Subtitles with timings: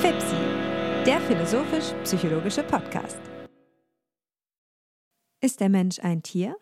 [0.00, 0.36] FIPSI,
[1.06, 3.18] der philosophisch-psychologische Podcast.
[5.40, 6.56] Ist der Mensch ein Tier?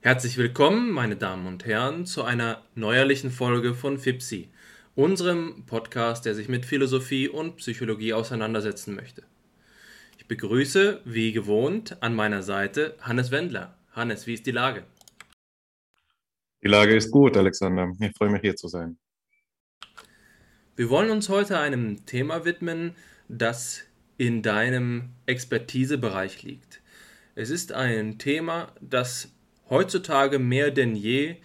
[0.00, 4.48] Herzlich willkommen, meine Damen und Herren, zu einer neuerlichen Folge von FIPSI,
[4.96, 9.22] unserem Podcast, der sich mit Philosophie und Psychologie auseinandersetzen möchte.
[10.18, 13.76] Ich begrüße, wie gewohnt, an meiner Seite Hannes Wendler.
[13.92, 14.82] Hannes, wie ist die Lage?
[16.66, 17.92] Die Lage ist gut, Alexander.
[18.00, 18.98] Ich freue mich hier zu sein.
[20.74, 22.96] Wir wollen uns heute einem Thema widmen,
[23.28, 23.84] das
[24.18, 26.82] in deinem Expertisebereich liegt.
[27.36, 29.32] Es ist ein Thema, das
[29.70, 31.36] heutzutage mehr denn je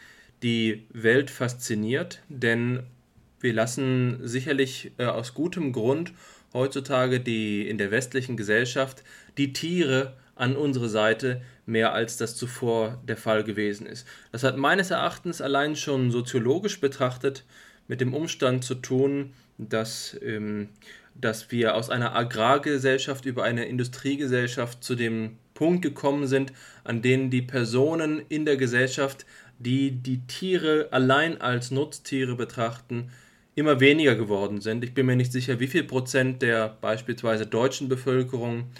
[0.41, 2.81] die Welt fasziniert, denn
[3.41, 6.13] wir lassen sicherlich äh, aus gutem Grund
[6.51, 9.03] heutzutage die in der westlichen Gesellschaft
[9.37, 14.05] die Tiere an unsere Seite mehr als das zuvor der Fall gewesen ist.
[14.31, 17.45] Das hat meines Erachtens allein schon soziologisch betrachtet
[17.87, 20.69] mit dem Umstand zu tun, dass, ähm,
[21.15, 27.29] dass wir aus einer Agrargesellschaft über eine Industriegesellschaft zu dem Punkt gekommen sind, an dem
[27.29, 29.25] die Personen in der Gesellschaft,
[29.59, 33.11] die die Tiere allein als Nutztiere betrachten,
[33.55, 34.83] immer weniger geworden sind.
[34.83, 38.71] Ich bin mir nicht sicher, wie viel Prozent der beispielsweise deutschen Bevölkerung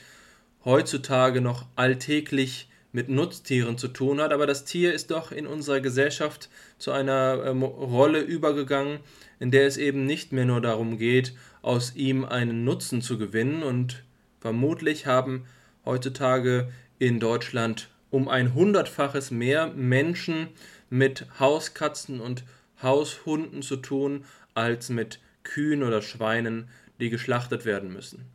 [0.65, 5.79] heutzutage noch alltäglich mit Nutztieren zu tun hat, aber das Tier ist doch in unserer
[5.79, 8.99] Gesellschaft zu einer ähm, Rolle übergegangen,
[9.39, 13.63] in der es eben nicht mehr nur darum geht, aus ihm einen Nutzen zu gewinnen
[13.63, 14.03] und
[14.39, 15.45] vermutlich haben
[15.85, 20.49] heutzutage in Deutschland um ein hundertfaches mehr Menschen
[20.89, 22.43] mit Hauskatzen und
[22.83, 26.67] Haushunden zu tun, als mit Kühen oder Schweinen,
[26.99, 28.25] die geschlachtet werden müssen.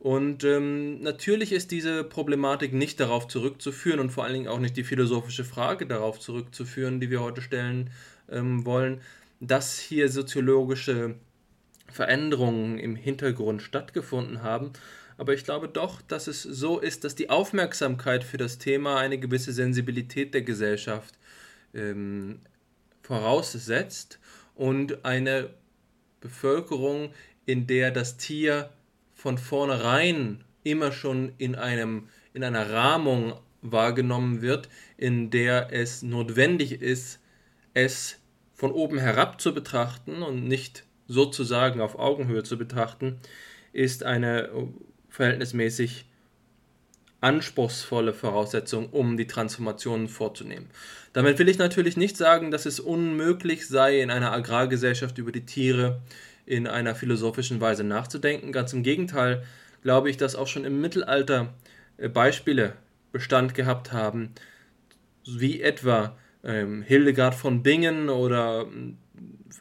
[0.00, 4.78] Und ähm, natürlich ist diese Problematik nicht darauf zurückzuführen und vor allen Dingen auch nicht
[4.78, 7.90] die philosophische Frage darauf zurückzuführen, die wir heute stellen
[8.30, 9.02] ähm, wollen,
[9.40, 11.16] dass hier soziologische
[11.92, 14.72] Veränderungen im Hintergrund stattgefunden haben.
[15.18, 19.18] Aber ich glaube doch, dass es so ist, dass die Aufmerksamkeit für das Thema eine
[19.18, 21.14] gewisse Sensibilität der Gesellschaft
[21.74, 22.40] ähm,
[23.02, 24.18] voraussetzt
[24.54, 25.50] und eine
[26.22, 27.12] Bevölkerung,
[27.44, 28.70] in der das Tier
[29.20, 36.80] von vornherein immer schon in, einem, in einer Rahmung wahrgenommen wird, in der es notwendig
[36.80, 37.20] ist,
[37.74, 38.18] es
[38.54, 43.20] von oben herab zu betrachten und nicht sozusagen auf Augenhöhe zu betrachten,
[43.74, 44.48] ist eine
[45.10, 46.06] verhältnismäßig
[47.20, 50.70] anspruchsvolle Voraussetzung, um die Transformationen vorzunehmen.
[51.12, 55.44] Damit will ich natürlich nicht sagen, dass es unmöglich sei, in einer Agrargesellschaft über die
[55.44, 56.00] Tiere
[56.50, 58.50] in einer philosophischen Weise nachzudenken.
[58.50, 59.44] Ganz im Gegenteil
[59.82, 61.54] glaube ich, dass auch schon im Mittelalter
[61.96, 62.74] äh, Beispiele
[63.12, 64.32] Bestand gehabt haben,
[65.24, 68.66] wie etwa ähm, Hildegard von Bingen oder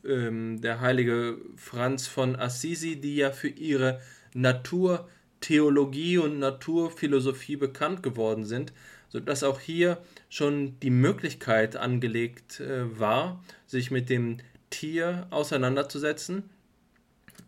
[0.04, 4.02] ähm, der heilige Franz von Assisi, die ja für ihre
[4.34, 8.74] Naturtheologie und Naturphilosophie bekannt geworden sind,
[9.10, 14.38] sodass auch hier schon die Möglichkeit angelegt äh, war, sich mit dem
[14.72, 16.50] Tier auseinanderzusetzen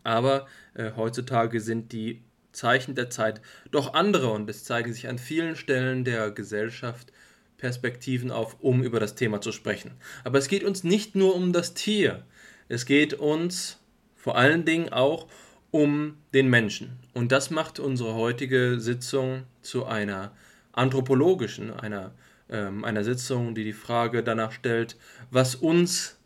[0.04, 3.42] aber äh, heutzutage sind die Zeichen der Zeit
[3.72, 7.12] doch andere und es zeigen sich an vielen Stellen der Gesellschaft
[7.58, 9.92] Perspektiven auf, um über das Thema zu sprechen.
[10.24, 12.26] Aber es geht uns nicht nur um das Tier,
[12.68, 13.80] es geht uns
[14.16, 15.28] vor allen Dingen auch
[15.72, 17.00] um den Menschen.
[17.14, 20.32] Und das macht unsere heutige Sitzung zu einer
[20.74, 22.14] anthropologischen, einer,
[22.50, 24.98] ähm, einer Sitzung, die die Frage danach stellt,
[25.32, 26.18] was uns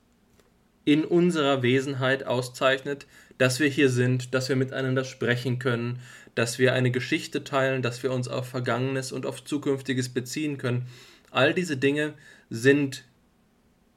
[0.84, 6.00] in unserer Wesenheit auszeichnet, dass wir hier sind, dass wir miteinander sprechen können,
[6.36, 10.88] dass wir eine Geschichte teilen, dass wir uns auf Vergangenes und auf Zukünftiges beziehen können.
[11.32, 12.14] All diese Dinge
[12.50, 13.04] sind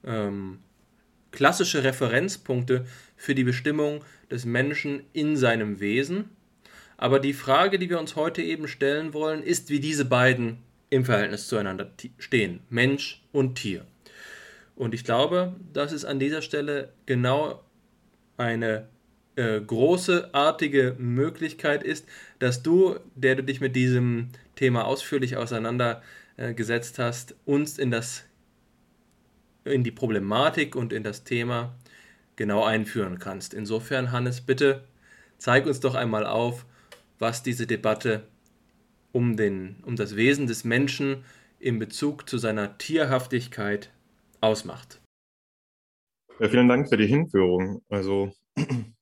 [0.04, 0.58] ähm,
[1.30, 6.30] klassische Referenzpunkte für die Bestimmung des Menschen in seinem Wesen.
[6.96, 10.58] Aber die Frage, die wir uns heute eben stellen wollen, ist, wie diese beiden
[10.90, 13.84] im Verhältnis zueinander stehen, Mensch und Tier.
[14.74, 17.62] Und ich glaube, dass es an dieser Stelle genau
[18.36, 18.88] eine
[19.38, 22.08] äh, großartige Möglichkeit ist,
[22.40, 28.24] dass du, der du dich mit diesem Thema ausführlich auseinandergesetzt hast, uns in das
[29.64, 31.72] in die Problematik und in das Thema
[32.34, 33.54] genau einführen kannst.
[33.54, 34.82] Insofern, Hannes, bitte
[35.36, 36.66] zeig uns doch einmal auf,
[37.20, 38.26] was diese Debatte
[39.12, 41.24] um, den, um das Wesen des Menschen
[41.60, 43.90] in Bezug zu seiner Tierhaftigkeit
[44.40, 45.00] ausmacht.
[46.40, 47.82] Ja, vielen Dank für die Hinführung.
[47.88, 48.32] Also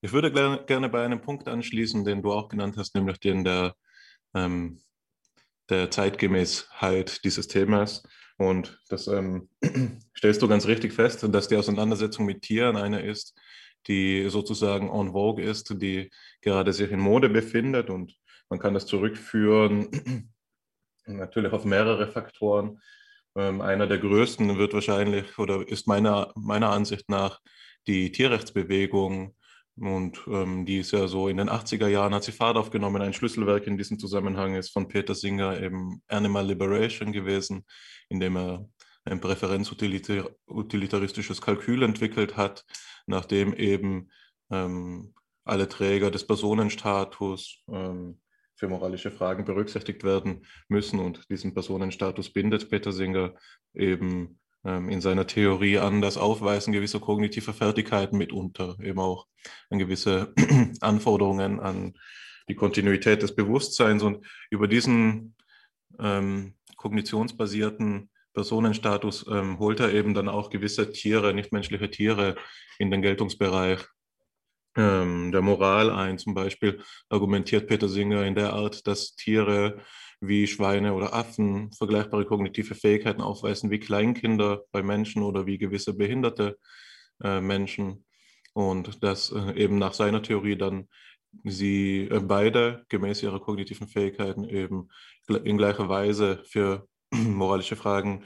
[0.00, 0.30] ich würde
[0.66, 3.74] gerne bei einem Punkt anschließen, den du auch genannt hast, nämlich den der,
[4.34, 4.80] ähm,
[5.68, 8.02] der Zeitgemäßheit dieses Themas.
[8.38, 9.48] Und das ähm,
[10.16, 13.38] stellst du ganz richtig fest, dass die Auseinandersetzung mit Tieren eine ist,
[13.86, 16.10] die sozusagen en vogue ist, die
[16.42, 17.88] gerade sich in Mode befindet.
[17.88, 18.14] Und
[18.50, 20.30] man kann das zurückführen
[21.06, 22.80] natürlich auf mehrere Faktoren.
[23.36, 27.40] Ähm, einer der größten wird wahrscheinlich oder ist meiner, meiner Ansicht nach
[27.86, 29.34] die Tierrechtsbewegung.
[29.78, 33.02] Und ähm, die ist ja so in den 80er Jahren hat sie Fahrt aufgenommen.
[33.02, 37.66] Ein Schlüsselwerk in diesem Zusammenhang ist von Peter Singer eben Animal Liberation gewesen,
[38.08, 38.66] in dem er
[39.04, 42.64] ein präferenzutilitaristisches Kalkül entwickelt hat,
[43.06, 44.10] nachdem eben
[44.50, 45.12] ähm,
[45.44, 48.18] alle Träger des Personenstatus ähm,
[48.56, 50.98] für moralische Fragen berücksichtigt werden müssen.
[50.98, 53.34] Und diesen Personenstatus bindet Peter Singer
[53.74, 59.26] eben in seiner Theorie an das Aufweisen gewisser kognitiver Fertigkeiten mitunter, eben auch
[59.70, 60.34] an gewisse
[60.80, 61.94] Anforderungen an
[62.48, 64.02] die Kontinuität des Bewusstseins.
[64.02, 65.36] Und über diesen
[65.98, 72.36] ähm, kognitionsbasierten Personenstatus ähm, holt er eben dann auch gewisse Tiere, nichtmenschliche Tiere
[72.78, 73.80] in den Geltungsbereich
[74.76, 76.18] ähm, der Moral ein.
[76.18, 79.80] Zum Beispiel argumentiert Peter Singer in der Art, dass Tiere
[80.20, 85.94] wie Schweine oder Affen vergleichbare kognitive Fähigkeiten aufweisen wie Kleinkinder bei Menschen oder wie gewisse
[85.94, 86.58] behinderte
[87.22, 88.04] äh, Menschen.
[88.54, 90.88] Und dass äh, eben nach seiner Theorie dann
[91.44, 94.88] sie äh, beide gemäß ihrer kognitiven Fähigkeiten eben
[95.44, 98.24] in gleicher Weise für moralische Fragen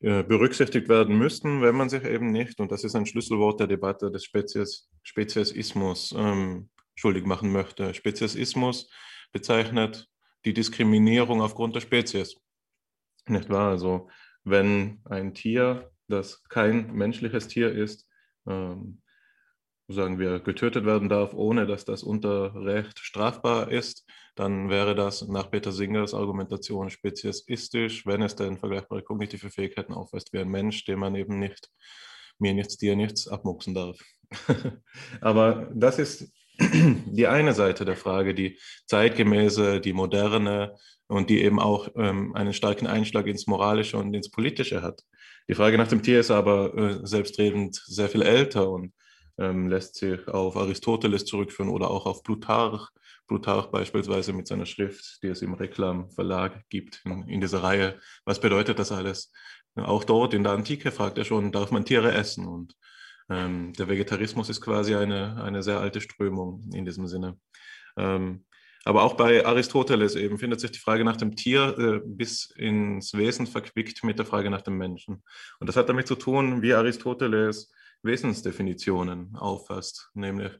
[0.00, 3.68] äh, berücksichtigt werden müssten, wenn man sich eben nicht, und das ist ein Schlüsselwort der
[3.68, 7.94] Debatte des Spezies, Speziesismus, ähm, schuldig machen möchte.
[7.94, 8.90] Speziesismus
[9.32, 10.08] bezeichnet
[10.44, 12.36] die Diskriminierung aufgrund der Spezies.
[13.26, 13.70] Nicht wahr?
[13.70, 14.08] Also
[14.44, 18.06] wenn ein Tier, das kein menschliches Tier ist,
[18.46, 19.00] ähm,
[19.88, 25.26] sagen wir, getötet werden darf, ohne dass das unter Recht strafbar ist, dann wäre das
[25.28, 30.84] nach Peter Singers Argumentation speziesistisch, wenn es denn vergleichbare kognitive Fähigkeiten aufweist wie ein Mensch,
[30.84, 31.70] dem man eben nicht
[32.38, 33.98] mir nichts, dir nichts abmuxen darf.
[35.20, 41.60] Aber das ist die eine Seite der Frage, die zeitgemäße, die moderne und die eben
[41.60, 45.02] auch ähm, einen starken Einschlag ins Moralische und ins Politische hat.
[45.48, 48.92] Die Frage nach dem Tier ist aber äh, selbstredend sehr viel älter und
[49.38, 52.88] ähm, lässt sich auf Aristoteles zurückführen oder auch auf Plutarch,
[53.26, 57.98] Plutarch beispielsweise mit seiner Schrift, die es im Reklamverlag gibt in, in dieser Reihe.
[58.24, 59.32] Was bedeutet das alles?
[59.76, 62.46] Auch dort in der Antike fragt er schon, darf man Tiere essen?
[62.46, 62.76] Und
[63.28, 67.38] ähm, der Vegetarismus ist quasi eine, eine sehr alte Strömung in diesem Sinne.
[67.96, 68.44] Ähm,
[68.84, 73.14] aber auch bei Aristoteles eben findet sich die Frage nach dem Tier äh, bis ins
[73.14, 75.22] Wesen verquickt mit der Frage nach dem Menschen.
[75.58, 77.72] Und das hat damit zu tun, wie Aristoteles
[78.02, 80.52] Wesensdefinitionen auffasst, nämlich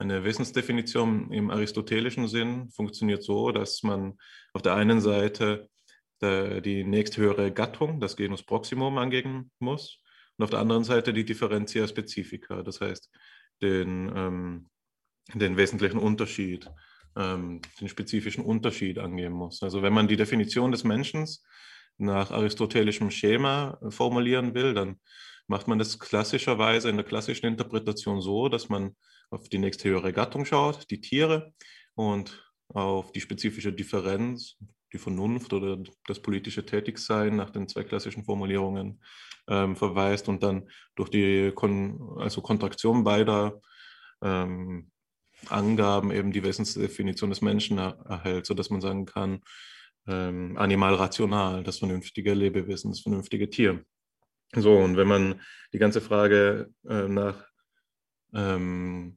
[0.00, 4.18] eine Wesensdefinition im aristotelischen Sinn funktioniert so, dass man
[4.52, 5.68] auf der einen Seite
[6.20, 10.00] der, die nächsthöhere Gattung, das Genus Proximum, angeben muss
[10.38, 13.10] und auf der anderen Seite die Differentia Specifica, das heißt
[13.60, 14.70] den, ähm,
[15.34, 16.70] den wesentlichen Unterschied,
[17.16, 19.62] ähm, den spezifischen Unterschied angeben muss.
[19.62, 21.26] Also wenn man die Definition des Menschen
[21.96, 25.00] nach aristotelischem Schema formulieren will, dann
[25.48, 28.94] macht man das klassischerweise in der klassischen Interpretation so, dass man
[29.30, 31.52] auf die nächsthöhere Gattung schaut, die Tiere,
[31.94, 34.56] und auf die spezifische Differenz,
[34.92, 39.02] die Vernunft oder das politische Tätigsein nach den zwei klassischen Formulierungen
[39.48, 43.60] ähm, verweist und dann durch die Kon also Kontraktion beider
[44.22, 44.90] ähm,
[45.48, 49.40] Angaben eben die Wesensdefinition des Menschen er erhält, sodass man sagen kann,
[50.06, 53.84] ähm, animal rational, das vernünftige Lebewesen, das vernünftige Tier.
[54.54, 55.40] So, und wenn man
[55.72, 57.44] die ganze Frage äh, nach
[58.34, 59.16] ähm,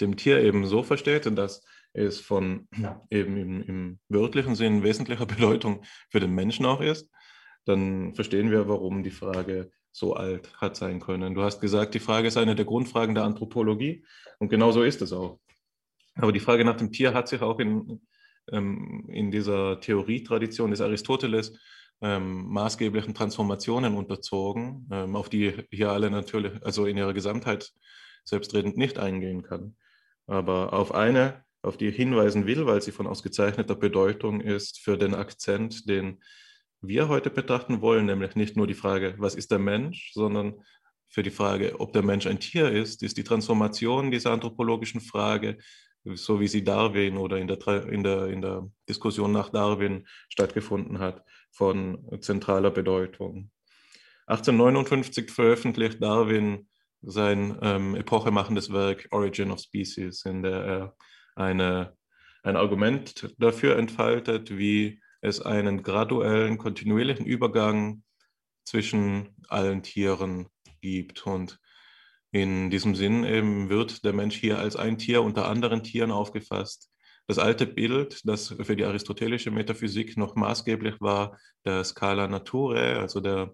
[0.00, 2.68] dem Tier eben so versteht, dass es von
[3.10, 7.10] eben im, im wörtlichen Sinn wesentlicher Bedeutung für den Menschen auch ist,
[7.66, 11.34] dann verstehen wir, warum die Frage so alt hat sein können.
[11.34, 14.04] Du hast gesagt, die Frage ist eine der Grundfragen der Anthropologie
[14.38, 15.38] und genau so ist es auch.
[16.14, 18.00] Aber die Frage nach dem Tier hat sich auch in,
[18.50, 21.58] ähm, in dieser Theorietradition des Aristoteles
[22.00, 27.72] ähm, maßgeblichen Transformationen unterzogen, ähm, auf die hier alle natürlich, also in ihrer Gesamtheit
[28.24, 29.76] selbstredend nicht eingehen kann.
[30.26, 34.98] Aber auf eine, auf die ich hinweisen will, weil sie von ausgezeichneter Bedeutung ist für
[34.98, 36.20] den Akzent, den
[36.88, 40.54] wir heute betrachten wollen, nämlich nicht nur die Frage, was ist der Mensch, sondern
[41.08, 45.58] für die Frage, ob der Mensch ein Tier ist, ist die Transformation dieser anthropologischen Frage
[46.14, 50.98] so wie sie Darwin oder in der, in der, in der Diskussion nach Darwin stattgefunden
[50.98, 53.50] hat, von zentraler Bedeutung.
[54.26, 56.68] 1859 veröffentlicht Darwin
[57.02, 60.96] sein ähm, epochemachendes Werk Origin of Species, in der er
[61.34, 61.96] eine,
[62.42, 68.02] ein Argument dafür entfaltet, wie es einen graduellen, kontinuierlichen Übergang
[68.64, 70.48] zwischen allen Tieren
[70.80, 71.26] gibt.
[71.26, 71.58] Und
[72.30, 76.90] in diesem Sinn eben wird der Mensch hier als ein Tier unter anderen Tieren aufgefasst.
[77.26, 83.20] Das alte Bild, das für die aristotelische Metaphysik noch maßgeblich war, der Scala Naturae, also
[83.20, 83.52] der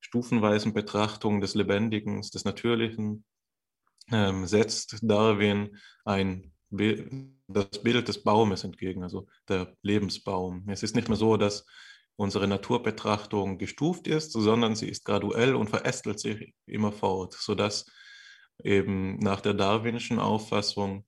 [0.00, 3.24] stufenweisen Betrachtung des Lebendigen, des Natürlichen,
[4.10, 6.53] ähm, setzt Darwin ein
[7.46, 10.68] das Bild des Baumes entgegen, also der Lebensbaum.
[10.68, 11.66] Es ist nicht mehr so, dass
[12.16, 17.86] unsere Naturbetrachtung gestuft ist, sondern sie ist graduell und verästelt sich immerfort, sodass
[18.62, 21.06] eben nach der darwinischen Auffassung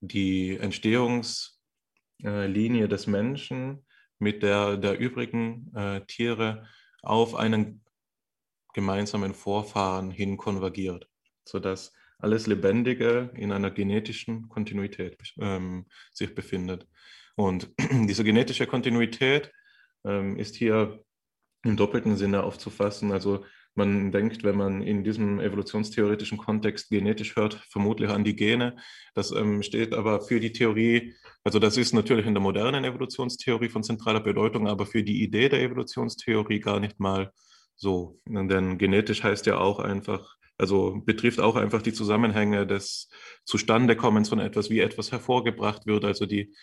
[0.00, 3.86] die Entstehungslinie des Menschen
[4.18, 6.66] mit der der übrigen äh, Tiere
[7.02, 7.82] auf einen
[8.74, 11.08] gemeinsamen Vorfahren hin konvergiert,
[11.46, 16.86] sodass alles Lebendige in einer genetischen Kontinuität ähm, sich befindet.
[17.36, 17.70] Und
[18.08, 19.52] diese genetische Kontinuität
[20.04, 21.02] ähm, ist hier
[21.62, 23.12] im doppelten Sinne aufzufassen.
[23.12, 28.76] Also man denkt, wenn man in diesem evolutionstheoretischen Kontext genetisch hört, vermutlich an die Gene.
[29.14, 33.68] Das ähm, steht aber für die Theorie, also das ist natürlich in der modernen Evolutionstheorie
[33.68, 37.32] von zentraler Bedeutung, aber für die Idee der Evolutionstheorie gar nicht mal
[37.76, 38.18] so.
[38.26, 43.08] Denn genetisch heißt ja auch einfach, also betrifft auch einfach die Zusammenhänge des
[43.44, 46.04] Zustandekommens von etwas, wie etwas hervorgebracht wird.
[46.04, 46.54] Also die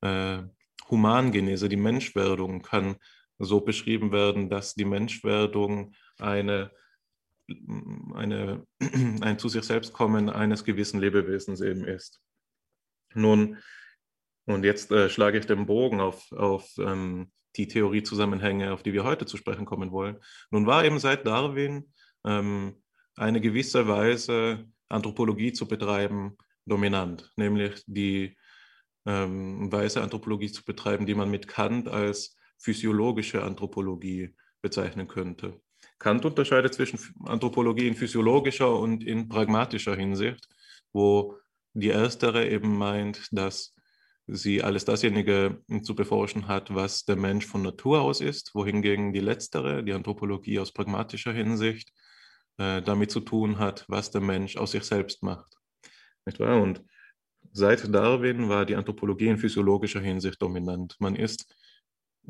[0.00, 0.42] äh,
[0.90, 2.96] Humangenese, die Menschwerdung kann
[3.38, 6.70] so beschrieben werden, dass die Menschwerdung eine,
[8.14, 8.66] eine,
[9.20, 12.22] ein zu sich selbst kommen eines gewissen Lebewesens eben ist.
[13.12, 13.58] Nun,
[14.46, 19.04] und jetzt äh, schlage ich den Bogen auf, auf ähm, die Theoriezusammenhänge, auf die wir
[19.04, 20.18] heute zu sprechen kommen wollen.
[20.50, 21.92] Nun war eben seit Darwin
[22.24, 22.82] ähm,
[23.16, 28.36] eine gewisse Weise Anthropologie zu betreiben dominant, nämlich die
[29.06, 35.60] ähm, Weise Anthropologie zu betreiben, die man mit Kant als physiologische Anthropologie bezeichnen könnte.
[35.98, 40.48] Kant unterscheidet zwischen Anthropologie in physiologischer und in pragmatischer Hinsicht,
[40.92, 41.36] wo
[41.74, 43.74] die erstere eben meint, dass
[44.26, 49.20] sie alles dasjenige zu beforschen hat, was der Mensch von Natur aus ist, wohingegen die
[49.20, 51.92] letztere, die Anthropologie aus pragmatischer Hinsicht,
[52.58, 55.56] äh, damit zu tun hat, was der Mensch aus sich selbst macht.
[56.26, 56.60] Nicht wahr?
[56.60, 56.82] Und
[57.52, 60.96] seit Darwin war die Anthropologie in physiologischer Hinsicht dominant.
[60.98, 61.54] Man ist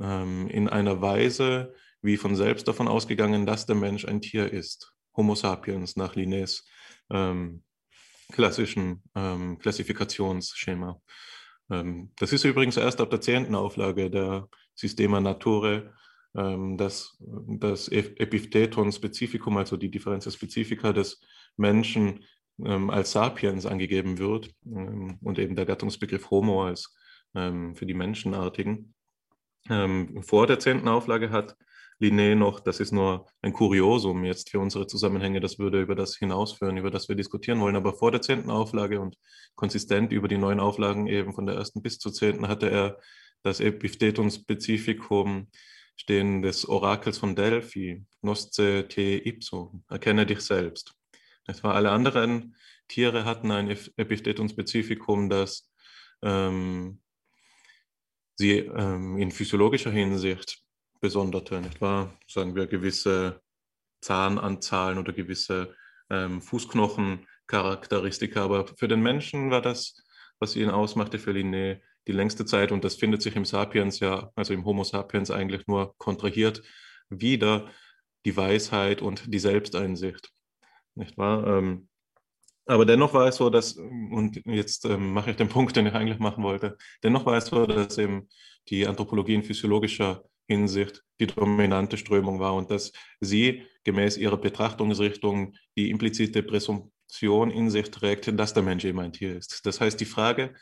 [0.00, 4.92] ähm, in einer Weise wie von selbst davon ausgegangen, dass der Mensch ein Tier ist.
[5.16, 6.64] Homo sapiens nach Linnés
[7.10, 7.62] ähm,
[8.32, 11.00] klassischen ähm, Klassifikationsschema.
[11.70, 15.90] Ähm, das ist übrigens erst ab der zehnten Auflage der Systema Naturae
[16.34, 21.20] dass das Epitheton Spezifikum, also die Differenz Spezifika des
[21.56, 22.24] Menschen
[22.58, 26.94] ähm, als Sapiens angegeben wird ähm, und eben der Gattungsbegriff Homo als
[27.36, 28.94] für die Menschenartigen.
[30.20, 31.56] Vor der zehnten Auflage hat
[32.00, 36.16] Linné noch, das ist nur ein Kuriosum jetzt für unsere Zusammenhänge, das würde über das
[36.16, 39.16] hinausführen, über das wir diskutieren wollen, aber vor der zehnten Auflage und
[39.54, 42.98] konsistent über die neuen Auflagen eben von der ersten bis zur zehnten hatte er
[43.42, 45.48] das Epitheton Spezifikum
[45.96, 50.94] stehen des Orakels von Delphi, Nosce te ipso, erkenne dich selbst.
[51.46, 52.56] Etwa alle anderen
[52.88, 55.70] Tiere hatten ein Epitheton Spezifikum, das
[56.22, 57.00] ähm,
[58.36, 60.62] sie ähm, in physiologischer Hinsicht
[61.00, 62.18] besonderte, nicht wahr?
[62.26, 63.40] Sagen wir gewisse
[64.00, 65.74] Zahnanzahlen oder gewisse
[66.10, 68.44] ähm, Fußknochencharakteristika.
[68.44, 70.02] Aber für den Menschen war das,
[70.38, 74.30] was ihn ausmachte, für Linné, die längste Zeit und das findet sich im Sapiens ja,
[74.34, 76.62] also im Homo sapiens eigentlich nur kontrahiert,
[77.08, 77.70] wieder
[78.24, 80.30] die Weisheit und die Selbsteinsicht.
[80.94, 81.46] Nicht wahr?
[81.46, 81.88] Ähm,
[82.66, 85.94] aber dennoch war es so, dass, und jetzt ähm, mache ich den Punkt, den ich
[85.94, 88.28] eigentlich machen wollte, dennoch war es so, dass eben
[88.68, 95.54] die Anthropologie in physiologischer Hinsicht die dominante Strömung war und dass sie gemäß ihrer Betrachtungsrichtung
[95.76, 99.64] die implizite Präsumption in sich trägt, dass der Mensch eben ein Tier ist.
[99.66, 100.54] Das heißt, die Frage,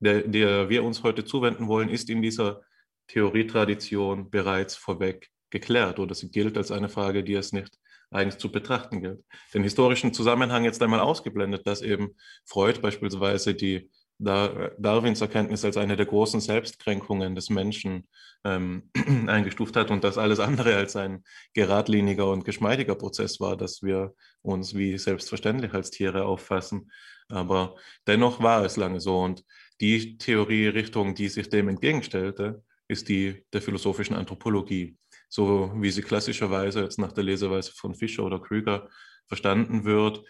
[0.00, 2.62] der, der wir uns heute zuwenden wollen, ist in dieser
[3.08, 7.78] Theorietradition bereits vorweg geklärt oder sie gilt als eine Frage, die es nicht
[8.10, 9.24] eigens zu betrachten gilt.
[9.54, 13.90] Den historischen Zusammenhang jetzt einmal ausgeblendet, dass eben Freud beispielsweise die
[14.22, 18.06] Darwins Erkenntnis als eine der großen Selbstkränkungen des Menschen
[18.44, 18.90] ähm,
[19.26, 24.14] eingestuft hat und das alles andere als ein geradliniger und geschmeidiger Prozess war, dass wir
[24.42, 26.90] uns wie selbstverständlich als Tiere auffassen.
[27.30, 27.76] Aber
[28.06, 29.42] dennoch war es lange so und
[29.80, 34.96] die Theorierichtung, die sich dem entgegenstellte, ist die der philosophischen Anthropologie,
[35.28, 38.88] so wie sie klassischerweise jetzt nach der Leseweise von Fischer oder Krüger
[39.26, 40.24] verstanden wird,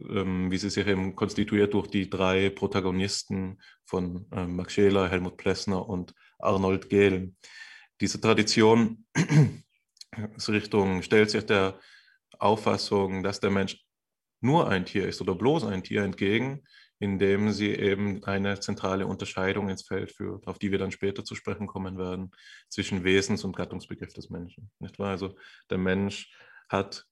[0.00, 5.36] ähm, wie sie sich eben konstituiert durch die drei Protagonisten von ähm, Max Scheler, Helmut
[5.36, 7.36] Plessner und Arnold Gehlen.
[8.00, 9.04] Diese Tradition
[10.48, 11.78] Richtung stellt sich der
[12.38, 13.84] Auffassung, dass der Mensch
[14.40, 16.62] nur ein Tier ist oder bloß ein Tier entgegen,
[17.04, 21.34] indem sie eben eine zentrale Unterscheidung ins Feld führt, auf die wir dann später zu
[21.34, 22.32] sprechen kommen werden,
[22.68, 24.70] zwischen Wesens- und Gattungsbegriff des Menschen.
[24.80, 25.10] Nicht wahr?
[25.10, 25.36] Also
[25.70, 26.34] der Mensch
[26.68, 27.06] hat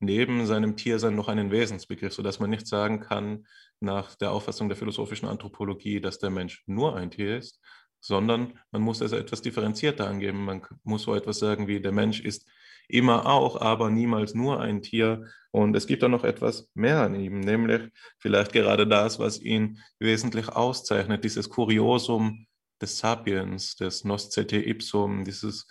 [0.00, 3.46] neben seinem Tiersein noch einen Wesensbegriff, sodass man nicht sagen kann,
[3.80, 7.60] nach der Auffassung der philosophischen Anthropologie, dass der Mensch nur ein Tier ist,
[8.00, 10.44] sondern man muss es etwas differenzierter angeben.
[10.44, 12.48] Man muss so etwas sagen wie, der Mensch ist
[12.88, 15.26] immer auch, aber niemals nur ein Tier.
[15.50, 19.78] Und es gibt da noch etwas mehr an ihm, nämlich vielleicht gerade das, was ihn
[19.98, 22.46] wesentlich auszeichnet, dieses Kuriosum
[22.80, 25.66] des Sapiens, des Noscete Ipsum, dieses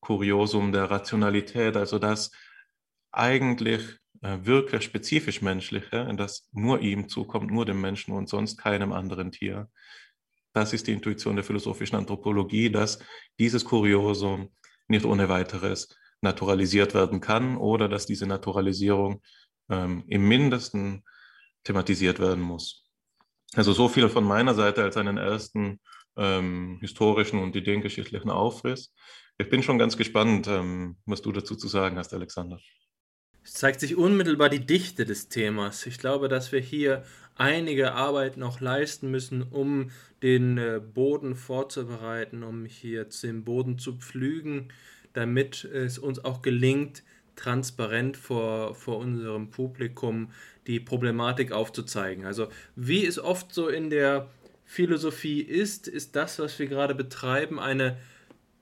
[0.00, 2.30] Kuriosum der Rationalität, also das
[3.12, 3.82] eigentlich
[4.22, 9.32] äh, wirklich spezifisch menschliche, das nur ihm zukommt, nur dem Menschen und sonst keinem anderen
[9.32, 9.68] Tier.
[10.52, 12.98] Das ist die Intuition der philosophischen Anthropologie, dass
[13.38, 14.50] dieses Kuriosum
[14.88, 19.22] nicht ohne weiteres naturalisiert werden kann oder dass diese Naturalisierung
[19.68, 21.04] ähm, im Mindesten
[21.64, 22.88] thematisiert werden muss.
[23.54, 25.80] Also so viel von meiner Seite als einen ersten
[26.16, 28.92] ähm, historischen und ideengeschichtlichen Aufriss.
[29.38, 32.60] Ich bin schon ganz gespannt, ähm, was du dazu zu sagen hast, Alexander.
[33.42, 35.86] Es zeigt sich unmittelbar die Dichte des Themas.
[35.86, 37.04] Ich glaube, dass wir hier
[37.36, 39.90] einige Arbeit noch leisten müssen, um
[40.22, 44.68] den äh, Boden vorzubereiten, um hier den Boden zu pflügen
[45.12, 47.02] damit es uns auch gelingt,
[47.36, 50.30] transparent vor, vor unserem Publikum
[50.66, 52.26] die Problematik aufzuzeigen.
[52.26, 54.28] Also wie es oft so in der
[54.64, 57.96] Philosophie ist, ist das, was wir gerade betreiben, eine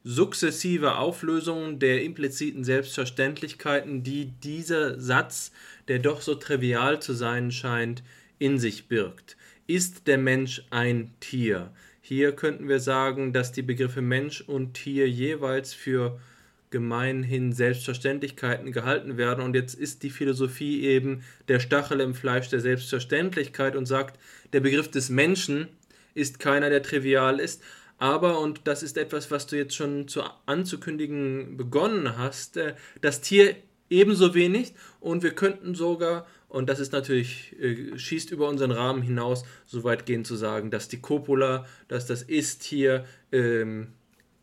[0.05, 5.53] sukzessive Auflösung der impliziten Selbstverständlichkeiten, die dieser Satz,
[5.89, 8.03] der doch so trivial zu sein scheint,
[8.39, 9.37] in sich birgt.
[9.67, 11.73] Ist der Mensch ein Tier?
[12.01, 16.19] Hier könnten wir sagen, dass die Begriffe Mensch und Tier jeweils für
[16.71, 19.43] gemeinhin Selbstverständlichkeiten gehalten werden.
[19.45, 24.19] Und jetzt ist die Philosophie eben der Stachel im Fleisch der Selbstverständlichkeit und sagt,
[24.53, 25.69] der Begriff des Menschen
[26.15, 27.63] ist keiner, der trivial ist.
[27.99, 33.21] Aber, und das ist etwas, was du jetzt schon zu, anzukündigen begonnen hast, äh, das
[33.21, 33.57] Tier
[33.91, 39.03] ebenso wenig und wir könnten sogar, und das ist natürlich, äh, schießt über unseren Rahmen
[39.03, 43.89] hinaus, so weit gehen zu sagen, dass die Copula, dass das Ist-Tier ähm,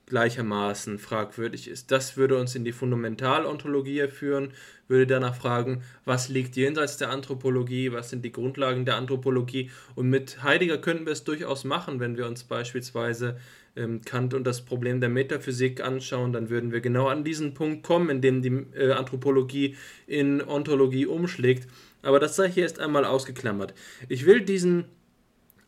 [0.08, 1.92] gleichermaßen fragwürdig ist.
[1.92, 4.52] Das würde uns in die Fundamentalontologie führen,
[4.88, 9.72] würde danach fragen, was liegt jenseits der Anthropologie, was sind die Grundlagen der Anthropologie.
[9.96, 13.38] Und mit Heidegger könnten wir es durchaus machen, wenn wir uns beispielsweise
[13.76, 17.84] ähm, Kant und das Problem der Metaphysik anschauen, dann würden wir genau an diesen Punkt
[17.84, 19.76] kommen, in dem die äh, Anthropologie
[20.08, 21.68] in Ontologie umschlägt.
[22.02, 23.74] Aber das sei hier erst einmal ausgeklammert.
[24.08, 24.86] Ich will diesen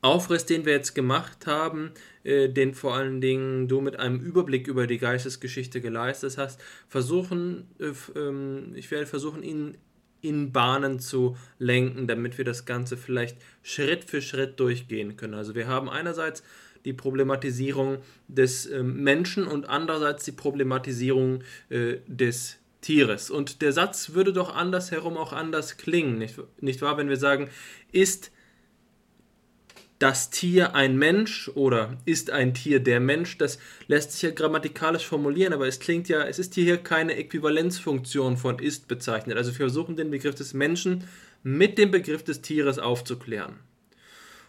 [0.01, 1.91] Aufriss, den wir jetzt gemacht haben,
[2.23, 7.67] äh, den vor allen Dingen du mit einem Überblick über die Geistesgeschichte geleistet hast, versuchen,
[7.79, 9.77] äh, ähm, ich werde versuchen, ihn
[10.21, 15.35] in Bahnen zu lenken, damit wir das Ganze vielleicht Schritt für Schritt durchgehen können.
[15.35, 16.43] Also wir haben einerseits
[16.85, 23.29] die Problematisierung des äh, Menschen und andererseits die Problematisierung äh, des Tieres.
[23.29, 26.97] Und der Satz würde doch andersherum auch anders klingen, nicht, nicht wahr?
[26.97, 27.49] Wenn wir sagen,
[27.91, 28.31] ist
[29.99, 33.57] das Tier ein Mensch oder ist ein Tier der Mensch, das
[33.87, 38.59] lässt sich ja grammatikalisch formulieren, aber es klingt ja, es ist hier keine Äquivalenzfunktion von
[38.59, 39.37] ist bezeichnet.
[39.37, 41.05] Also wir versuchen den Begriff des Menschen
[41.41, 43.55] mit dem Begriff des Tieres aufzuklären.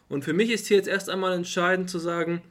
[0.09, 2.43] Und für mich ist hier jetzt erst einmal entscheidend zu sagen,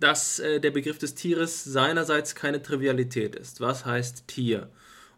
[0.00, 3.60] dass äh, der Begriff des Tieres seinerseits keine Trivialität ist.
[3.60, 4.68] Was heißt Tier?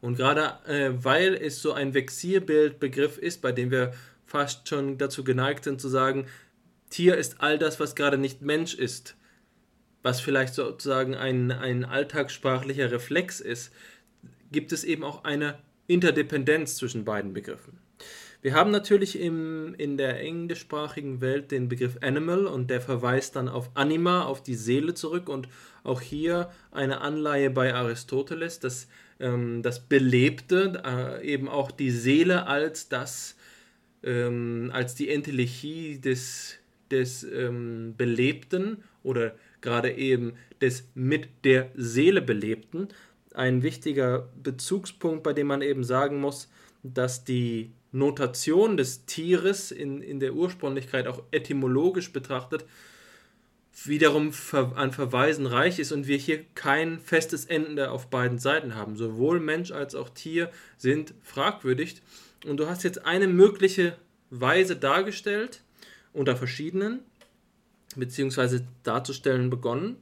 [0.01, 3.93] Und gerade äh, weil es so ein Vexierbildbegriff ist, bei dem wir
[4.25, 6.27] fast schon dazu geneigt sind zu sagen,
[6.91, 9.17] Tier ist all das, was gerade nicht Mensch ist,
[10.03, 13.73] was vielleicht sozusagen ein, ein alltagssprachlicher Reflex ist,
[14.53, 17.79] gibt es eben auch eine Interdependenz zwischen beiden Begriffen.
[18.43, 23.49] Wir haben natürlich im, in der englischsprachigen Welt den Begriff Animal und der verweist dann
[23.49, 25.49] auf Anima, auf die Seele zurück und
[25.85, 32.47] auch hier eine Anleihe bei Aristoteles, dass ähm, das Belebte, äh, eben auch die Seele
[32.47, 33.37] als das,
[34.03, 36.60] ähm, als die Entelechie des,
[36.91, 42.89] des ähm, Belebten oder gerade eben des mit der Seele Belebten
[43.35, 46.49] ein wichtiger Bezugspunkt, bei dem man eben sagen muss,
[46.83, 52.65] dass die Notation des Tieres in, in der Ursprünglichkeit auch etymologisch betrachtet
[53.85, 54.33] wiederum
[54.75, 58.97] an Verweisen reich ist und wir hier kein festes Ende auf beiden Seiten haben.
[58.97, 62.03] Sowohl Mensch als auch Tier sind fragwürdig.
[62.47, 63.97] Und du hast jetzt eine mögliche
[64.31, 65.63] Weise dargestellt,
[66.13, 67.01] unter verschiedenen,
[67.97, 69.97] beziehungsweise darzustellen begonnen,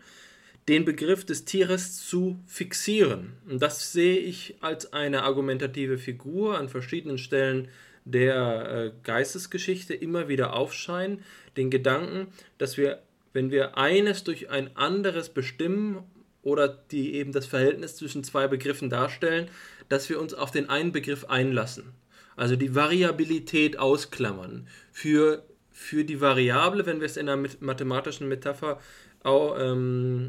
[0.69, 3.33] den Begriff des Tieres zu fixieren.
[3.49, 7.69] Und das sehe ich als eine argumentative Figur an verschiedenen Stellen
[8.05, 11.23] der äh, Geistesgeschichte immer wieder aufscheinen,
[11.57, 16.05] den Gedanken, dass wir, wenn wir eines durch ein anderes bestimmen
[16.43, 19.49] oder die eben das Verhältnis zwischen zwei Begriffen darstellen,
[19.89, 21.93] dass wir uns auf den einen Begriff einlassen.
[22.37, 24.69] Also die Variabilität ausklammern.
[24.93, 25.45] Für,
[25.79, 28.81] für die Variable, wenn wir es in einer mathematischen Metapher
[29.23, 30.29] auch, ähm,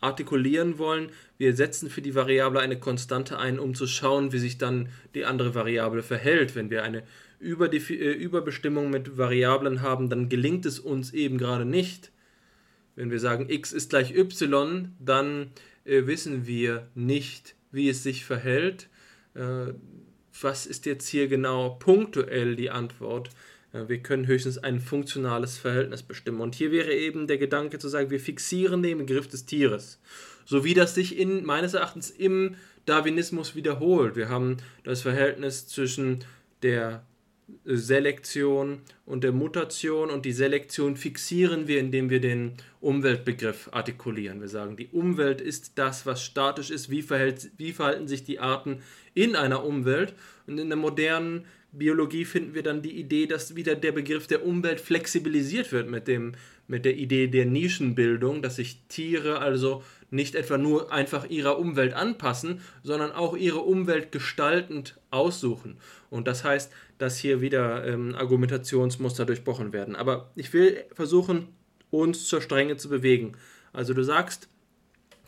[0.00, 4.58] artikulieren wollen, wir setzen für die Variable eine Konstante ein, um zu schauen, wie sich
[4.58, 6.54] dann die andere Variable verhält.
[6.54, 7.04] Wenn wir eine
[7.38, 12.12] Überdefi äh, Überbestimmung mit Variablen haben, dann gelingt es uns eben gerade nicht.
[12.94, 15.52] Wenn wir sagen, x ist gleich y, dann
[15.84, 18.88] äh, wissen wir nicht, wie es sich verhält.
[19.34, 19.72] Äh,
[20.40, 23.30] was ist jetzt hier genau punktuell die Antwort?
[23.72, 26.40] Wir können höchstens ein funktionales Verhältnis bestimmen.
[26.40, 29.98] Und hier wäre eben der Gedanke zu sagen, wir fixieren den Begriff des Tieres.
[30.44, 34.14] So wie das sich in, meines Erachtens im Darwinismus wiederholt.
[34.14, 36.24] Wir haben das Verhältnis zwischen
[36.62, 37.04] der
[37.64, 44.40] Selektion und der Mutation und die Selektion fixieren wir, indem wir den Umweltbegriff artikulieren.
[44.40, 48.40] Wir sagen, die Umwelt ist das, was statisch ist, wie, verhält, wie verhalten sich die
[48.40, 48.82] Arten
[49.14, 50.14] in einer Umwelt.
[50.46, 54.44] Und in der modernen Biologie finden wir dann die Idee, dass wieder der Begriff der
[54.44, 56.32] Umwelt flexibilisiert wird mit, dem,
[56.68, 61.94] mit der Idee der Nischenbildung, dass sich Tiere also nicht etwa nur einfach ihrer Umwelt
[61.94, 65.78] anpassen, sondern auch ihre Umwelt gestaltend aussuchen.
[66.10, 66.70] Und das heißt,
[67.02, 69.96] dass hier wieder ähm, Argumentationsmuster durchbrochen werden.
[69.96, 71.48] Aber ich will versuchen,
[71.90, 73.32] uns zur Strenge zu bewegen.
[73.72, 74.48] Also du sagst,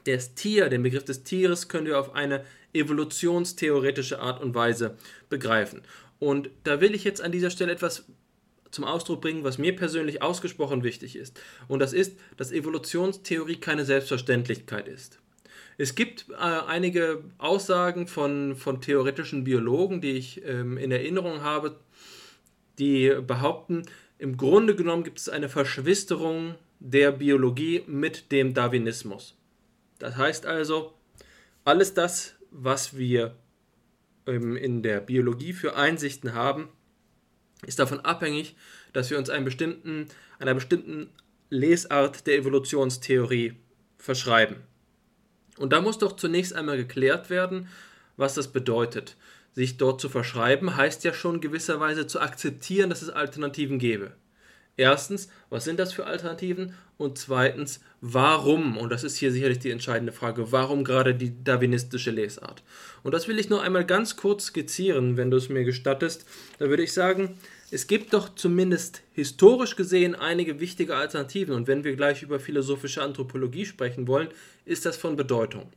[0.04, 4.96] das Tier, den Begriff des Tieres können wir auf eine evolutionstheoretische Art und Weise
[5.28, 5.82] begreifen.
[6.20, 8.04] Und da will ich jetzt an dieser Stelle etwas
[8.70, 11.40] zum Ausdruck bringen, was mir persönlich ausgesprochen wichtig ist.
[11.66, 15.18] Und das ist, dass Evolutionstheorie keine Selbstverständlichkeit ist.
[15.76, 21.76] Es gibt äh, einige Aussagen von, von theoretischen Biologen, die ich ähm, in Erinnerung habe,
[22.78, 23.84] die behaupten,
[24.18, 29.36] im Grunde genommen gibt es eine Verschwisterung der Biologie mit dem Darwinismus.
[29.98, 30.94] Das heißt also,
[31.64, 33.34] alles das, was wir
[34.26, 36.68] ähm, in der Biologie für Einsichten haben,
[37.66, 38.56] ist davon abhängig,
[38.92, 40.06] dass wir uns bestimmten,
[40.38, 41.10] einer bestimmten
[41.50, 43.54] Lesart der Evolutionstheorie
[43.98, 44.56] verschreiben.
[45.58, 47.68] Und da muss doch zunächst einmal geklärt werden,
[48.16, 49.16] was das bedeutet.
[49.52, 54.12] Sich dort zu verschreiben heißt ja schon gewisserweise zu akzeptieren, dass es Alternativen gäbe.
[54.76, 56.74] Erstens, was sind das für Alternativen?
[56.96, 58.76] Und zweitens, warum?
[58.76, 62.64] Und das ist hier sicherlich die entscheidende Frage, warum gerade die darwinistische Lesart?
[63.04, 66.26] Und das will ich nur einmal ganz kurz skizzieren, wenn du es mir gestattest.
[66.58, 67.38] Da würde ich sagen,
[67.74, 71.56] es gibt doch zumindest historisch gesehen einige wichtige Alternativen.
[71.56, 74.28] Und wenn wir gleich über philosophische Anthropologie sprechen wollen,
[74.64, 75.72] ist das von Bedeutung.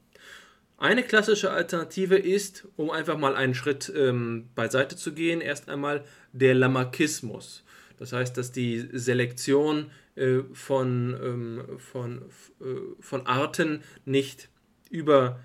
[0.77, 6.03] Eine klassische Alternative ist, um einfach mal einen Schritt ähm, beiseite zu gehen, erst einmal
[6.33, 7.63] der Lamarckismus.
[7.97, 12.21] Das heißt, dass die Selektion äh, von, ähm, von,
[12.62, 12.65] äh,
[12.99, 14.49] von Arten nicht
[14.91, 15.39] über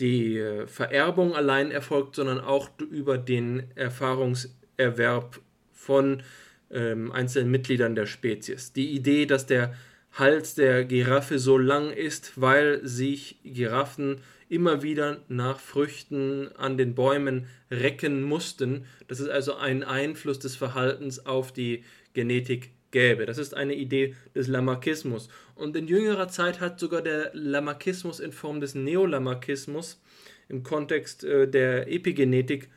[0.00, 5.42] die äh, Vererbung allein erfolgt, sondern auch über den Erfahrungserwerb
[5.90, 6.22] von
[6.70, 8.72] ähm, einzelnen Mitgliedern der Spezies.
[8.72, 9.74] Die Idee, dass der
[10.12, 16.94] Hals der Giraffe so lang ist, weil sich Giraffen immer wieder nach Früchten an den
[16.94, 18.84] Bäumen recken mussten.
[19.08, 21.82] Das ist also ein Einfluss des Verhaltens auf die
[22.14, 23.26] Genetik gäbe.
[23.26, 25.28] Das ist eine Idee des Lamarckismus.
[25.56, 30.00] Und in jüngerer Zeit hat sogar der Lamarckismus in Form des Neolamarckismus
[30.48, 32.68] im Kontext äh, der Epigenetik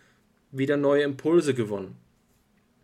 [0.52, 2.03] wieder neue Impulse gewonnen.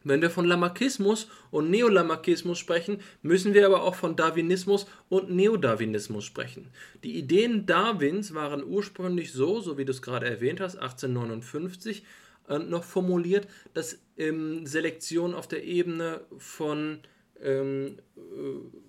[0.04, 6.24] Wenn wir von Lamarckismus und Neolamarckismus sprechen, müssen wir aber auch von Darwinismus und Neodarwinismus
[6.24, 6.68] sprechen.
[7.04, 12.04] Die Ideen Darwins waren ursprünglich so, so wie du es gerade erwähnt hast, 1859,
[12.48, 17.00] äh, noch formuliert, dass ähm, Selektion auf der Ebene von
[17.42, 18.80] ähm, äh,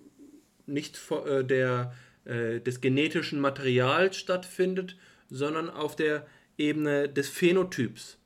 [0.65, 1.93] nicht äh, der,
[2.25, 4.95] äh, des genetischen Materials stattfindet,
[5.29, 6.25] sondern auf der
[6.57, 8.17] Ebene des Phänotyps.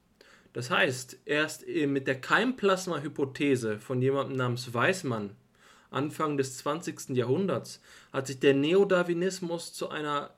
[0.55, 5.31] Das heißt, erst mit der Keimplasma-Hypothese von jemandem namens Weismann
[5.91, 7.09] Anfang des 20.
[7.09, 7.81] Jahrhunderts
[8.13, 10.33] hat sich der Neodarwinismus zu einer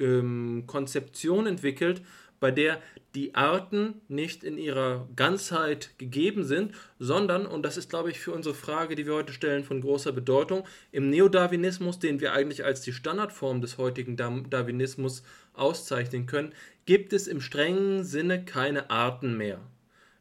[0.00, 2.02] ähm, Konzeption entwickelt,
[2.40, 2.80] bei der
[3.14, 8.32] die Arten nicht in ihrer Ganzheit gegeben sind, sondern, und das ist, glaube ich, für
[8.32, 12.82] unsere Frage, die wir heute stellen, von großer Bedeutung, im Neodarwinismus, den wir eigentlich als
[12.82, 15.22] die Standardform des heutigen Darwinismus
[15.54, 16.52] auszeichnen können,
[16.84, 19.60] gibt es im strengen Sinne keine Arten mehr.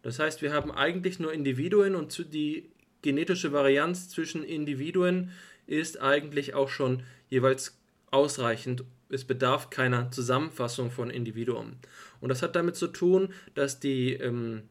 [0.01, 2.69] Das heißt, wir haben eigentlich nur Individuen und die
[3.01, 5.31] genetische Varianz zwischen Individuen
[5.67, 7.77] ist eigentlich auch schon jeweils
[8.11, 8.83] ausreichend.
[9.09, 11.73] Es bedarf keiner Zusammenfassung von Individuum.
[12.21, 14.63] Und das hat damit zu tun, dass die, ähm,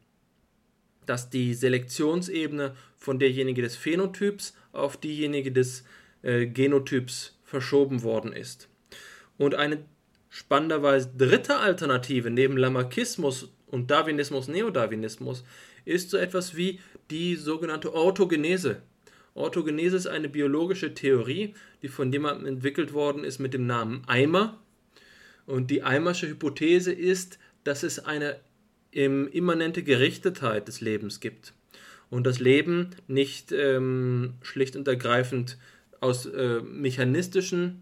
[1.05, 5.83] dass die Selektionsebene von derjenige des Phänotyps auf diejenige des
[6.21, 8.67] äh, Genotyps verschoben worden ist.
[9.37, 9.85] Und eine
[10.29, 15.43] spannenderweise dritte Alternative neben Lamarckismus und Darwinismus, Neodarwinismus
[15.85, 18.81] ist so etwas wie die sogenannte Orthogenese.
[19.35, 24.59] Orthogenese ist eine biologische Theorie, die von jemandem entwickelt worden ist mit dem Namen Eimer.
[25.45, 28.37] Und die Eimersche Hypothese ist, dass es eine
[28.91, 31.53] immanente Gerichtetheit des Lebens gibt.
[32.09, 35.57] Und das Leben nicht ähm, schlicht und ergreifend
[35.99, 37.81] aus äh, mechanistischen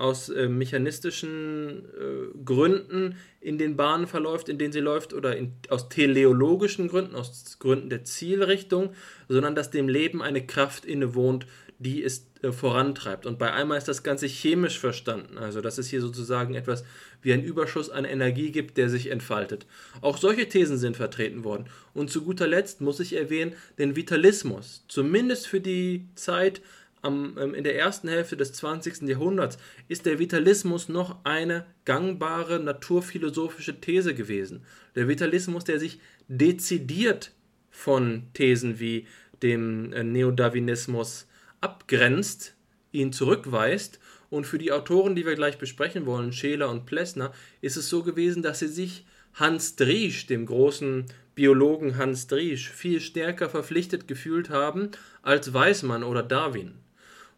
[0.00, 5.52] aus äh, mechanistischen äh, Gründen in den Bahnen verläuft, in denen sie läuft, oder in,
[5.68, 8.94] aus teleologischen Gründen, aus Gründen der Zielrichtung,
[9.28, 11.46] sondern dass dem Leben eine Kraft innewohnt,
[11.78, 13.26] die es äh, vorantreibt.
[13.26, 16.84] Und bei einmal ist das Ganze chemisch verstanden, also dass es hier sozusagen etwas
[17.22, 19.66] wie ein Überschuss an Energie gibt, der sich entfaltet.
[20.00, 21.66] Auch solche Thesen sind vertreten worden.
[21.92, 26.62] Und zu guter Letzt muss ich erwähnen den Vitalismus, zumindest für die Zeit,
[27.02, 29.08] am, ähm, in der ersten Hälfte des 20.
[29.08, 29.58] Jahrhunderts
[29.88, 34.64] ist der Vitalismus noch eine gangbare naturphilosophische These gewesen.
[34.94, 37.32] Der Vitalismus, der sich dezidiert
[37.70, 39.06] von Thesen wie
[39.42, 41.26] dem äh, Neodarwinismus
[41.60, 42.54] abgrenzt,
[42.92, 44.00] ihn zurückweist.
[44.28, 48.02] Und für die Autoren, die wir gleich besprechen wollen, Scheler und Plessner, ist es so
[48.02, 54.50] gewesen, dass sie sich Hans Driesch, dem großen Biologen Hans Driesch, viel stärker verpflichtet gefühlt
[54.50, 54.90] haben
[55.22, 56.74] als Weismann oder Darwin.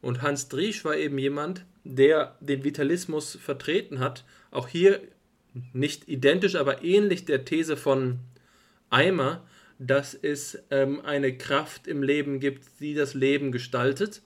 [0.02, 4.24] Und Hans Driesch war eben jemand, der den Vitalismus vertreten hat.
[4.50, 5.00] Auch hier
[5.72, 8.18] nicht identisch, aber ähnlich der These von
[8.90, 9.46] Eimer,
[9.78, 14.22] dass es ähm, eine Kraft im Leben gibt, die das Leben gestaltet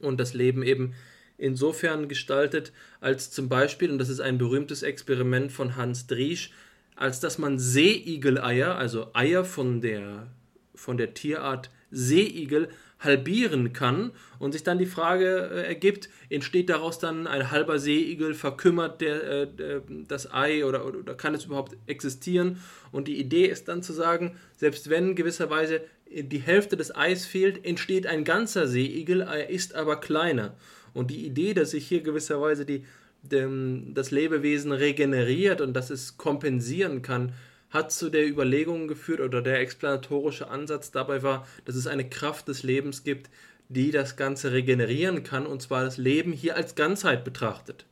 [0.00, 0.94] und das Leben eben
[1.36, 6.52] insofern gestaltet, als zum Beispiel, und das ist ein berühmtes Experiment von Hans Driesch,
[6.96, 10.26] als dass man Seeigeleier, also Eier von der,
[10.74, 12.68] von der Tierart Seeigel,
[13.00, 18.34] halbieren kann und sich dann die Frage äh, ergibt, entsteht daraus dann ein halber Seeigel,
[18.34, 22.58] verkümmert der, äh, das Ei oder, oder, kann es überhaupt existieren?
[22.90, 27.64] Und die Idee ist dann zu sagen, selbst wenn gewisserweise die Hälfte des Eis fehlt,
[27.64, 30.56] entsteht ein ganzer Seeigel, er ist aber kleiner.
[30.94, 32.84] Und die Idee, dass sich hier gewisserweise die,
[33.22, 37.34] dem, das Lebewesen regeneriert und dass es kompensieren kann,
[37.70, 42.48] hat zu der Überlegung geführt oder der explanatorische Ansatz dabei war, dass es eine Kraft
[42.48, 43.30] des Lebens gibt,
[43.68, 47.84] die das Ganze regenerieren kann und zwar das Leben hier als Ganzheit betrachtet.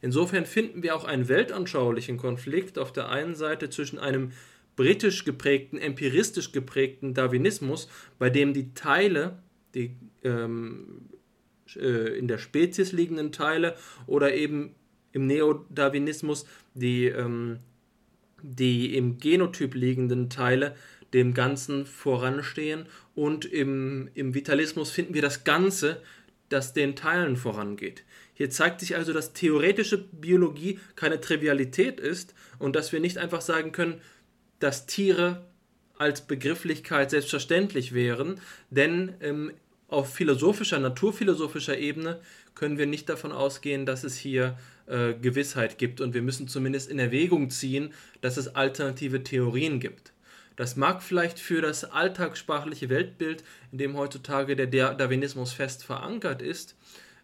[0.00, 4.32] Insofern finden wir auch einen weltanschaulichen Konflikt auf der einen Seite zwischen einem
[4.76, 9.38] britisch geprägten, empiristisch geprägten Darwinismus, bei dem die Teile,
[9.74, 11.08] die ähm,
[11.76, 14.74] äh, in der Spezies liegenden Teile oder eben
[15.12, 16.44] im Neodarwinismus
[16.74, 17.60] die ähm,
[18.46, 20.76] die im Genotyp liegenden Teile
[21.14, 26.02] dem Ganzen voranstehen und im, im Vitalismus finden wir das Ganze,
[26.50, 28.04] das den Teilen vorangeht.
[28.34, 33.40] Hier zeigt sich also, dass theoretische Biologie keine Trivialität ist und dass wir nicht einfach
[33.40, 34.00] sagen können,
[34.58, 35.46] dass Tiere
[35.96, 39.52] als Begrifflichkeit selbstverständlich wären, denn ähm,
[39.88, 42.20] auf philosophischer, naturphilosophischer Ebene
[42.54, 46.90] können wir nicht davon ausgehen, dass es hier äh, Gewissheit gibt und wir müssen zumindest
[46.90, 50.12] in Erwägung ziehen, dass es alternative Theorien gibt.
[50.56, 53.42] Das mag vielleicht für das alltagssprachliche Weltbild,
[53.72, 56.76] in dem heutzutage der Darwinismus fest verankert ist,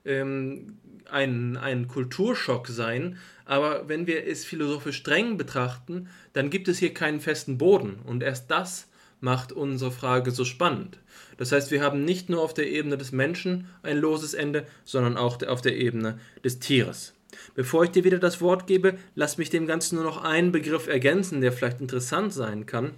[0.04, 6.78] ähm, ein, ein Kulturschock sein, aber wenn wir es philosophisch streng betrachten, dann gibt es
[6.78, 8.88] hier keinen festen Boden und erst das
[9.20, 10.98] macht unsere Frage so spannend.
[11.36, 15.16] Das heißt, wir haben nicht nur auf der Ebene des Menschen ein loses Ende, sondern
[15.16, 17.14] auch auf der Ebene des Tieres.
[17.54, 20.86] Bevor ich dir wieder das Wort gebe, lass mich dem Ganzen nur noch einen Begriff
[20.86, 22.92] ergänzen, der vielleicht interessant sein kann.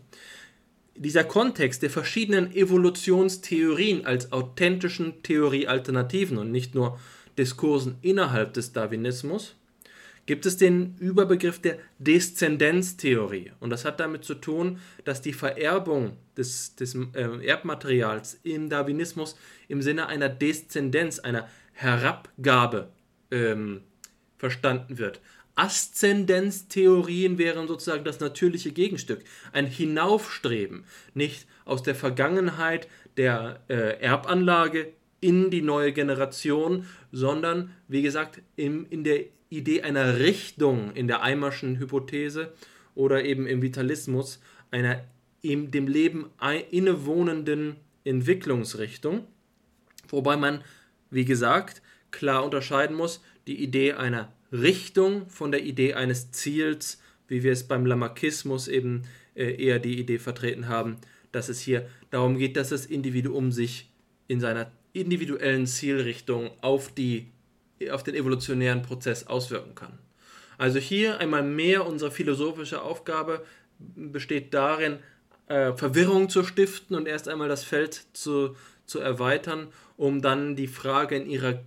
[0.94, 6.98] Dieser Kontext der verschiedenen Evolutionstheorien als authentischen Theoriealternativen und nicht nur
[7.38, 9.56] Diskursen innerhalb des Darwinismus
[10.26, 13.52] gibt es den Überbegriff der Deszendenztheorie.
[13.60, 19.36] Und das hat damit zu tun, dass die Vererbung des, des äh, Erbmaterials im Darwinismus
[19.68, 22.90] im Sinne einer Deszendenz, einer Herabgabe
[23.30, 23.82] ähm,
[24.42, 25.20] verstanden wird.
[25.54, 30.82] Aszendenztheorien wären sozusagen das natürliche Gegenstück, ein Hinaufstreben,
[31.14, 34.88] nicht aus der Vergangenheit der äh, Erbanlage
[35.20, 41.22] in die neue Generation, sondern wie gesagt im, in der Idee einer Richtung in der
[41.22, 42.52] Eimerschen Hypothese
[42.96, 44.40] oder eben im Vitalismus,
[44.72, 45.04] einer
[45.40, 46.30] in dem Leben
[46.72, 49.24] innewohnenden Entwicklungsrichtung,
[50.08, 50.64] wobei man,
[51.10, 57.42] wie gesagt, klar unterscheiden muss die Idee einer Richtung von der Idee eines Ziels, wie
[57.42, 59.02] wir es beim Lamarckismus eben
[59.34, 60.96] äh, eher die Idee vertreten haben,
[61.32, 63.90] dass es hier darum geht, dass das Individuum sich
[64.28, 67.28] in seiner individuellen Zielrichtung auf, die,
[67.90, 69.98] auf den evolutionären Prozess auswirken kann.
[70.58, 73.44] Also hier einmal mehr unsere philosophische Aufgabe
[73.78, 74.98] besteht darin,
[75.48, 78.54] äh, Verwirrung zu stiften und erst einmal das Feld zu,
[78.86, 81.62] zu erweitern, um dann die Frage in ihrer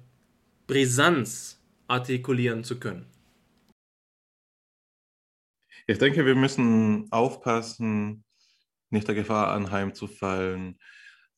[0.67, 1.54] Brisanz
[1.87, 3.05] artikulieren zu können.
[5.87, 8.23] Ich denke, wir müssen aufpassen,
[8.89, 10.79] nicht der Gefahr anheimzufallen,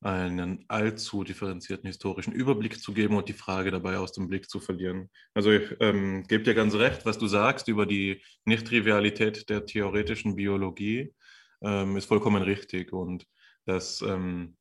[0.01, 4.59] einen allzu differenzierten historischen Überblick zu geben und die Frage dabei aus dem Blick zu
[4.59, 5.09] verlieren.
[5.33, 10.35] Also ich ähm, gebe dir ganz recht, was du sagst über die Nichttrivialität der theoretischen
[10.35, 11.13] Biologie,
[11.61, 12.93] ähm, ist vollkommen richtig.
[12.93, 13.25] Und
[13.65, 14.55] dass ähm,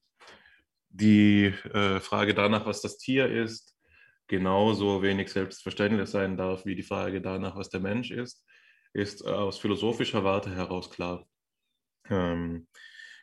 [0.88, 3.75] die äh, Frage danach, was das Tier ist,
[4.28, 8.44] genauso wenig selbstverständlich sein darf wie die Frage danach, was der Mensch ist
[8.96, 11.26] ist äh, aus philosophischer Warte heraus klar.
[12.08, 12.66] Ähm,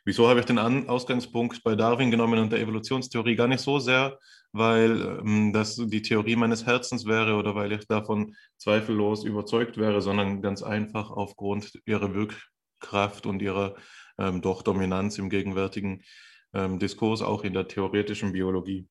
[0.04, 3.78] wieso habe ich den An Ausgangspunkt bei Darwin genommen und der Evolutionstheorie gar nicht so
[3.78, 4.18] sehr,
[4.52, 10.00] weil ähm, das die Theorie meines Herzens wäre oder weil ich davon zweifellos überzeugt wäre,
[10.00, 13.74] sondern ganz einfach aufgrund ihrer Wirkkraft und ihrer
[14.18, 16.02] ähm, doch Dominanz im gegenwärtigen
[16.52, 18.88] ähm, Diskurs, auch in der theoretischen Biologie.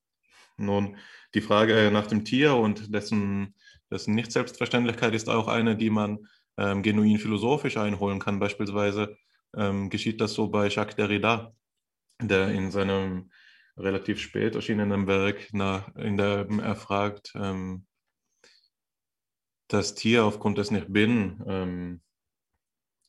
[0.57, 0.97] Nun,
[1.33, 3.55] die Frage nach dem Tier und dessen,
[3.91, 8.39] dessen Nicht-Selbstverständlichkeit ist auch eine, die man ähm, genuin philosophisch einholen kann.
[8.39, 9.17] Beispielsweise
[9.55, 11.53] ähm, geschieht das so bei Jacques Derrida,
[12.21, 13.31] der in seinem
[13.77, 17.85] relativ spät erschienenen Werk, nach, in dem er fragt, ähm,
[19.67, 22.01] das Tier aufgrund des nicht bin, ähm,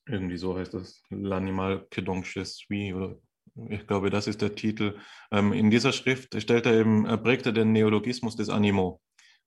[0.07, 3.17] irgendwie so heißt das, L'animal que donc je suis, oder
[3.55, 4.99] ich glaube, das ist der Titel.
[5.31, 9.01] Ähm, in dieser Schrift stellt er eben, er prägt er den Neologismus des Animo.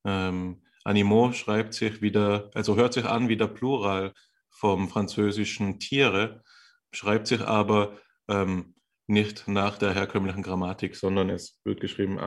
[0.06, 4.14] Ähm, Animaux schreibt sich wieder, also hört sich an wie der Plural
[4.50, 6.44] vom französischen Tiere,
[6.92, 7.98] schreibt sich aber
[8.30, 8.76] ähm,
[9.08, 12.20] nicht nach der herkömmlichen Grammatik, sondern es wird geschrieben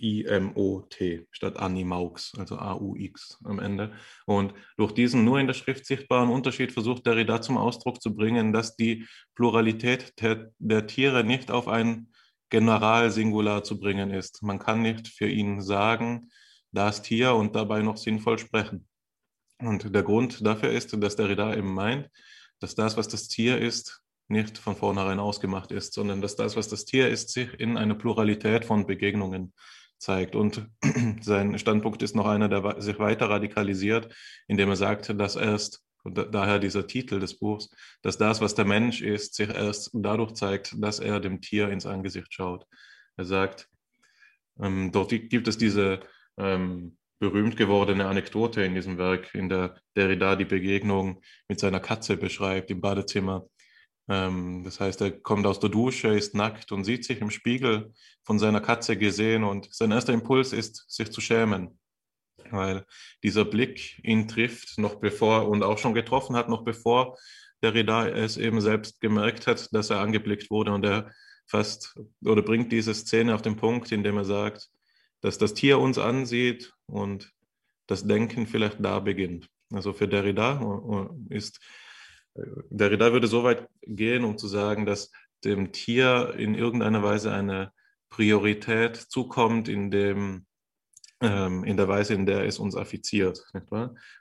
[0.00, 3.92] A-N-I-M-O-T statt Animaux, also A-U-X am Ende.
[4.26, 8.52] Und durch diesen nur in der Schrift sichtbaren Unterschied versucht Derrida zum Ausdruck zu bringen,
[8.52, 12.08] dass die Pluralität der, der Tiere nicht auf ein
[12.50, 14.42] Generalsingular zu bringen ist.
[14.42, 16.30] Man kann nicht für ihn sagen,
[16.72, 18.86] das Tier und dabei noch sinnvoll sprechen.
[19.58, 22.08] Und der Grund dafür ist, dass der Derrida eben meint,
[22.58, 26.68] dass das, was das Tier ist, nicht von vornherein ausgemacht ist, sondern dass das, was
[26.68, 29.52] das Tier ist, sich in einer Pluralität von Begegnungen
[30.00, 30.34] zeigt.
[30.34, 30.68] Und
[31.20, 34.12] sein Standpunkt ist noch einer, der sich weiter radikalisiert,
[34.48, 37.70] indem er sagt, dass erst, und daher dieser Titel des Buchs,
[38.02, 41.86] dass das, was der Mensch ist, sich erst dadurch zeigt, dass er dem Tier ins
[41.86, 42.66] Angesicht schaut.
[43.16, 43.68] Er sagt,
[44.60, 46.00] ähm, dort gibt es diese
[46.38, 52.16] ähm, berühmt gewordene Anekdote in diesem Werk, in der Derrida die Begegnung mit seiner Katze
[52.16, 53.46] beschreibt im Badezimmer.
[54.10, 57.94] Ähm, das heißt, er kommt aus der Dusche, ist nackt und sieht sich im Spiegel
[58.24, 61.78] von seiner Katze gesehen und sein erster Impuls ist, sich zu schämen,
[62.50, 62.84] weil
[63.22, 67.16] dieser Blick ihn trifft, noch bevor und auch schon getroffen hat, noch bevor
[67.62, 71.12] Derrida es eben selbst gemerkt hat, dass er angeblickt wurde und er
[71.46, 74.70] fast oder bringt diese Szene auf den Punkt, indem er sagt,
[75.20, 77.32] dass das Tier uns ansieht und
[77.86, 79.48] das Denken vielleicht da beginnt.
[79.72, 81.60] Also für Derrida ist,
[82.34, 85.10] Derrida würde so weit gehen, um zu sagen, dass
[85.44, 87.72] dem Tier in irgendeiner Weise eine
[88.08, 90.46] Priorität zukommt, in, dem,
[91.20, 93.44] ähm, in der Weise, in der es uns affiziert.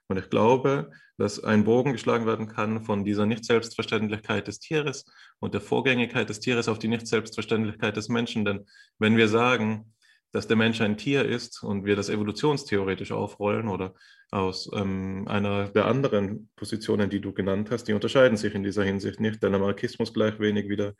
[0.07, 5.05] Und ich glaube, dass ein Bogen geschlagen werden kann von dieser Nicht-Selbstverständlichkeit des Tieres
[5.39, 8.45] und der Vorgängigkeit des Tieres auf die Nicht-Selbstverständlichkeit des Menschen.
[8.45, 8.65] Denn
[8.99, 9.93] wenn wir sagen,
[10.31, 13.95] dass der Mensch ein Tier ist und wir das evolutionstheoretisch aufrollen oder
[14.31, 18.83] aus ähm, einer der anderen Positionen, die du genannt hast, die unterscheiden sich in dieser
[18.83, 19.41] Hinsicht nicht.
[19.41, 20.95] Der Lamarckismus gleich wenig wie der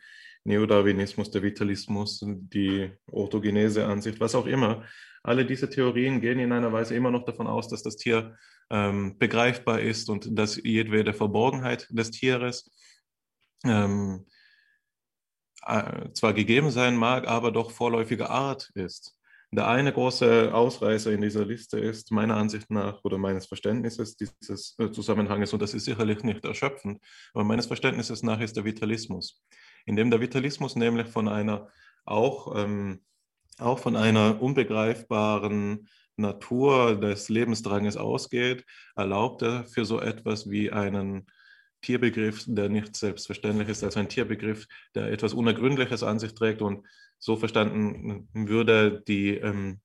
[0.46, 4.84] Neodarwinismus, der Vitalismus, die Orthogenese-Ansicht, was auch immer.
[5.22, 8.36] Alle diese Theorien gehen in einer Weise immer noch davon aus, dass das Tier
[8.72, 12.72] ähm, begreifbar ist und dass jedwede Verborgenheit des Tieres
[13.64, 14.26] ähm,
[15.66, 19.19] äh, zwar gegeben sein mag, aber doch vorläufige Art ist.
[19.52, 24.76] Der eine große Ausreißer in dieser Liste ist meiner Ansicht nach oder meines Verständnisses dieses
[24.78, 27.00] äh, Zusammenhanges, und das ist sicherlich nicht erschöpfend,
[27.34, 29.42] aber meines Verständnisses nach ist der Vitalismus,
[29.86, 31.68] indem der Vitalismus nämlich von einer
[32.06, 33.02] auch, ähm,
[33.58, 41.26] auch von einer unbegreifbaren Natur des Lebensdranges ausgeht, erlaubt er für so etwas wie einen
[41.82, 46.86] Tierbegriff, der nicht selbstverständlich ist, also ein Tierbegriff, der etwas Unergründliches an sich trägt und
[47.20, 49.82] so verstanden würde die, ähm,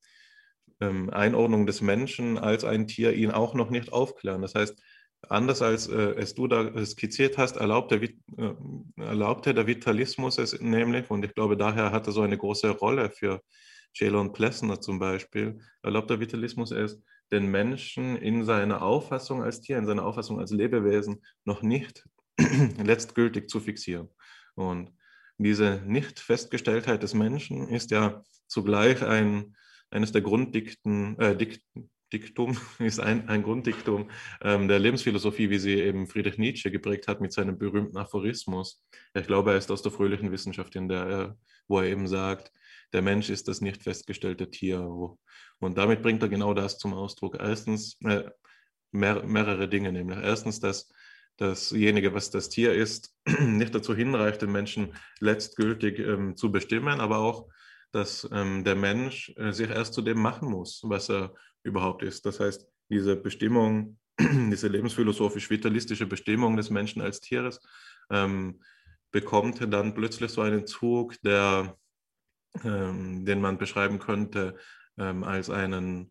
[0.81, 4.43] ähm, Einordnung des Menschen als ein Tier ihn auch noch nicht aufklären.
[4.43, 4.81] Das heißt,
[5.29, 8.11] anders als äh, es du da skizziert hast, erlaubt der, äh,
[8.97, 13.11] erlaubte der Vitalismus es nämlich, und ich glaube, daher hat er so eine große Rolle
[13.11, 13.41] für
[13.97, 17.01] Ceylon Plessner zum Beispiel, erlaubt der Vitalismus es,
[17.33, 22.05] den Menschen in seiner Auffassung als Tier, in seiner Auffassung als Lebewesen noch nicht
[22.83, 24.09] letztgültig zu fixieren.
[24.57, 24.93] Und
[25.39, 29.57] diese Nicht-Festgestelltheit des Menschen ist ja zugleich ein,
[29.91, 31.37] eines der Grunddikten, äh,
[32.13, 34.11] Diktum, ist ein, ein Grunddiktum
[34.43, 38.83] ähm, der Lebensphilosophie, wie sie eben Friedrich Nietzsche geprägt hat mit seinem berühmten Aphorismus.
[39.15, 42.53] Ich glaube, er ist aus der fröhlichen Wissenschaft, in der er, wo er eben sagt,
[42.93, 44.89] der Mensch ist das nicht festgestellte Tier.
[45.59, 47.37] Und damit bringt er genau das zum Ausdruck.
[47.41, 48.31] Erstens, äh,
[48.93, 50.89] mehr, mehrere Dinge, nämlich erstens, dass
[51.37, 57.19] dasjenige, was das Tier ist, nicht dazu hinreicht, den Menschen letztgültig ähm, zu bestimmen, aber
[57.19, 57.49] auch,
[57.93, 62.27] dass ähm, der Mensch äh, sich erst zu dem machen muss, was er überhaupt ist.
[62.27, 67.61] Das heißt, diese Bestimmung, diese lebensphilosophisch-vitalistische Bestimmung des Menschen als Tieres
[68.11, 68.61] ähm,
[69.11, 71.77] bekommt dann plötzlich so einen Zug, der,
[72.65, 74.57] ähm, den man beschreiben könnte
[74.99, 76.11] ähm, als einen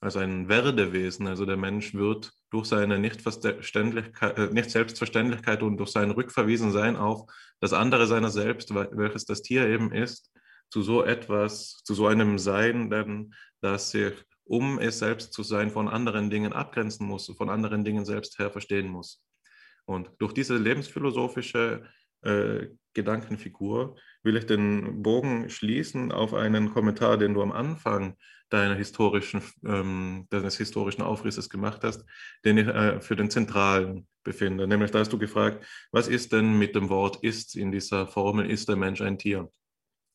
[0.00, 1.26] als ein Werdewesen.
[1.26, 7.30] Also der Mensch wird durch seine äh, Nicht-Selbstverständlichkeit und durch sein Rückverwiesensein auf
[7.60, 10.32] das andere seiner selbst, welches das Tier eben ist,
[10.70, 15.70] zu so etwas, zu so einem Sein, denn, das sich um es selbst zu sein,
[15.70, 19.24] von anderen Dingen abgrenzen muss, von anderen Dingen selbst her verstehen muss.
[19.84, 21.84] Und durch diese lebensphilosophische
[22.22, 28.16] äh, Gedankenfigur will ich den Bogen schließen auf einen Kommentar, den du am Anfang
[28.50, 32.04] deiner historischen, ähm, deines historischen Aufrisses gemacht hast,
[32.44, 34.66] den ich äh, für den zentralen befinde.
[34.66, 38.50] Nämlich da hast du gefragt, was ist denn mit dem Wort ist in dieser Formel,
[38.50, 39.50] ist der Mensch ein Tier?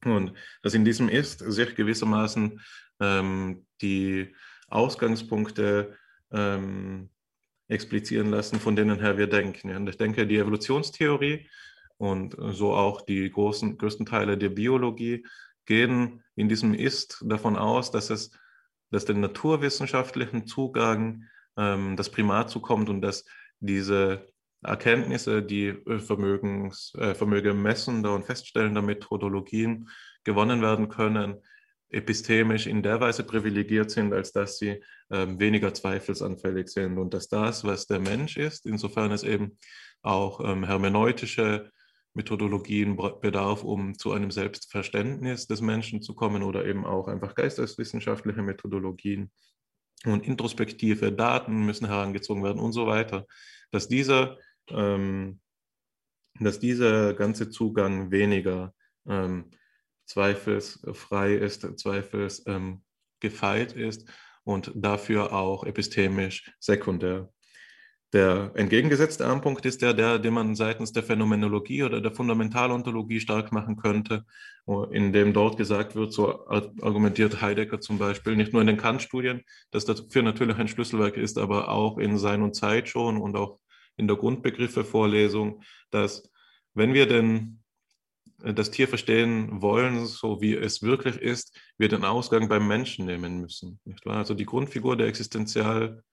[0.03, 2.61] Und dass in diesem ist sich gewissermaßen
[2.99, 4.35] ähm, die
[4.67, 5.97] Ausgangspunkte
[6.31, 7.09] ähm,
[7.67, 9.75] explizieren lassen, von denen her wir denken.
[9.75, 11.47] Und ich denke, die Evolutionstheorie
[11.97, 15.25] und so auch die großen, größten Teile der Biologie
[15.65, 18.31] gehen in diesem Ist davon aus, dass es
[18.91, 21.25] dass den naturwissenschaftlichen Zugang
[21.57, 23.25] ähm, das Primat zukommt und dass
[23.59, 24.27] diese
[24.63, 29.89] Erkenntnisse, die äh, Vermögens, äh, Vermöge messender und feststellender Methodologien
[30.23, 31.41] gewonnen werden können,
[31.89, 36.97] epistemisch in der Weise privilegiert sind, als dass sie ähm, weniger zweifelsanfällig sind.
[36.97, 39.57] Und dass das, was der Mensch ist, insofern es eben
[40.01, 41.71] auch ähm, hermeneutische
[42.15, 48.41] Methodologien bedarf, um zu einem Selbstverständnis des Menschen zu kommen oder eben auch einfach geisteswissenschaftliche
[48.41, 49.31] Methodologien
[50.05, 53.25] und introspektive Daten müssen herangezogen werden und so weiter,
[53.71, 54.37] dass dieser,
[54.69, 55.41] ähm,
[56.39, 58.73] dass dieser ganze Zugang weniger
[59.07, 59.51] ähm,
[60.05, 64.09] zweifelsfrei ist, zweifelsgefeit ähm, ist
[64.43, 67.29] und dafür auch epistemisch sekundär.
[68.13, 73.51] Der entgegengesetzte Armpunkt ist der, der, den man seitens der Phänomenologie oder der Fundamentalontologie stark
[73.51, 74.25] machen könnte,
[74.91, 79.41] in dem dort gesagt wird, so argumentiert Heidegger zum Beispiel, nicht nur in den Kant-Studien,
[79.71, 83.59] dass dafür natürlich ein Schlüsselwerk ist, aber auch in Sein und Zeit schon und auch
[83.97, 86.31] in der Grundbegriffe-Vorlesung, dass
[86.73, 87.59] wenn wir denn
[88.37, 93.41] das Tier verstehen wollen, so wie es wirklich ist, wir den Ausgang beim Menschen nehmen
[93.41, 93.79] müssen.
[93.85, 94.17] Nicht wahr?
[94.17, 96.03] Also die Grundfigur der Existenzial-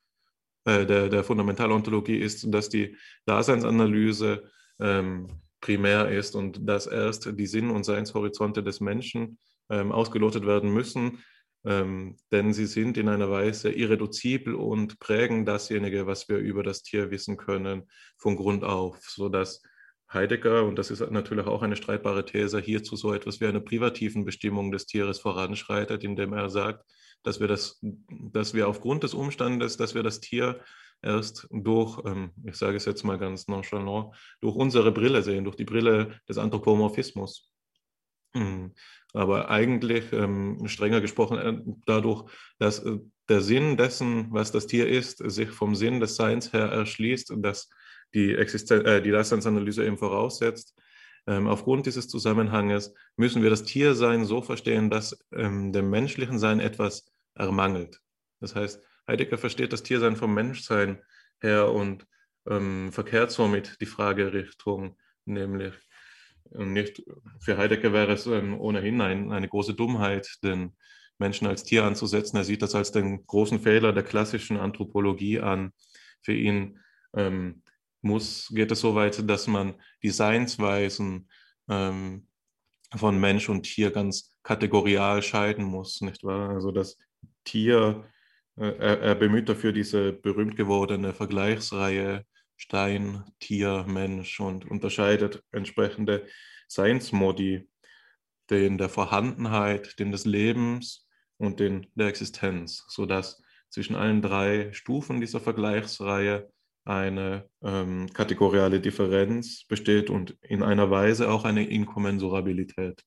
[0.64, 2.96] äh, der, der Fundamentalontologie ist, dass die
[3.26, 4.50] Daseinsanalyse
[4.80, 5.28] ähm,
[5.60, 9.38] primär ist und dass erst die Sinn- und Seinshorizonte des Menschen
[9.70, 11.22] ähm, ausgelotet werden müssen,
[11.64, 16.82] ähm, denn sie sind in einer Weise irreduzibel und prägen dasjenige, was wir über das
[16.82, 19.62] Tier wissen können, von Grund auf, sodass
[20.12, 24.24] Heidegger, und das ist natürlich auch eine streitbare These, hierzu so etwas wie eine privativen
[24.24, 26.84] Bestimmung des Tieres voranschreitet, indem er sagt,
[27.22, 30.60] dass wir das, dass wir aufgrund des Umstandes, dass wir das Tier
[31.02, 35.56] erst durch, ähm, ich sage es jetzt mal ganz nonchalant, durch unsere Brille sehen, durch
[35.56, 37.50] die Brille des Anthropomorphismus.
[38.34, 38.72] Mhm.
[39.12, 42.24] Aber eigentlich, ähm, strenger gesprochen, äh, dadurch,
[42.58, 42.98] dass äh,
[43.28, 47.68] der Sinn dessen, was das Tier ist, sich vom Sinn des Seins her erschließt, dass
[48.14, 50.74] die, Existen äh, die Daseinsanalyse eben voraussetzt,
[51.26, 56.58] ähm, aufgrund dieses Zusammenhanges müssen wir das Tiersein so verstehen, dass ähm, dem menschlichen Sein
[56.58, 58.00] etwas ermangelt.
[58.40, 61.02] Das heißt, Heidegger versteht das Tiersein vom Menschsein
[61.40, 62.06] her und
[62.48, 65.74] ähm, verkehrt somit die Fragerichtung, nämlich
[66.54, 67.02] ähm, nicht,
[67.40, 70.76] für Heidegger wäre es ähm, ohnehin ein, eine große Dummheit, den
[71.18, 72.36] Menschen als Tier anzusetzen.
[72.36, 75.72] Er sieht das als den großen Fehler der klassischen Anthropologie an.
[76.22, 76.78] Für ihn
[77.14, 77.62] ähm,
[78.00, 81.28] muss, geht es so weit, dass man die Seinsweisen
[81.68, 82.26] ähm,
[82.94, 86.50] von Mensch und Tier ganz kategorial scheiden muss, nicht wahr?
[86.50, 86.98] Also dass
[87.44, 88.04] Tier,
[88.56, 92.24] äh, er, bemüht dafür diese berühmt gewordene Vergleichsreihe
[92.56, 96.26] Stein, Tier, Mensch und unterscheidet entsprechende
[96.68, 97.68] Seinsmodi,
[98.50, 105.20] den der Vorhandenheit, den des Lebens und den der Existenz, sodass zwischen allen drei Stufen
[105.20, 106.50] dieser Vergleichsreihe
[106.84, 113.04] eine ähm, kategoriale Differenz besteht und in einer Weise auch eine Inkommensurabilität.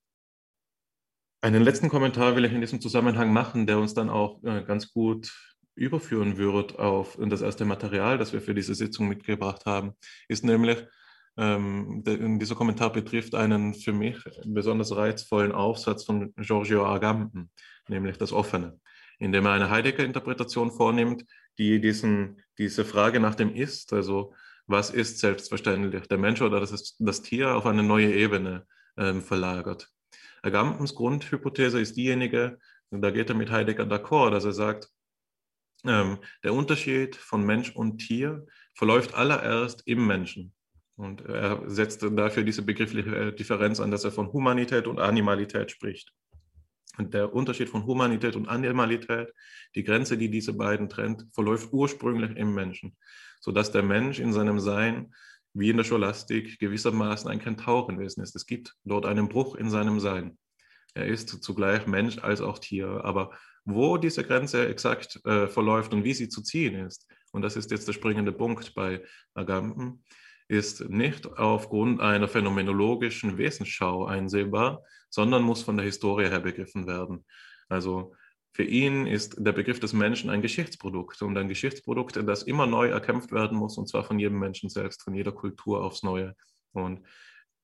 [1.45, 4.91] Einen letzten Kommentar will ich in diesem Zusammenhang machen, der uns dann auch äh, ganz
[4.91, 5.31] gut
[5.75, 9.93] überführen wird auf das erste Material, das wir für diese Sitzung mitgebracht haben,
[10.27, 10.79] ist nämlich,
[11.37, 17.51] ähm, de, dieser Kommentar betrifft einen für mich besonders reizvollen Aufsatz von Giorgio Agamben,
[17.87, 18.79] nämlich das Offene,
[19.19, 21.25] in dem er eine Heidegger-Interpretation vornimmt,
[21.59, 24.33] die diesen, diese Frage nach dem Ist, also
[24.65, 28.65] was ist selbstverständlich, der Mensch oder das, das Tier, auf eine neue Ebene
[28.97, 29.91] ähm, verlagert.
[30.45, 32.59] Agambens Grundhypothese ist diejenige,
[32.91, 34.89] da geht er mit Heidegger d'accord, dass er sagt,
[35.83, 40.53] ähm, der Unterschied von Mensch und Tier verläuft allererst im Menschen.
[40.97, 46.13] Und er setzt dafür diese begriffliche Differenz an, dass er von Humanität und Animalität spricht.
[46.97, 49.33] Und der Unterschied von Humanität und Animalität,
[49.73, 52.95] die Grenze, die diese beiden trennt, verläuft ursprünglich im Menschen,
[53.41, 55.11] sodass der Mensch in seinem Sein,
[55.55, 58.35] wie in der Scholastik, gewissermaßen ein Kentaurenwesen ist.
[58.35, 60.37] Es gibt dort einen Bruch in seinem Sein.
[60.93, 63.31] Er ist zugleich Mensch als auch Tier, aber
[63.63, 67.71] wo diese Grenze exakt äh, verläuft und wie sie zu ziehen ist, und das ist
[67.71, 69.01] jetzt der springende Punkt bei
[69.33, 70.03] Agamben,
[70.47, 77.25] ist nicht aufgrund einer phänomenologischen Wesensschau einsehbar, sondern muss von der Historie her begriffen werden.
[77.67, 78.13] Also
[78.55, 82.87] für ihn ist der Begriff des Menschen ein Geschichtsprodukt und ein Geschichtsprodukt, das immer neu
[82.87, 86.37] erkämpft werden muss, und zwar von jedem Menschen selbst, von jeder Kultur aufs Neue.
[86.71, 87.01] Und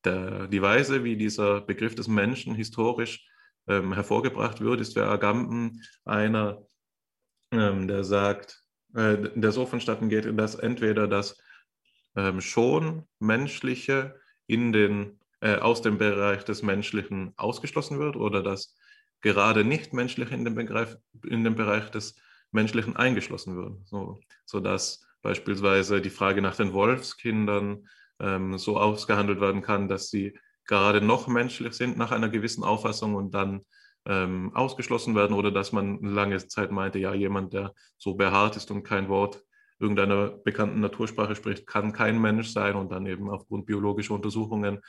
[0.03, 3.25] der, die Weise, wie dieser Begriff des Menschen historisch
[3.67, 6.67] ähm, hervorgebracht wird, ist für Agamben einer,
[7.51, 8.61] ähm, der sagt,
[8.93, 11.37] äh, der so vonstatten geht, dass entweder das
[12.17, 18.75] ähm, schon Menschliche in den, äh, aus dem Bereich des Menschlichen ausgeschlossen wird oder das
[19.21, 20.97] gerade nicht Menschliche in den, Begriff,
[21.27, 22.15] in den Bereich des
[22.51, 23.87] Menschlichen eingeschlossen wird.
[23.87, 27.87] So, sodass beispielsweise die Frage nach den Wolfskindern
[28.19, 33.15] ähm, so ausgehandelt werden kann, dass sie gerade noch menschlich sind nach einer gewissen Auffassung
[33.15, 33.61] und dann
[34.05, 38.71] ähm, ausgeschlossen werden oder dass man lange Zeit meinte, ja, jemand, der so behaart ist
[38.71, 39.43] und kein Wort
[39.79, 44.79] irgendeiner bekannten Natursprache spricht, kann kein Mensch sein und dann eben aufgrund biologischer Untersuchungen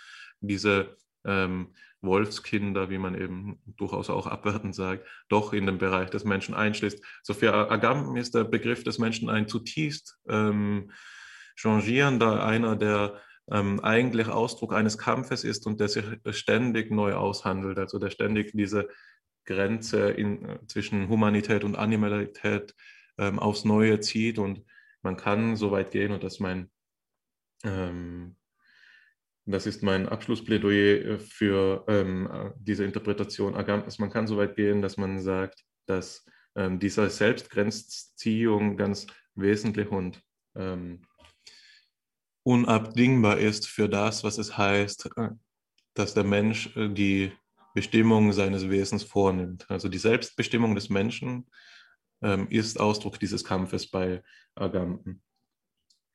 [0.41, 6.25] diese ähm, Wolfskinder, wie man eben durchaus auch abwertend sagt, doch in den Bereich des
[6.25, 7.03] Menschen einschließt.
[7.23, 10.91] So für Agamben ist der Begriff des Menschen ein zutiefst ähm,
[11.55, 13.20] changierender, einer, der
[13.51, 18.53] ähm, eigentlich Ausdruck eines Kampfes ist und der sich ständig neu aushandelt, also der ständig
[18.53, 18.89] diese
[19.45, 22.75] Grenze in, äh, zwischen Humanität und Animalität
[23.18, 24.64] ähm, aufs Neue zieht und
[25.03, 26.70] man kann so weit gehen und das mein
[27.64, 28.37] ähm,
[29.45, 33.93] das ist mein Abschlussplädoyer äh, für ähm, äh, diese Interpretation Agamben.
[33.99, 36.24] Man kann so weit gehen, dass man sagt, dass
[36.55, 40.22] ähm, diese Selbstgrenzziehung ganz wesentlich und
[40.55, 41.03] ähm,
[42.45, 45.30] unabdingbar ist für das, was es heißt, äh,
[45.95, 47.32] dass der Mensch die
[47.74, 49.66] Bestimmung seines Wesens vornimmt.
[49.68, 51.47] Also die Selbstbestimmung des Menschen
[52.22, 54.22] ähm, ist Ausdruck dieses Kampfes bei
[54.55, 55.22] Agamben.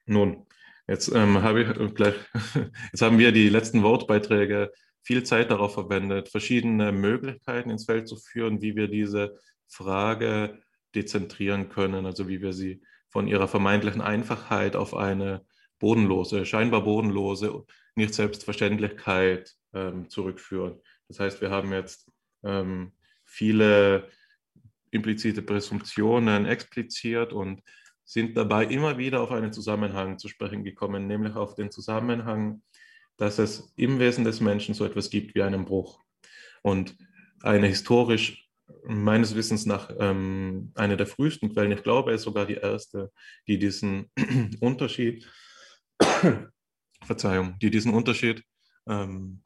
[0.06, 0.48] Nun,
[0.88, 2.16] jetzt ähm, habe ich äh, gleich,
[2.92, 4.72] jetzt haben wir die letzten Wortbeiträge
[5.04, 10.60] viel Zeit darauf verwendet, verschiedene Möglichkeiten ins Feld zu führen, wie wir diese Frage
[10.96, 15.46] dezentrieren können, also wie wir sie von ihrer vermeintlichen Einfachheit auf eine
[15.80, 17.64] bodenlose, scheinbar bodenlose
[17.96, 20.82] Nicht-Selbstverständlichkeit ähm, zurückführen.
[21.08, 22.12] Das heißt, wir haben jetzt
[22.44, 22.92] ähm,
[23.24, 24.10] viele
[24.92, 27.62] implizite Präsumptionen expliziert und
[28.08, 32.64] sind dabei immer wieder auf einen Zusammenhang zu sprechen gekommen, nämlich auf den Zusammenhang,
[33.18, 36.02] dass es im Wesen des Menschen so etwas gibt wie einen Bruch.
[36.62, 36.96] Und
[37.42, 38.50] eine historisch,
[38.86, 43.12] meines Wissens nach, ähm, eine der frühesten Quellen, ich glaube, es ist sogar die erste,
[43.46, 44.10] die diesen
[44.62, 45.28] Unterschied
[47.04, 48.42] Verzeihung, die diesen Unterschied
[48.88, 49.44] ähm,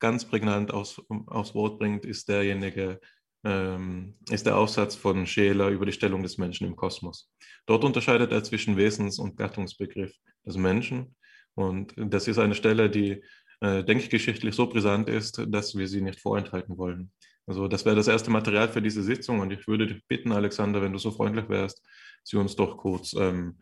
[0.00, 3.00] ganz prägnant aus, aufs Wort bringt, ist derjenige,
[3.44, 7.30] ähm, ist der Aufsatz von Scheler über die Stellung des Menschen im Kosmos.
[7.66, 10.12] Dort unterscheidet er zwischen Wesens- und Gattungsbegriff
[10.44, 11.14] des Menschen.
[11.54, 13.22] Und das ist eine Stelle, die
[13.60, 17.12] äh, denkgeschichtlich so brisant ist, dass wir sie nicht vorenthalten wollen.
[17.46, 20.80] Also das wäre das erste Material für diese Sitzung und ich würde dich bitten, Alexander,
[20.82, 21.82] wenn du so freundlich wärst,
[22.22, 23.58] sie uns doch kurz ähm,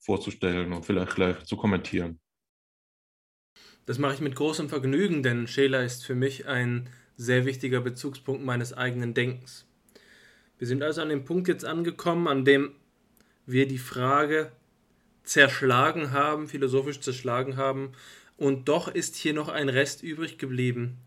[0.00, 2.20] vorzustellen und vielleicht gleich zu kommentieren.
[3.86, 8.44] Das mache ich mit großem Vergnügen, denn Scheler ist für mich ein sehr wichtiger Bezugspunkt
[8.44, 9.66] meines eigenen Denkens.
[10.58, 12.72] Wir sind also an dem Punkt jetzt angekommen, an dem
[13.46, 14.52] wir die Frage
[15.24, 17.92] zerschlagen haben, philosophisch zerschlagen haben,
[18.36, 20.98] und doch ist hier noch ein Rest übrig geblieben.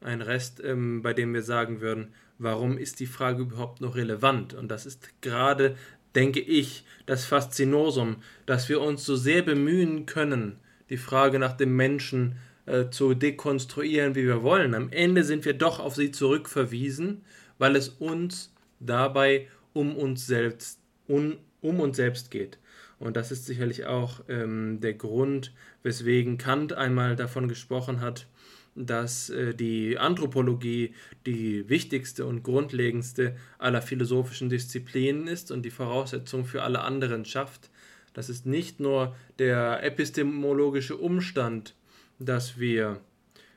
[0.00, 4.52] Ein Rest, ähm, bei dem wir sagen würden, warum ist die Frage überhaupt noch relevant?
[4.52, 5.76] Und das ist gerade,
[6.14, 10.58] denke ich, das Faszinosum, dass wir uns so sehr bemühen können,
[10.90, 12.36] die Frage nach dem Menschen
[12.66, 14.74] äh, zu dekonstruieren, wie wir wollen.
[14.74, 17.22] Am Ende sind wir doch auf sie zurückverwiesen,
[17.58, 22.58] weil es uns dabei um uns selbst, um, um uns selbst geht.
[22.98, 25.52] Und das ist sicherlich auch ähm, der Grund,
[25.82, 28.26] weswegen Kant einmal davon gesprochen hat,
[28.74, 30.94] dass äh, die Anthropologie
[31.24, 37.70] die wichtigste und grundlegendste aller philosophischen Disziplinen ist und die Voraussetzung für alle anderen schafft.
[38.12, 41.74] Das ist nicht nur der epistemologische Umstand,
[42.18, 43.00] dass wir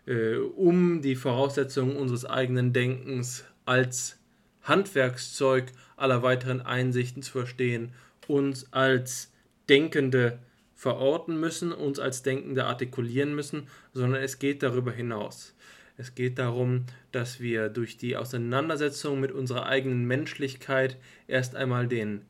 [0.05, 4.20] äh, um die Voraussetzungen unseres eigenen Denkens als
[4.64, 7.93] Handwerkszeug aller weiteren Einsichten zu verstehen,
[8.28, 9.32] uns als
[9.68, 10.39] Denkende
[10.76, 15.53] verorten müssen, uns als Denkende artikulieren müssen, sondern es geht darüber hinaus.
[15.97, 20.97] Es geht darum, dass wir durch die Auseinandersetzung mit unserer eigenen Menschlichkeit
[21.28, 22.22] erst einmal den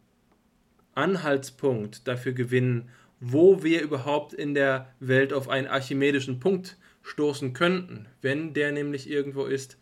[0.95, 8.07] Anhaltspunkt dafür gewinnen, wo wir überhaupt in der Welt auf einen archimedischen Punkt stoßen könnten.
[8.21, 9.77] Wenn der nämlich irgendwo ist,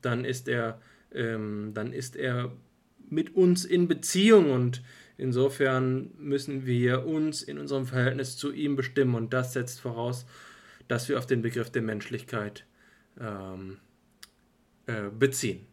[0.00, 0.80] dann ist er,
[1.14, 2.52] ähm, dann ist er
[3.08, 4.82] mit uns in Beziehung und
[5.22, 10.26] Insofern müssen wir uns in unserem Verhältnis zu ihm bestimmen und das setzt voraus,
[10.88, 12.66] dass wir auf den Begriff der Menschlichkeit
[13.20, 13.78] ähm,
[14.86, 15.64] äh, beziehen.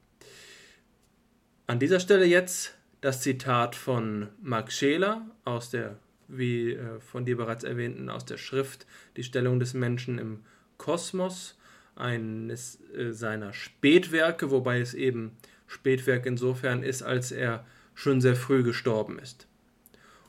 [1.65, 5.97] An dieser Stelle jetzt das Zitat von Max Scheler aus der,
[6.29, 8.85] wie äh, von dir bereits erwähnten, aus der Schrift
[9.17, 10.39] Die Stellung des Menschen im
[10.77, 11.57] Kosmos,
[11.99, 15.35] eines äh, seiner Spätwerke, wobei es eben
[15.67, 19.47] Spätwerk insofern ist, als er schon sehr früh gestorben ist.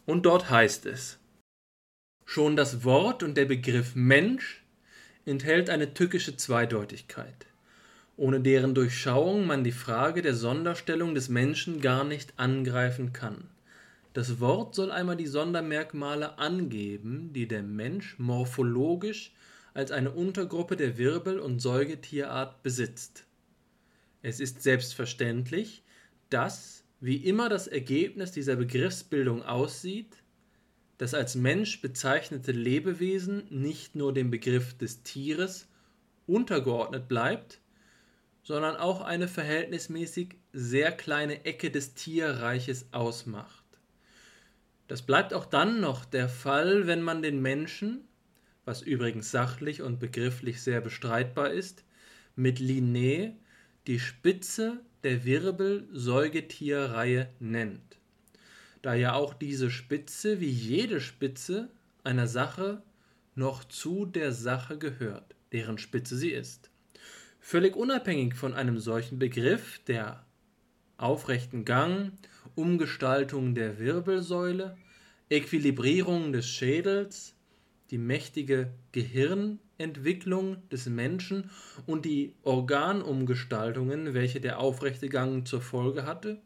[0.04, 1.18] Und dort heißt es,
[2.26, 4.64] schon das Wort und der Begriff Mensch
[5.24, 7.46] enthält eine tückische Zweideutigkeit,
[8.16, 13.44] ohne deren Durchschauung man die Frage der Sonderstellung des Menschen gar nicht angreifen kann.
[14.12, 19.32] Das Wort soll einmal die Sondermerkmale angeben, die der Mensch morphologisch
[19.72, 23.24] als eine Untergruppe der Wirbel- und Säugetierart besitzt.
[24.22, 25.84] Es ist selbstverständlich,
[26.28, 30.16] dass wie immer das Ergebnis dieser Begriffsbildung aussieht,
[30.98, 35.68] das als Mensch bezeichnete Lebewesen nicht nur dem Begriff des Tieres
[36.26, 37.60] untergeordnet bleibt,
[38.42, 43.59] sondern auch eine verhältnismäßig sehr kleine Ecke des Tierreiches ausmacht.
[44.90, 48.08] Das bleibt auch dann noch der Fall, wenn man den Menschen,
[48.64, 51.84] was übrigens sachlich und begrifflich sehr bestreitbar ist,
[52.34, 53.34] mit Linné
[53.86, 57.98] die Spitze der Wirbel-Säugetierreihe nennt,
[58.82, 61.70] da ja auch diese Spitze wie jede Spitze
[62.02, 62.82] einer Sache
[63.36, 66.68] noch zu der Sache gehört, deren Spitze sie ist.
[67.38, 70.26] Völlig unabhängig von einem solchen Begriff der
[70.96, 72.10] aufrechten Gang,
[72.54, 74.76] Umgestaltung der Wirbelsäule,
[75.28, 77.34] Äquilibrierung des Schädels,
[77.90, 81.50] die mächtige Gehirnentwicklung des Menschen
[81.86, 86.40] und die Organumgestaltungen, welche der aufrechte Gang zur Folge hatte,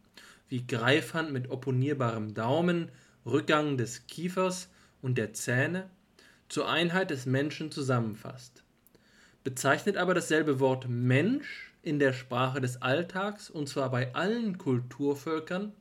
[0.48, 2.90] wie Greifhand mit opponierbarem Daumen,
[3.26, 4.68] Rückgang des Kiefers
[5.02, 5.90] und der Zähne,
[6.48, 8.62] zur Einheit des Menschen zusammenfasst.
[9.42, 15.72] Bezeichnet aber dasselbe Wort Mensch in der Sprache des Alltags, und zwar bei allen Kulturvölkern,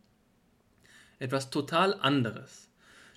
[1.24, 2.70] etwas total anderes,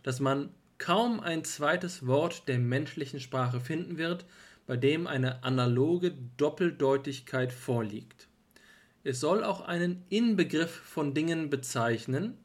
[0.04, 4.24] das man kaum ein zweites Wort der menschlichen Sprache finden wird,
[4.66, 8.28] bei dem eine analoge Doppeldeutigkeit vorliegt.
[9.02, 12.38] Es soll auch einen Inbegriff von Dingen bezeichnen,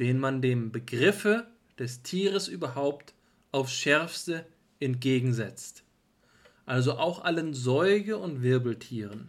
[0.00, 1.46] den man dem Begriffe
[1.78, 3.14] des Tieres überhaupt
[3.52, 4.46] aufs schärfste
[4.80, 5.84] entgegensetzt.
[6.66, 9.28] Also auch allen Säuge- und Wirbeltieren.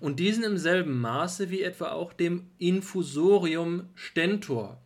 [0.00, 4.80] Und diesen im selben Maße wie etwa auch dem Infusorium Stentor,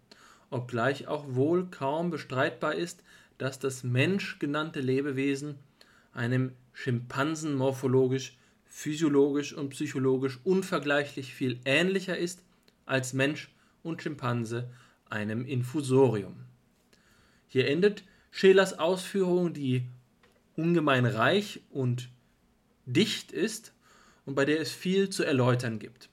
[0.54, 3.02] obgleich auch wohl kaum bestreitbar ist,
[3.38, 5.56] dass das Mensch genannte Lebewesen
[6.12, 12.42] einem Schimpansen morphologisch, physiologisch und psychologisch unvergleichlich viel ähnlicher ist
[12.86, 13.50] als Mensch
[13.82, 14.70] und Schimpanse
[15.10, 16.36] einem Infusorium.
[17.48, 19.86] Hier endet Schelers Ausführung, die
[20.56, 22.08] ungemein reich und
[22.86, 23.72] dicht ist
[24.24, 26.08] und bei der es viel zu erläutern gibt.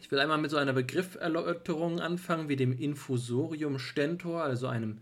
[0.00, 4.98] Ich will einmal mit so einer Begrifferläuterung anfangen, wie dem Infusorium Stentor, also einem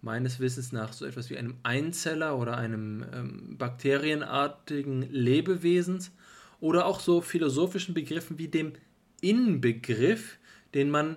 [0.00, 6.12] meines Wissens nach so etwas wie einem Einzeller oder einem ähm, bakterienartigen Lebewesens
[6.60, 8.72] oder auch so philosophischen Begriffen wie dem
[9.20, 10.38] Inbegriff,
[10.74, 11.16] den man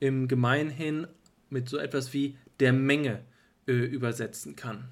[0.00, 1.06] im Gemeinhin
[1.50, 3.22] mit so etwas wie der Menge
[3.66, 4.88] äh, übersetzen kann.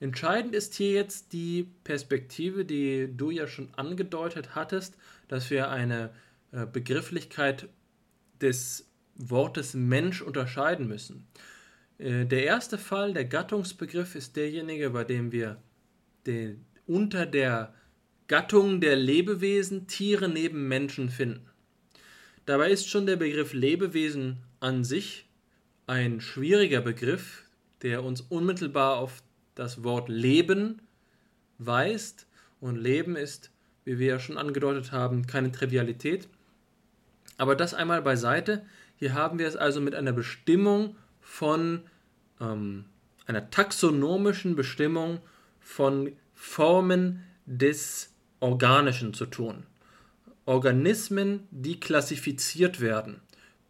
[0.00, 4.96] Entscheidend ist hier jetzt die Perspektive, die du ja schon angedeutet hattest,
[5.28, 6.10] dass wir eine
[6.72, 7.68] Begrifflichkeit
[8.40, 11.26] des Wortes Mensch unterscheiden müssen.
[11.98, 15.62] Äh, der erste Fall, der Gattungsbegriff, ist derjenige, bei dem wir
[16.26, 17.74] den, unter der
[18.28, 21.48] Gattung der Lebewesen Tiere neben Menschen finden.
[22.46, 25.28] Dabei ist schon der Begriff Lebewesen an sich
[25.86, 27.44] ein schwieriger Begriff,
[27.82, 29.22] der uns unmittelbar auf
[29.54, 30.82] das Wort Leben
[31.58, 32.26] weist.
[32.60, 33.50] Und Leben ist,
[33.84, 36.28] wie wir ja schon angedeutet haben, keine Trivialität.
[37.42, 38.64] Aber das einmal beiseite.
[38.94, 41.82] Hier haben wir es also mit einer Bestimmung von
[42.40, 42.84] ähm,
[43.26, 45.18] einer taxonomischen Bestimmung
[45.58, 49.66] von Formen des Organischen zu tun.
[50.46, 53.20] Organismen, die klassifiziert werden,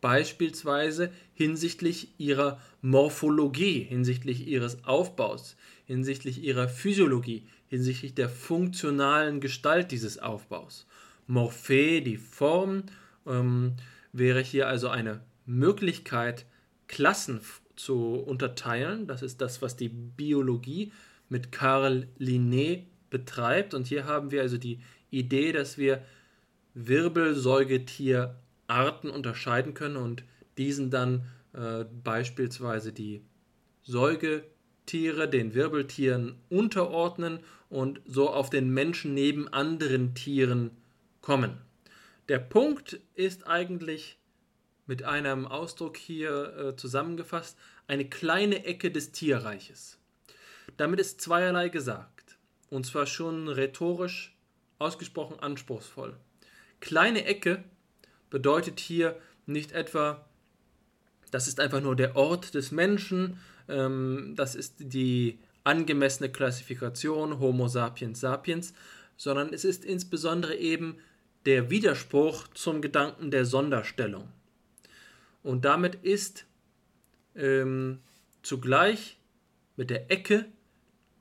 [0.03, 5.57] beispielsweise hinsichtlich ihrer Morphologie, hinsichtlich ihres Aufbaus,
[5.87, 10.87] hinsichtlich ihrer Physiologie, hinsichtlich der funktionalen Gestalt dieses Aufbaus.
[11.27, 12.83] Morphe, die Form,
[13.27, 13.75] ähm,
[14.13, 16.47] wäre hier also eine Möglichkeit,
[16.89, 17.41] Klassen
[17.77, 19.07] zu unterteilen.
[19.07, 20.93] Das ist das, was die Biologie
[21.29, 23.75] mit Karl Linné betreibt.
[23.75, 26.05] Und hier haben wir also die Idee, dass wir
[26.75, 30.25] Wirbelsäugetierarten unterscheiden können und
[30.59, 33.23] diesen dann äh, beispielsweise die
[33.83, 40.73] Säugetiere den Wirbeltieren unterordnen und so auf den Menschen neben anderen Tieren
[41.21, 41.59] kommen.
[42.29, 44.19] Der Punkt ist eigentlich
[44.87, 49.99] mit einem Ausdruck hier äh, zusammengefasst, eine kleine Ecke des Tierreiches.
[50.77, 52.39] Damit ist zweierlei gesagt,
[52.71, 54.37] und zwar schon rhetorisch
[54.79, 56.17] ausgesprochen anspruchsvoll.
[56.81, 57.65] Kleine Ecke
[58.31, 59.17] bedeutet hier
[59.47, 60.25] nicht etwa,
[61.31, 67.69] das ist einfach nur der Ort des Menschen, ähm, das ist die angemessene Klassifikation Homo
[67.69, 68.75] sapiens sapiens,
[69.17, 70.99] sondern es ist insbesondere eben
[71.47, 74.29] der Widerspruch zum Gedanken der Sonderstellung.
[75.43, 76.45] Und damit ist
[77.35, 77.99] ähm,
[78.43, 79.19] zugleich
[79.77, 80.47] mit der Ecke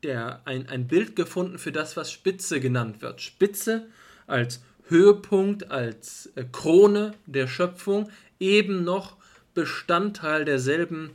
[0.04, 3.22] der, ein, ein Bild gefunden für das, was Spitze genannt wird.
[3.22, 3.88] Spitze
[4.28, 8.10] als Höhepunkt, als äh, Krone der Schöpfung,
[8.40, 9.18] eben noch
[9.54, 11.12] Bestandteil derselben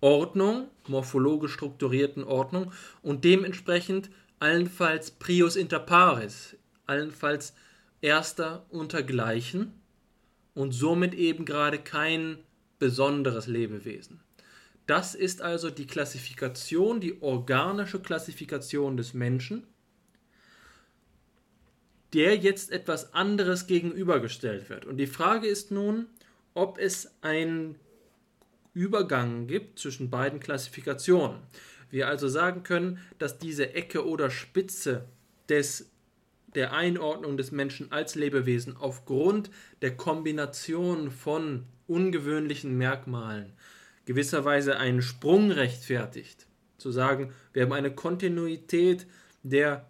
[0.00, 2.72] Ordnung, morphologisch strukturierten Ordnung
[3.02, 6.56] und dementsprechend allenfalls prius inter pares,
[6.86, 7.54] allenfalls
[8.04, 9.72] erster untergleichen
[10.52, 12.36] und somit eben gerade kein
[12.78, 14.20] besonderes Lebewesen.
[14.86, 19.66] Das ist also die Klassifikation, die organische Klassifikation des Menschen,
[22.12, 24.84] der jetzt etwas anderes gegenübergestellt wird.
[24.84, 26.06] Und die Frage ist nun,
[26.52, 27.76] ob es einen
[28.74, 31.40] Übergang gibt zwischen beiden Klassifikationen.
[31.90, 35.06] Wir also sagen können, dass diese Ecke oder Spitze
[35.48, 35.90] des
[36.54, 39.50] der Einordnung des Menschen als Lebewesen aufgrund
[39.82, 43.52] der Kombination von ungewöhnlichen Merkmalen
[44.04, 46.46] gewisserweise einen Sprung rechtfertigt.
[46.78, 49.06] Zu sagen, wir haben eine Kontinuität
[49.42, 49.88] der,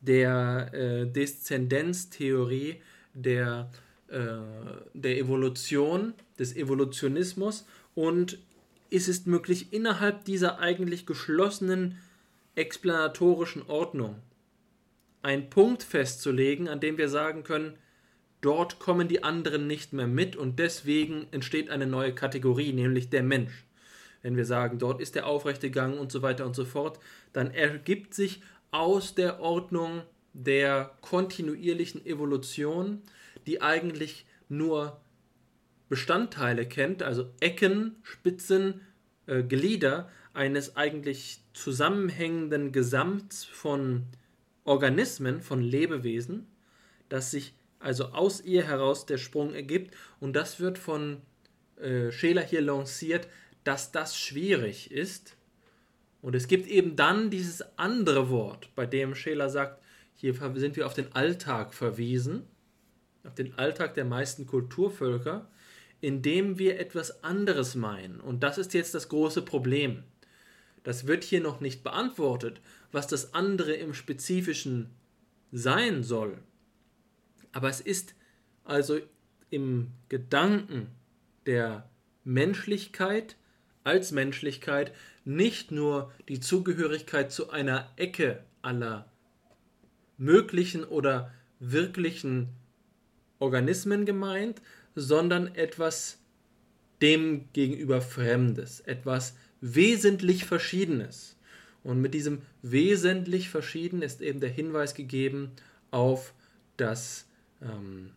[0.00, 2.82] der äh, Deszendenztheorie,
[3.14, 3.70] der,
[4.08, 4.18] äh,
[4.94, 8.38] der Evolution, des Evolutionismus und
[8.90, 11.98] ist es möglich, innerhalb dieser eigentlich geschlossenen
[12.54, 14.16] explanatorischen Ordnung
[15.22, 17.74] einen Punkt festzulegen, an dem wir sagen können,
[18.40, 23.22] dort kommen die anderen nicht mehr mit und deswegen entsteht eine neue Kategorie, nämlich der
[23.22, 23.64] Mensch.
[24.22, 26.98] Wenn wir sagen, dort ist der aufrechte Gang und so weiter und so fort,
[27.32, 30.02] dann ergibt sich aus der Ordnung
[30.32, 33.02] der kontinuierlichen Evolution,
[33.46, 35.00] die eigentlich nur
[35.88, 38.82] Bestandteile kennt, also Ecken, Spitzen,
[39.26, 44.04] äh, Glieder eines eigentlich zusammenhängenden Gesamts von
[44.68, 46.46] Organismen, von Lebewesen,
[47.08, 49.94] dass sich also aus ihr heraus der Sprung ergibt.
[50.20, 51.22] Und das wird von
[51.80, 53.28] äh, Scheler hier lanciert,
[53.64, 55.36] dass das schwierig ist.
[56.20, 59.80] Und es gibt eben dann dieses andere Wort, bei dem Scheler sagt,
[60.14, 62.42] hier sind wir auf den Alltag verwiesen,
[63.24, 65.48] auf den Alltag der meisten Kulturvölker,
[66.00, 68.20] in dem wir etwas anderes meinen.
[68.20, 70.02] Und das ist jetzt das große Problem.
[70.82, 72.60] Das wird hier noch nicht beantwortet,
[72.92, 74.90] was das andere im Spezifischen
[75.52, 76.38] sein soll.
[77.52, 78.14] Aber es ist
[78.64, 78.98] also
[79.50, 80.88] im Gedanken
[81.46, 81.88] der
[82.24, 83.36] Menschlichkeit
[83.84, 84.92] als Menschlichkeit
[85.24, 89.10] nicht nur die Zugehörigkeit zu einer Ecke aller
[90.18, 92.50] möglichen oder wirklichen
[93.38, 94.60] Organismen gemeint,
[94.94, 96.18] sondern etwas
[97.00, 101.37] dem gegenüber Fremdes, etwas wesentlich Verschiedenes.
[101.88, 105.52] Und mit diesem wesentlich Verschieden ist eben der Hinweis gegeben
[105.90, 106.34] auf
[106.76, 107.26] das,
[107.62, 108.10] ähm,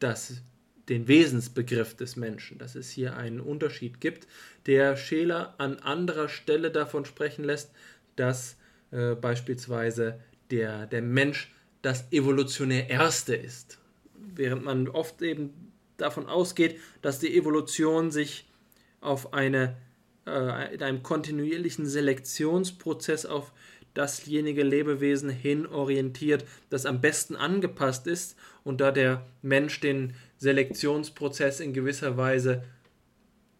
[0.00, 0.42] das,
[0.88, 4.26] den Wesensbegriff des Menschen, dass es hier einen Unterschied gibt,
[4.66, 7.70] der Scheler an anderer Stelle davon sprechen lässt,
[8.16, 8.56] dass
[8.90, 10.18] äh, beispielsweise
[10.50, 13.78] der, der Mensch das evolutionär Erste ist.
[14.34, 18.48] Während man oft eben davon ausgeht, dass die Evolution sich
[19.00, 19.76] auf eine,
[20.28, 23.52] äh, in einem kontinuierlichen Selektionsprozess auf
[23.94, 31.60] dasjenige Lebewesen hin orientiert, das am besten angepasst ist und da der Mensch den Selektionsprozess
[31.60, 32.62] in gewisser Weise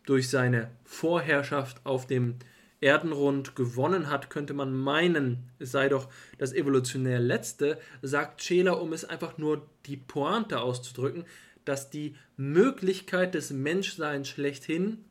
[0.06, 2.36] durch seine Vorherrschaft auf dem
[2.80, 6.08] Erdenrund gewonnen hat, könnte man meinen, es sei doch
[6.38, 11.24] das evolutionär Letzte, sagt Scheler, um es einfach nur die Pointe auszudrücken,
[11.64, 15.04] dass die Möglichkeit des Menschseins schlechthin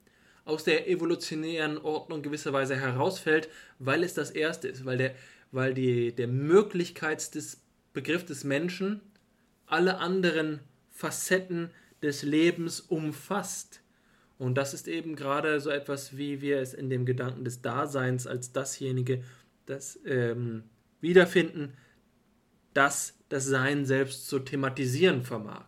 [0.47, 5.15] aus der evolutionären Ordnung gewisserweise herausfällt, weil es das Erste ist, weil der,
[5.51, 9.01] weil die, der Möglichkeitsbegriff des Menschen
[9.65, 11.71] alle anderen Facetten
[12.01, 13.81] des Lebens umfasst.
[14.37, 18.27] Und das ist eben gerade so etwas, wie wir es in dem Gedanken des Daseins
[18.27, 19.23] als dasjenige,
[19.65, 20.63] das ähm,
[21.01, 21.73] wiederfinden,
[22.73, 25.65] das das Sein selbst zu thematisieren vermag.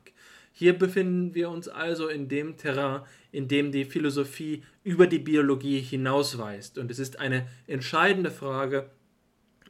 [0.60, 5.80] Hier befinden wir uns also in dem Terrain, in dem die Philosophie über die Biologie
[5.80, 6.78] hinausweist.
[6.78, 8.89] Und es ist eine entscheidende Frage,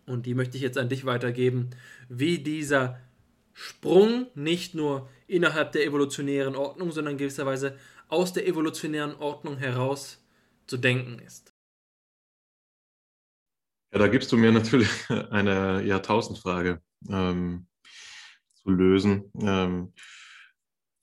[0.07, 1.69] und die möchte ich jetzt an dich weitergeben,
[2.07, 2.99] wie dieser
[3.53, 7.77] Sprung nicht nur innerhalb der evolutionären Ordnung, sondern gewisserweise
[8.07, 10.25] aus der evolutionären Ordnung heraus
[10.65, 11.53] zu denken ist.
[13.93, 14.89] Ja, da gibst du mir natürlich
[15.29, 17.67] eine Jahrtausendfrage ähm,
[18.55, 19.31] zu lösen.
[19.39, 19.93] Ähm,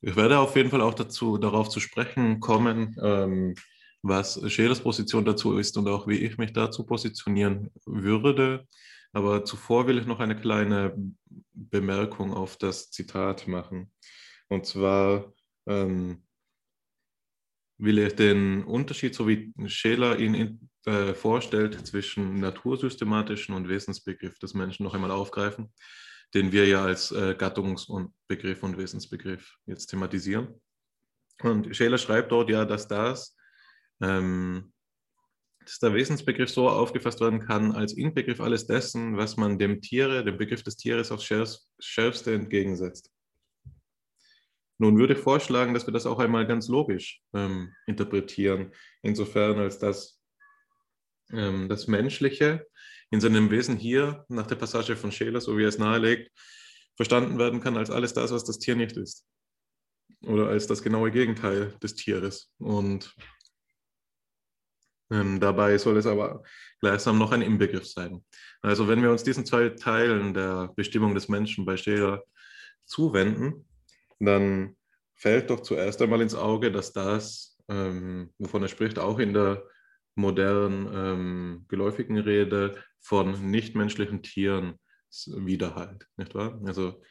[0.01, 3.55] ich werde auf jeden Fall auch dazu, darauf zu sprechen kommen, ähm,
[4.03, 8.67] was Scherers Position dazu ist und auch wie ich mich dazu positionieren würde.
[9.11, 10.93] Aber zuvor will ich noch eine kleine
[11.53, 13.91] Bemerkung auf das Zitat machen.
[14.49, 15.33] Und zwar
[15.65, 16.23] ähm,
[17.79, 24.37] will ich den Unterschied, so wie Scheler ihn in, äh, vorstellt, zwischen natursystematischen und Wesensbegriff
[24.39, 25.73] des Menschen noch einmal aufgreifen
[26.33, 30.61] den wir ja als äh, Gattungsbegriff und Wesensbegriff jetzt thematisieren.
[31.41, 33.35] Und Scheler schreibt dort ja, dass das,
[34.01, 34.73] ähm,
[35.59, 40.23] dass der Wesensbegriff so aufgefasst werden kann als Inbegriff alles dessen, was man dem Tiere,
[40.23, 41.25] dem Begriff des Tieres aufs
[41.79, 43.11] Schärfste entgegensetzt.
[44.79, 48.71] Nun würde ich vorschlagen, dass wir das auch einmal ganz logisch ähm, interpretieren,
[49.01, 50.21] insofern als dass
[51.31, 52.67] ähm, das Menschliche
[53.09, 56.31] in seinem Wesen hier nach der Passage von Scheler, so wie er es nahelegt,
[56.95, 59.25] verstanden werden kann als alles das, was das Tier nicht ist.
[60.23, 62.51] Oder als das genaue Gegenteil des Tieres.
[62.57, 63.15] Und
[65.11, 66.43] ähm, dabei soll es aber
[66.81, 68.25] gleichsam noch ein Inbegriff sein.
[68.61, 72.23] Also wenn wir uns diesen zwei Teilen der Bestimmung des Menschen bei Scheler
[72.85, 73.67] zuwenden,
[74.19, 74.75] dann
[75.15, 79.63] fällt doch zuerst einmal ins Auge, dass das, ähm, wovon er spricht, auch in der
[80.17, 84.75] modernen ähm, geläufigen Rede von nichtmenschlichen Tieren
[85.27, 86.59] widerhallt, nicht wahr?
[86.65, 87.01] Also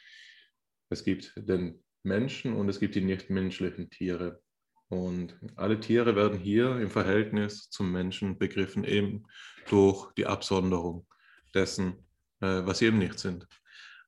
[0.91, 4.41] es gibt den Menschen und es gibt die nichtmenschlichen Tiere.
[4.89, 9.25] Und alle Tiere werden hier im Verhältnis zum Menschen begriffen, eben
[9.69, 11.07] durch die Absonderung
[11.55, 12.07] dessen,
[12.41, 13.47] äh, was sie eben nicht sind.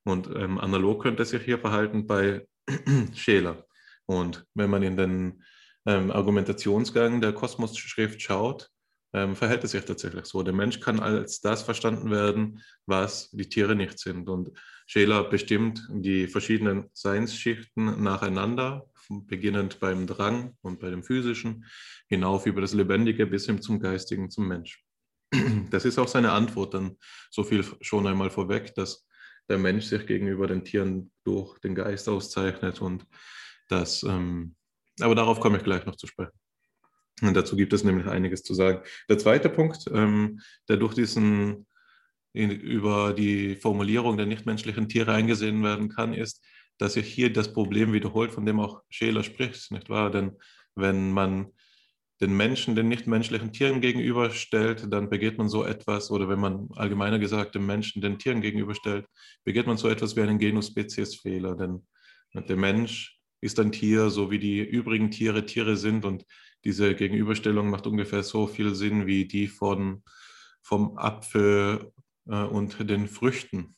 [0.03, 2.47] Und ähm, analog könnte es sich hier verhalten bei
[3.13, 3.65] Scheler.
[4.05, 5.43] Und wenn man in den
[5.85, 8.69] ähm, Argumentationsgang der Kosmos-Schrift schaut,
[9.13, 10.43] ähm, verhält es sich tatsächlich so.
[10.43, 14.29] Der Mensch kann als das verstanden werden, was die Tiere nicht sind.
[14.29, 14.51] Und
[14.85, 21.65] Scheler bestimmt die verschiedenen Seinsschichten nacheinander, beginnend beim Drang und bei dem physischen,
[22.07, 24.83] hinauf über das Lebendige bis hin zum Geistigen, zum Mensch.
[25.71, 26.97] Das ist auch seine Antwort dann
[27.29, 29.07] so viel schon einmal vorweg, dass
[29.47, 33.05] der Mensch sich gegenüber den Tieren durch den Geist auszeichnet und
[33.67, 34.55] das, ähm,
[34.99, 36.33] aber darauf komme ich gleich noch zu sprechen.
[37.21, 38.81] Und dazu gibt es nämlich einiges zu sagen.
[39.09, 41.65] Der zweite Punkt, ähm, der durch diesen
[42.33, 46.43] in, über die Formulierung der nichtmenschlichen Tiere eingesehen werden kann, ist,
[46.77, 50.11] dass sich hier das Problem wiederholt, von dem auch Scheler spricht, nicht wahr?
[50.11, 50.37] Denn
[50.75, 51.51] wenn man
[52.21, 57.17] den Menschen den nichtmenschlichen Tieren gegenüberstellt, dann begeht man so etwas, oder wenn man allgemeiner
[57.17, 59.05] gesagt den Menschen den Tieren gegenüberstellt,
[59.43, 61.55] begeht man so etwas wie einen Genus-Spezies-Fehler.
[61.55, 61.85] Denn
[62.33, 66.25] der Mensch ist ein Tier, so wie die übrigen Tiere Tiere sind und
[66.63, 70.03] diese Gegenüberstellung macht ungefähr so viel Sinn wie die von,
[70.61, 71.91] vom Apfel
[72.27, 73.75] äh, und den Früchten.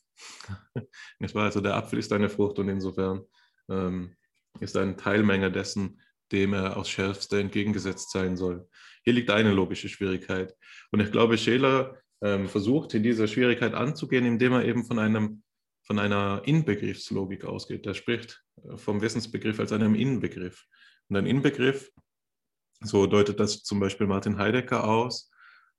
[1.33, 3.21] also der Apfel ist eine Frucht und insofern
[3.69, 4.15] ähm,
[4.59, 6.01] ist eine Teilmenge dessen,
[6.31, 8.67] dem er aus Schärfste entgegengesetzt sein soll.
[9.03, 10.55] Hier liegt eine logische Schwierigkeit.
[10.91, 15.43] Und ich glaube, Scheler ähm, versucht, in dieser Schwierigkeit anzugehen, indem er eben von, einem,
[15.83, 17.85] von einer Inbegriffslogik ausgeht.
[17.85, 18.43] Er spricht
[18.75, 20.65] vom Wissensbegriff als einem Inbegriff.
[21.09, 21.91] Und ein Inbegriff,
[22.81, 25.31] so deutet das zum Beispiel Martin Heidegger aus,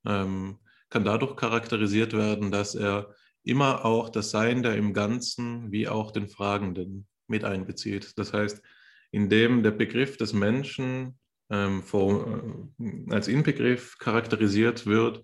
[0.07, 0.59] ähm,
[0.91, 6.11] kann dadurch charakterisiert werden, dass er immer auch das Sein der im Ganzen wie auch
[6.13, 8.19] den Fragenden mit einbezieht.
[8.19, 8.63] Das heißt,
[9.11, 11.19] indem der Begriff des Menschen
[11.51, 12.43] ähm, vor,
[12.79, 15.23] äh, als Inbegriff charakterisiert wird,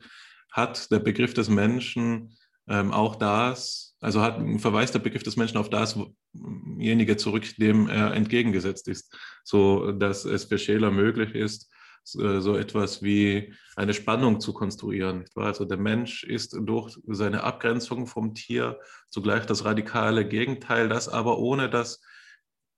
[0.50, 2.36] hat der Begriff des Menschen
[2.68, 8.12] ähm, auch das, also hat, verweist der Begriff des Menschen auf dasjenige zurück, dem er
[8.14, 11.67] entgegengesetzt ist, so dass es für Scheler möglich ist,
[12.12, 15.24] so etwas wie eine Spannung zu konstruieren.
[15.34, 18.78] Also der Mensch ist durch seine Abgrenzung vom Tier
[19.10, 22.00] zugleich das radikale Gegenteil, das aber ohne das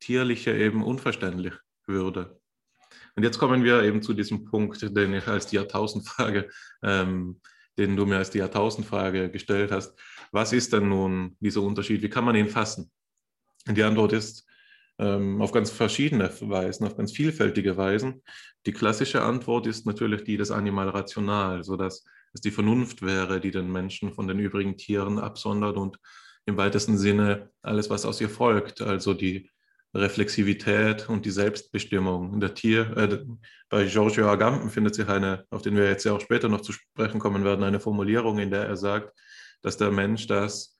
[0.00, 1.54] Tierliche eben unverständlich
[1.86, 2.40] würde.
[3.16, 6.48] Und jetzt kommen wir eben zu diesem Punkt, den ich als die Jahrtausendfrage,
[6.82, 7.40] ähm,
[7.78, 9.98] den du mir als die Jahrtausendfrage gestellt hast.
[10.32, 12.02] Was ist denn nun dieser Unterschied?
[12.02, 12.90] Wie kann man ihn fassen?
[13.68, 14.46] Und die Antwort ist,
[15.00, 18.22] auf ganz verschiedene Weisen, auf ganz vielfältige Weisen.
[18.66, 23.50] Die klassische Antwort ist natürlich die des Animal Rational, sodass es die Vernunft wäre, die
[23.50, 25.98] den Menschen von den übrigen Tieren absondert und
[26.44, 29.50] im weitesten Sinne alles, was aus ihr folgt, also die
[29.94, 32.38] Reflexivität und die Selbstbestimmung.
[32.38, 33.24] Der Tier, äh,
[33.68, 36.72] bei Giorgio Agamben findet sich eine, auf den wir jetzt ja auch später noch zu
[36.72, 39.18] sprechen kommen werden, eine Formulierung, in der er sagt,
[39.62, 40.76] dass der Mensch das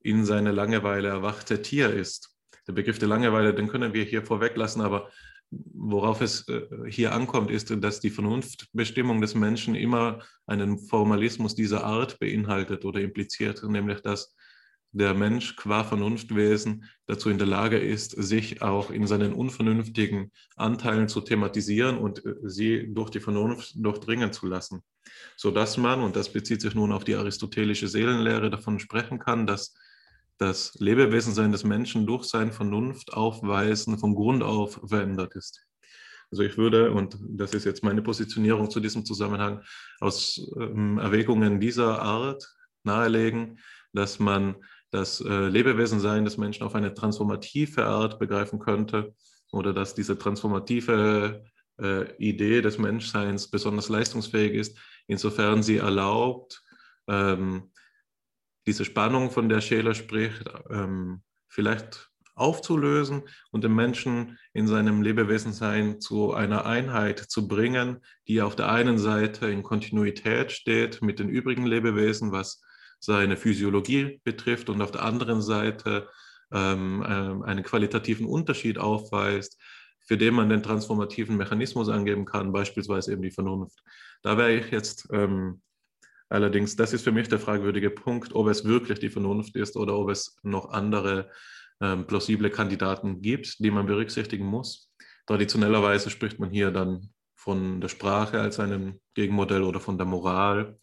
[0.00, 2.31] in seine Langeweile erwachte Tier ist
[2.66, 5.10] der Begriff der Langeweile, den können wir hier vorweglassen, aber
[5.50, 11.84] worauf es äh, hier ankommt, ist, dass die Vernunftbestimmung des Menschen immer einen Formalismus dieser
[11.84, 14.34] Art beinhaltet oder impliziert, nämlich dass
[14.92, 21.08] der Mensch qua Vernunftwesen dazu in der Lage ist, sich auch in seinen unvernünftigen Anteilen
[21.08, 24.82] zu thematisieren und äh, sie durch die Vernunft durchdringen zu lassen,
[25.36, 29.74] sodass man, und das bezieht sich nun auf die aristotelische Seelenlehre, davon sprechen kann, dass
[30.38, 35.64] das Lebewesensein des Menschen durch sein Vernunft aufweisen von Grund auf verändert ist.
[36.30, 39.62] Also ich würde, und das ist jetzt meine Positionierung zu diesem Zusammenhang,
[40.00, 42.50] aus ähm, Erwägungen dieser Art
[42.84, 43.58] nahelegen,
[43.92, 44.56] dass man
[44.90, 49.14] das äh, Lebewesensein des Menschen auf eine transformative Art begreifen könnte
[49.52, 51.44] oder dass diese transformative
[51.80, 56.62] äh, Idee des Menschseins besonders leistungsfähig ist, insofern sie erlaubt,
[57.08, 57.71] ähm,
[58.66, 66.00] diese Spannung, von der Scheler spricht, ähm, vielleicht aufzulösen und den Menschen in seinem Lebewesensein
[66.00, 71.28] zu einer Einheit zu bringen, die auf der einen Seite in Kontinuität steht mit den
[71.28, 72.62] übrigen Lebewesen, was
[73.00, 76.08] seine Physiologie betrifft, und auf der anderen Seite
[76.52, 79.60] ähm, äh, einen qualitativen Unterschied aufweist,
[80.00, 83.82] für den man den transformativen Mechanismus angeben kann, beispielsweise eben die Vernunft.
[84.22, 85.62] Da wäre ich jetzt ähm,
[86.32, 89.98] Allerdings, das ist für mich der fragwürdige Punkt, ob es wirklich die Vernunft ist oder
[89.98, 91.30] ob es noch andere
[91.78, 94.90] ähm, plausible Kandidaten gibt, die man berücksichtigen muss.
[95.26, 100.78] Traditionellerweise spricht man hier dann von der Sprache als einem Gegenmodell oder von der Moral.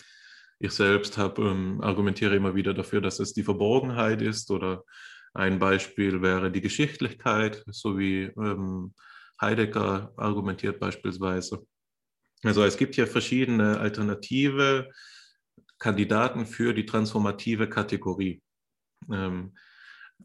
[0.60, 4.84] Ich selbst hab, ähm, argumentiere immer wieder dafür, dass es die Verborgenheit ist oder
[5.34, 8.94] ein Beispiel wäre die Geschichtlichkeit, so wie ähm,
[9.42, 11.66] Heidegger argumentiert beispielsweise.
[12.44, 14.90] Also es gibt hier verschiedene alternative
[15.80, 18.42] Kandidaten für die transformative Kategorie.
[19.12, 19.56] Ähm,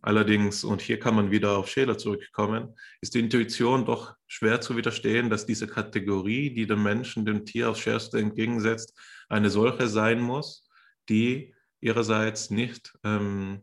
[0.03, 4.77] allerdings, und hier kann man wieder auf Scheler zurückkommen, ist die Intuition doch schwer zu
[4.77, 8.99] widerstehen, dass diese Kategorie, die dem Menschen, dem Tier aufs Schärfste entgegensetzt,
[9.29, 10.69] eine solche sein muss,
[11.09, 13.63] die ihrerseits nicht ähm,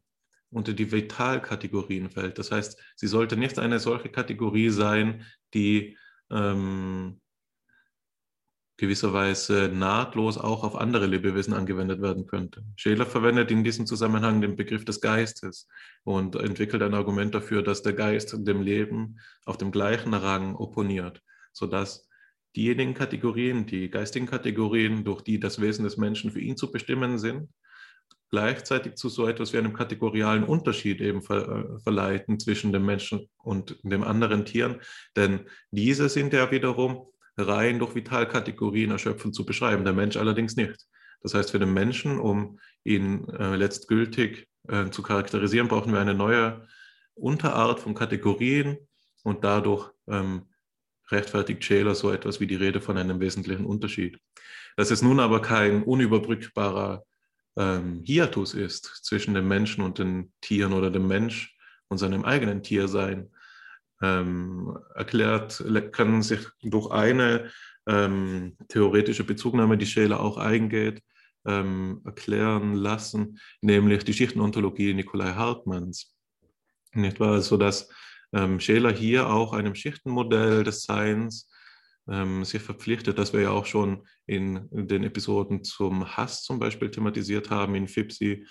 [0.51, 2.37] unter die Vitalkategorien fällt.
[2.37, 5.97] Das heißt, sie sollte nicht eine solche Kategorie sein, die
[6.29, 7.19] ähm,
[8.81, 12.63] gewisserweise nahtlos auch auf andere Lebewesen angewendet werden könnte.
[12.75, 15.67] Scheler verwendet in diesem Zusammenhang den Begriff des Geistes
[16.03, 21.21] und entwickelt ein Argument dafür, dass der Geist dem Leben auf dem gleichen Rang opponiert,
[21.53, 22.09] sodass
[22.55, 27.19] diejenigen Kategorien, die geistigen Kategorien, durch die das Wesen des Menschen für ihn zu bestimmen
[27.19, 27.49] sind,
[28.31, 33.29] gleichzeitig zu so etwas wie einem kategorialen Unterschied eben ver, äh, verleiten zwischen dem Menschen
[33.37, 34.81] und dem anderen Tieren.
[35.15, 40.87] Denn diese sind ja wiederum rein durch Vitalkategorien erschöpfend zu beschreiben, der Mensch allerdings nicht.
[41.21, 46.15] Das heißt, für den Menschen, um ihn äh, letztgültig äh, zu charakterisieren, brauchen wir eine
[46.15, 46.67] neue
[47.13, 48.77] Unterart von Kategorien
[49.23, 50.47] und dadurch ähm,
[51.11, 54.17] rechtfertigt Scheler so etwas wie die Rede von einem wesentlichen Unterschied.
[54.77, 57.03] Dass es nun aber kein unüberbrückbarer
[57.57, 61.55] ähm, Hiatus ist zwischen dem Menschen und den Tieren oder dem Mensch
[61.89, 63.29] und seinem eigenen Tiersein,
[64.01, 67.51] ähm, erklärt, kann sich durch eine
[67.87, 71.01] ähm, theoretische Bezugnahme, die Scheler auch eingeht,
[71.45, 76.15] ähm, erklären lassen, nämlich die Schichtenontologie Nikolai Hartmanns.
[76.93, 77.41] Nicht wahr?
[77.41, 77.89] Sodass
[78.33, 81.49] ähm, Scheler hier auch einem Schichtenmodell des Seins
[82.09, 86.91] ähm, sich verpflichtet, das wir ja auch schon in den Episoden zum Hass zum Beispiel
[86.91, 88.45] thematisiert haben in FIPSI.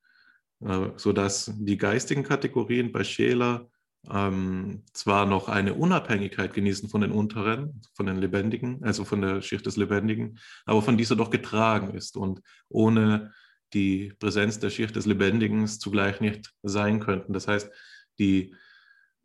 [0.61, 3.69] äh, sodass die geistigen Kategorien bei Scheler
[4.09, 9.41] ähm, zwar noch eine Unabhängigkeit genießen von den unteren, von den Lebendigen, also von der
[9.41, 13.33] Schicht des Lebendigen, aber von dieser doch getragen ist und ohne
[13.73, 17.33] die Präsenz der Schicht des Lebendigen zugleich nicht sein könnten.
[17.33, 17.69] Das heißt,
[18.17, 18.55] die,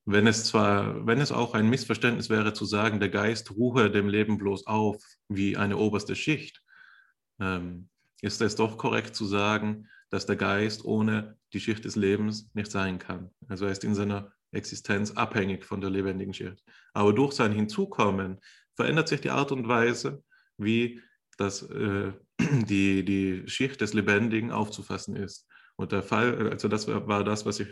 [0.04, 4.08] wenn es zwar, wenn es auch ein Missverständnis wäre zu sagen, der Geist ruhe dem
[4.08, 4.96] Leben bloß auf
[5.28, 6.61] wie eine oberste Schicht,
[7.40, 7.88] ähm,
[8.20, 12.70] ist es doch korrekt zu sagen, dass der Geist ohne die Schicht des Lebens nicht
[12.70, 13.30] sein kann.
[13.48, 16.62] Also er ist in seiner Existenz abhängig von der lebendigen Schicht.
[16.92, 18.38] Aber durch sein Hinzukommen
[18.74, 20.22] verändert sich die Art und Weise,
[20.58, 21.00] wie
[21.36, 25.48] das, äh, die, die Schicht des Lebendigen aufzufassen ist.
[25.76, 27.68] Und der Fall, also das war das, was ich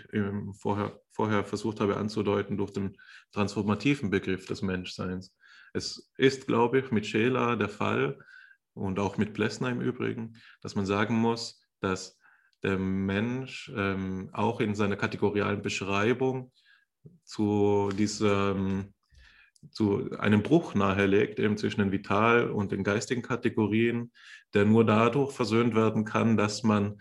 [0.59, 2.97] vorher, vorher versucht habe anzudeuten durch den
[3.33, 5.37] transformativen Begriff des Menschseins.
[5.75, 8.19] Es ist, glaube ich, mit Scheler der Fall,
[8.75, 12.19] und auch mit Plessner im Übrigen, dass man sagen muss, dass
[12.63, 16.53] der Mensch ähm, auch in seiner kategorialen Beschreibung
[17.25, 18.93] zu diesem
[19.71, 24.11] zu einem Bruch nahelegt, eben zwischen den vital und den geistigen Kategorien,
[24.55, 27.01] der nur dadurch versöhnt werden kann, dass man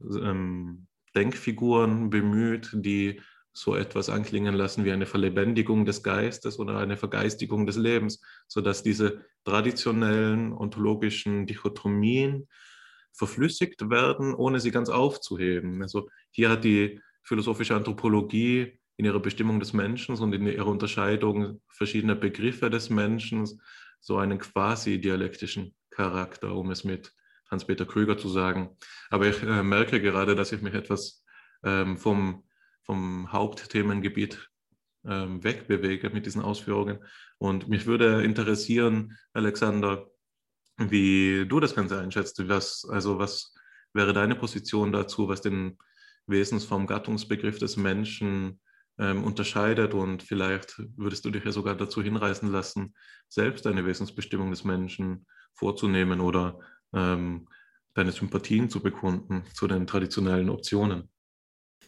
[0.00, 3.20] ähm, Denkfiguren bemüht, die
[3.54, 8.82] so etwas anklingen lassen wie eine Verlebendigung des Geistes oder eine Vergeistigung des Lebens, sodass
[8.82, 12.48] diese traditionellen ontologischen Dichotomien
[13.12, 15.82] verflüssigt werden, ohne sie ganz aufzuheben.
[15.82, 21.60] Also hier hat die philosophische Anthropologie in ihrer Bestimmung des Menschen und in ihrer Unterscheidung
[21.68, 23.48] verschiedener Begriffe des Menschen
[24.00, 27.12] so einen quasi dialektischen Charakter, um es mit
[27.50, 28.76] Hans-Peter Krüger zu sagen.
[29.10, 31.24] Aber ich äh, merke gerade, dass ich mich etwas
[31.62, 32.42] ähm, vom
[32.84, 34.50] vom Hauptthemengebiet
[35.06, 36.98] ähm, wegbewege mit diesen Ausführungen.
[37.38, 40.06] Und mich würde interessieren, Alexander,
[40.76, 42.48] wie du das Ganze einschätzt.
[42.48, 43.54] Was, also was
[43.92, 45.78] wäre deine Position dazu, was den
[46.26, 48.60] Wesens vom Gattungsbegriff des Menschen
[48.98, 49.94] ähm, unterscheidet?
[49.94, 52.94] Und vielleicht würdest du dich ja sogar dazu hinreißen lassen,
[53.28, 56.58] selbst eine Wesensbestimmung des Menschen vorzunehmen oder
[56.92, 57.48] ähm,
[57.94, 61.08] deine Sympathien zu bekunden zu den traditionellen Optionen.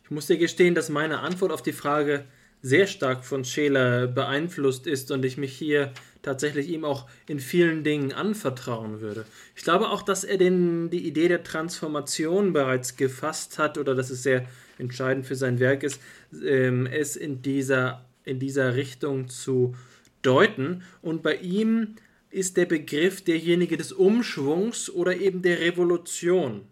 [0.07, 2.27] Ich muss dir gestehen, dass meine Antwort auf die Frage
[2.63, 5.93] sehr stark von Scheler beeinflusst ist und ich mich hier
[6.23, 9.27] tatsächlich ihm auch in vielen Dingen anvertrauen würde.
[9.57, 14.11] Ich glaube auch, dass er den, die Idee der Transformation bereits gefasst hat oder dass
[14.11, 14.47] es sehr
[14.78, 16.01] entscheidend für sein Werk ist,
[16.45, 19.74] ähm, es in dieser, in dieser Richtung zu
[20.23, 20.85] deuten.
[21.03, 21.97] Und bei ihm
[22.31, 26.62] ist der Begriff derjenige des Umschwungs oder eben der Revolution.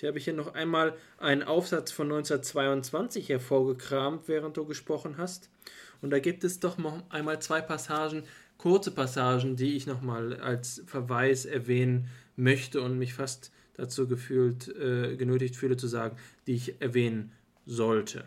[0.00, 5.50] Hier habe ich hier noch einmal einen Aufsatz von 1922 hervorgekramt, während du gesprochen hast.
[6.02, 8.24] Und da gibt es doch noch einmal zwei Passagen,
[8.58, 15.16] kurze Passagen, die ich nochmal als Verweis erwähnen möchte und mich fast dazu gefühlt, äh,
[15.16, 16.16] genötigt fühle zu sagen,
[16.46, 17.32] die ich erwähnen
[17.66, 18.24] sollte.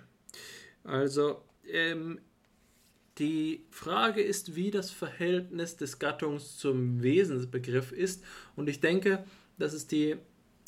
[0.83, 2.19] Also, ähm,
[3.17, 8.23] die Frage ist, wie das Verhältnis des Gattungs zum Wesensbegriff ist.
[8.55, 9.23] Und ich denke,
[9.57, 10.17] das ist die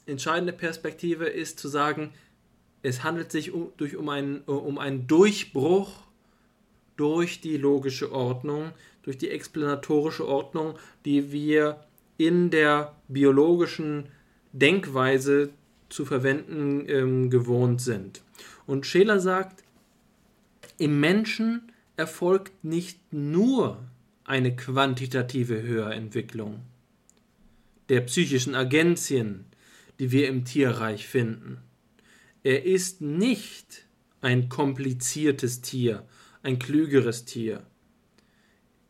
[0.05, 2.11] entscheidende Perspektive ist zu sagen,
[2.81, 6.03] es handelt sich um, durch, um, einen, um einen Durchbruch
[6.95, 8.71] durch die logische Ordnung,
[9.03, 11.85] durch die explanatorische Ordnung, die wir
[12.17, 14.09] in der biologischen
[14.51, 15.49] Denkweise
[15.89, 18.21] zu verwenden ähm, gewohnt sind.
[18.67, 19.63] Und Scheler sagt,
[20.77, 23.79] im Menschen erfolgt nicht nur
[24.23, 26.61] eine quantitative Höherentwicklung
[27.89, 29.45] der psychischen Agenzien,
[29.99, 31.59] die wir im Tierreich finden.
[32.43, 33.85] Er ist nicht
[34.21, 36.05] ein kompliziertes Tier,
[36.41, 37.63] ein klügeres Tier.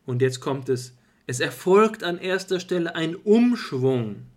[0.06, 0.95] Und jetzt kommt es,
[1.27, 4.27] es erfolgt an erster Stelle ein Umschwung,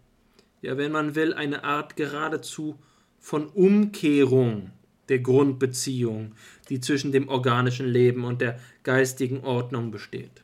[0.61, 2.79] ja wenn man will, eine Art geradezu
[3.19, 4.71] von Umkehrung
[5.09, 6.35] der Grundbeziehung,
[6.69, 10.43] die zwischen dem organischen Leben und der geistigen Ordnung besteht.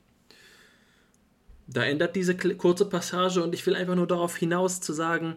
[1.66, 5.36] Da ändert diese kurze Passage und ich will einfach nur darauf hinaus zu sagen,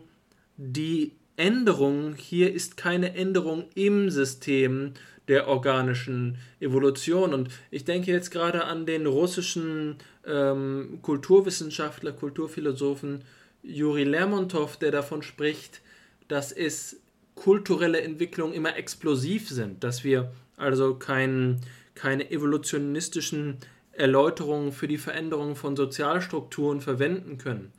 [0.64, 4.94] die Änderung hier ist keine Änderung im System
[5.28, 7.34] der organischen Evolution.
[7.34, 13.24] Und ich denke jetzt gerade an den russischen ähm, Kulturwissenschaftler, Kulturphilosophen
[13.64, 15.82] Juri Lermontov, der davon spricht,
[16.28, 17.02] dass es
[17.34, 21.60] kulturelle Entwicklungen immer explosiv sind, dass wir also kein,
[21.96, 23.58] keine evolutionistischen
[23.94, 27.72] Erläuterungen für die Veränderung von Sozialstrukturen verwenden können.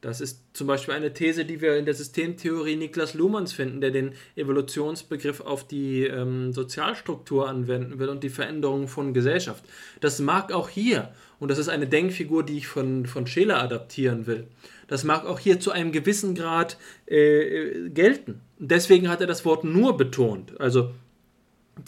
[0.00, 3.90] Das ist zum Beispiel eine These, die wir in der Systemtheorie Niklas Luhmanns finden, der
[3.90, 9.62] den Evolutionsbegriff auf die ähm, Sozialstruktur anwenden will und die Veränderung von Gesellschaft.
[10.00, 14.26] Das mag auch hier, und das ist eine Denkfigur, die ich von, von Scheler adaptieren
[14.26, 14.46] will,
[14.90, 18.40] das mag auch hier zu einem gewissen Grad äh, gelten.
[18.58, 20.60] Deswegen hat er das Wort nur betont.
[20.60, 20.90] Also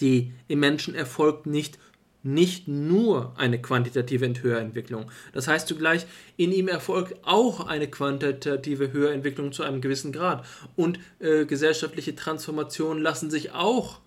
[0.00, 1.78] die im Menschen erfolgt nicht
[2.22, 5.10] nicht nur eine quantitative Höherentwicklung.
[5.32, 10.44] Das heißt zugleich, in ihm erfolgt auch eine quantitative Höherentwicklung zu einem gewissen Grad.
[10.76, 14.00] Und äh, gesellschaftliche Transformationen lassen sich auch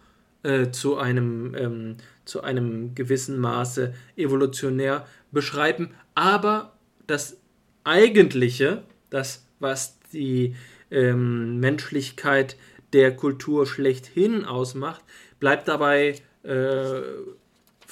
[0.43, 5.91] äh, zu, einem, ähm, zu einem gewissen Maße evolutionär beschreiben.
[6.13, 6.73] Aber
[7.07, 7.37] das
[7.83, 10.55] Eigentliche, das, was die
[10.91, 12.57] ähm, Menschlichkeit
[12.93, 15.01] der Kultur schlechthin ausmacht,
[15.39, 17.01] bleibt dabei äh,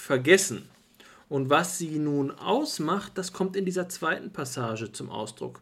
[0.04, 0.64] vergessen.
[1.30, 5.62] Und was sie nun ausmacht, das kommt in dieser zweiten Passage zum Ausdruck.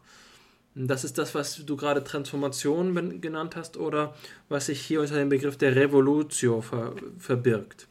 [0.74, 4.14] Das ist das, was du gerade Transformation genannt hast oder
[4.48, 7.88] was sich hier unter dem Begriff der Revolutio ver verbirgt,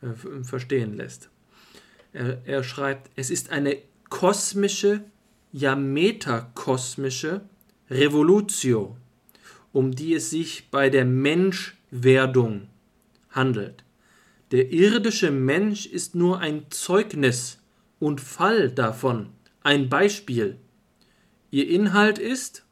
[0.00, 1.28] äh, verstehen lässt.
[2.12, 3.76] Er, er schreibt, es ist eine
[4.08, 5.04] kosmische,
[5.52, 7.42] ja metakosmische
[7.90, 8.96] Revolutio,
[9.72, 12.68] um die es sich bei der Menschwerdung
[13.30, 13.84] handelt.
[14.52, 17.58] Der irdische Mensch ist nur ein Zeugnis
[17.98, 19.30] und Fall davon,
[19.62, 20.58] ein Beispiel.
[21.50, 22.66] Ihr Inhalt ist,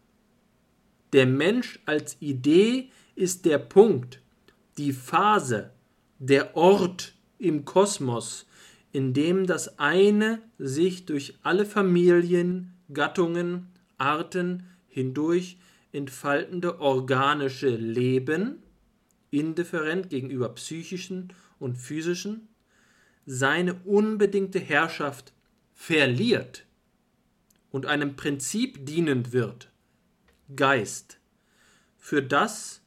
[1.14, 4.20] der Mensch als Idee ist der Punkt,
[4.76, 5.70] die Phase,
[6.18, 8.44] der Ort im Kosmos,
[8.92, 15.56] in dem das eine sich durch alle Familien, Gattungen, Arten hindurch
[15.92, 18.62] entfaltende organische Leben,
[19.30, 22.48] indifferent gegenüber psychischen und physischen,
[23.26, 25.32] seine unbedingte Herrschaft
[25.72, 26.66] verliert
[27.70, 29.70] und einem Prinzip dienend wird,
[30.56, 31.20] Geist,
[31.96, 32.82] für das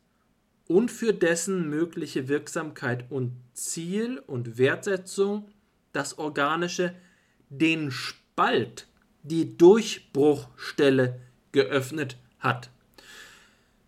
[0.67, 5.49] und für dessen mögliche Wirksamkeit und Ziel und Wertsetzung
[5.93, 6.93] das Organische
[7.49, 8.87] den Spalt,
[9.21, 11.21] die Durchbruchstelle
[11.51, 12.69] geöffnet hat.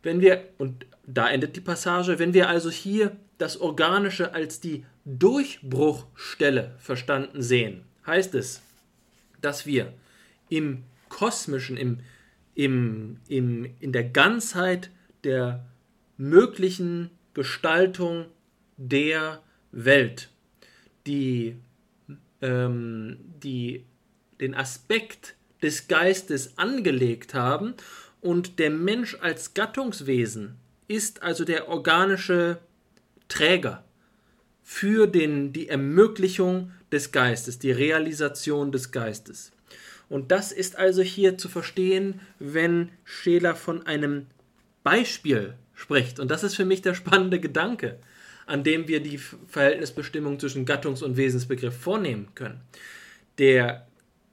[0.04, 4.86] Wenn wir, und da endet die Passage, wenn wir also hier das Organische als die
[5.06, 8.62] Durchbruchstelle verstanden sehen, heißt es,
[9.42, 9.94] dass wir
[10.50, 12.00] im Kosmischen, im,
[12.56, 14.90] im, im, in der Ganzheit
[15.24, 15.66] der
[16.18, 18.26] möglichen Gestaltung
[18.78, 19.42] der
[19.72, 20.30] Welt,
[21.06, 21.58] die,
[22.42, 23.86] ähm, die
[24.40, 27.74] den Aspekt des Geistes angelegt haben
[28.22, 30.56] und der Mensch als Gattungswesen
[30.88, 32.60] ist also der organische
[33.28, 33.84] Träger
[34.64, 39.52] für den, die Ermöglichung des Geistes, die Realisation des Geistes.
[40.10, 44.28] Und das ist also hier zu verstehen, wenn Scheler von einem
[44.84, 46.20] Beispiel spricht.
[46.20, 48.00] Und das ist für mich der spannende Gedanke,
[48.46, 52.62] an dem wir die Verhältnisbestimmung zwischen Gattungs- und Wesensbegriff vornehmen können.
[53.38, 53.88] Der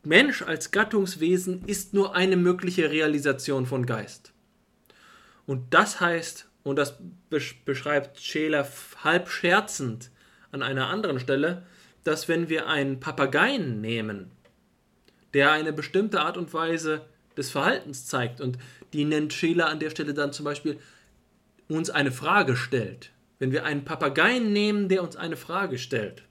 [0.05, 4.32] Mensch als Gattungswesen ist nur eine mögliche Realisation von Geist.
[5.47, 6.97] Und das heißt, und das
[7.64, 8.66] beschreibt Scheler
[9.02, 10.10] halb scherzend
[10.51, 11.66] an einer anderen Stelle,
[12.05, 14.30] dass wenn wir einen Papageien nehmen,
[15.34, 17.06] der eine bestimmte Art und Weise
[17.36, 18.59] des Verhaltens zeigt und
[18.93, 20.78] die nennt Scheler an der Stelle dann zum Beispiel
[21.68, 23.10] uns eine Frage stellt.
[23.39, 26.22] Wenn wir einen Papageien nehmen, der uns eine Frage stellt,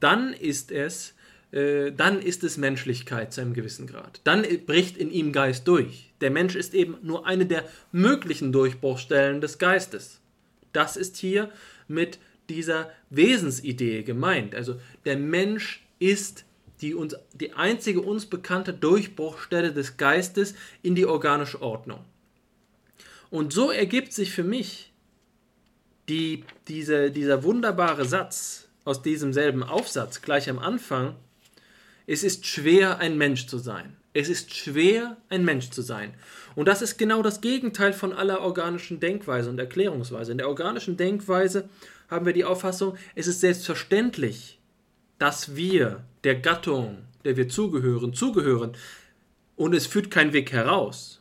[0.00, 1.14] dann ist es
[1.56, 4.20] äh, dann ist es Menschlichkeit zu einem gewissen Grad.
[4.24, 6.12] Dann bricht in ihm Geist durch.
[6.20, 10.20] Der Mensch ist eben nur eine der möglichen Durchbruchstellen des Geistes.
[10.74, 11.50] Das ist hier
[11.88, 12.18] mit
[12.50, 14.54] dieser Wesensidee gemeint.
[14.54, 16.44] Also der Mensch ist
[16.82, 22.04] die, uns, die einzige uns bekannte Durchbruchstelle des Geistes in die organische Ordnung.
[23.30, 24.92] Und so ergibt sich für mich
[26.10, 31.16] die, diese, dieser wunderbare Satz aus diesem selben Aufsatz gleich am Anfang,
[32.06, 33.96] es ist schwer, ein Mensch zu sein.
[34.12, 36.14] Es ist schwer, ein Mensch zu sein.
[36.54, 40.32] Und das ist genau das Gegenteil von aller organischen Denkweise und Erklärungsweise.
[40.32, 41.68] In der organischen Denkweise
[42.08, 44.58] haben wir die Auffassung, es ist selbstverständlich,
[45.18, 48.72] dass wir der Gattung, der wir zugehören, zugehören.
[49.56, 51.15] Und es führt kein Weg heraus.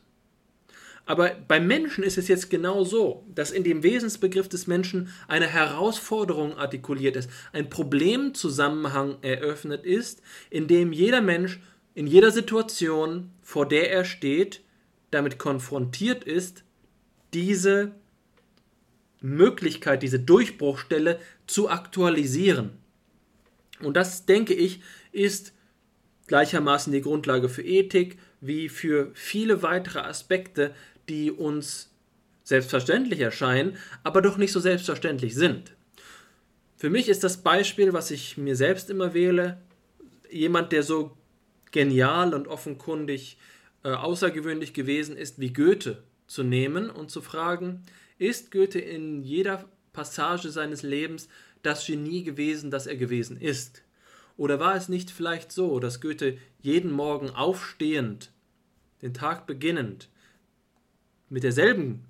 [1.05, 5.45] Aber beim Menschen ist es jetzt genau so, dass in dem Wesensbegriff des Menschen eine
[5.45, 11.59] Herausforderung artikuliert ist, ein Problemzusammenhang eröffnet ist, in dem jeder Mensch
[11.95, 14.61] in jeder Situation, vor der er steht,
[15.11, 16.63] damit konfrontiert ist,
[17.33, 17.95] diese
[19.21, 22.71] Möglichkeit, diese Durchbruchstelle zu aktualisieren.
[23.79, 24.81] Und das, denke ich,
[25.13, 25.53] ist
[26.27, 30.75] gleichermaßen die Grundlage für Ethik wie für viele weitere Aspekte,
[31.09, 31.91] die uns
[32.43, 35.75] selbstverständlich erscheinen, aber doch nicht so selbstverständlich sind.
[36.77, 39.57] Für mich ist das Beispiel, was ich mir selbst immer wähle,
[40.29, 41.17] jemand, der so
[41.71, 43.37] genial und offenkundig
[43.83, 47.83] äh, außergewöhnlich gewesen ist wie Goethe, zu nehmen und zu fragen,
[48.17, 51.27] ist Goethe in jeder Passage seines Lebens
[51.61, 53.83] das Genie gewesen, das er gewesen ist?
[54.37, 58.31] Oder war es nicht vielleicht so, dass Goethe jeden Morgen aufstehend,
[59.01, 60.09] den Tag beginnend,
[61.29, 62.05] mit derselben,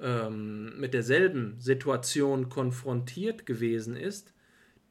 [0.00, 4.32] ähm, mit derselben Situation konfrontiert gewesen ist,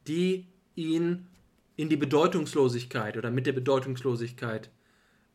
[0.07, 1.27] die ihn
[1.75, 4.69] in die Bedeutungslosigkeit oder mit der Bedeutungslosigkeit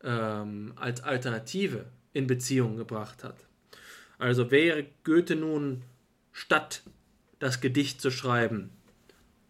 [0.03, 3.47] ähm, als Alternative in Beziehung gebracht hat.
[4.19, 5.83] Also wäre Goethe nun
[6.33, 6.83] statt
[7.39, 8.71] das Gedicht zu schreiben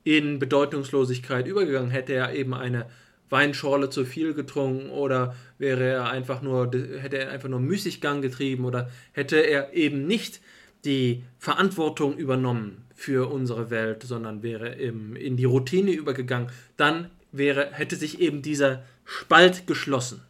[0.07, 2.89] in Bedeutungslosigkeit übergegangen, hätte er eben eine
[3.29, 6.71] Weinschorle zu viel getrunken oder wäre er einfach nur,
[7.01, 10.41] hätte er einfach nur Müßiggang getrieben oder hätte er eben nicht
[10.85, 17.71] die Verantwortung übernommen für unsere Welt, sondern wäre im, in die Routine übergegangen, dann wäre,
[17.73, 20.23] hätte sich eben dieser Spalt geschlossen.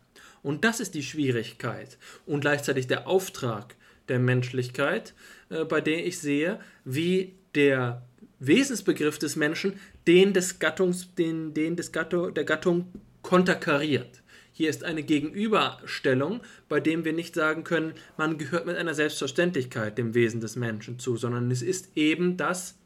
[0.43, 3.75] Und das ist die Schwierigkeit und gleichzeitig der Auftrag
[4.09, 5.15] der Menschlichkeit,
[5.51, 8.03] äh, bei der ich sehe, wie der
[8.39, 12.93] Wesensbegriff des Menschen den des Gattungs, den, den des Gattung, der Gattung
[13.23, 14.23] konterkariert.
[14.53, 19.99] Hier ist eine Gegenüberstellung, bei dem wir nicht sagen können, man gehört mit einer Selbstverständlichkeit
[19.99, 22.79] dem Wesen des Menschen zu, sondern es ist eben das,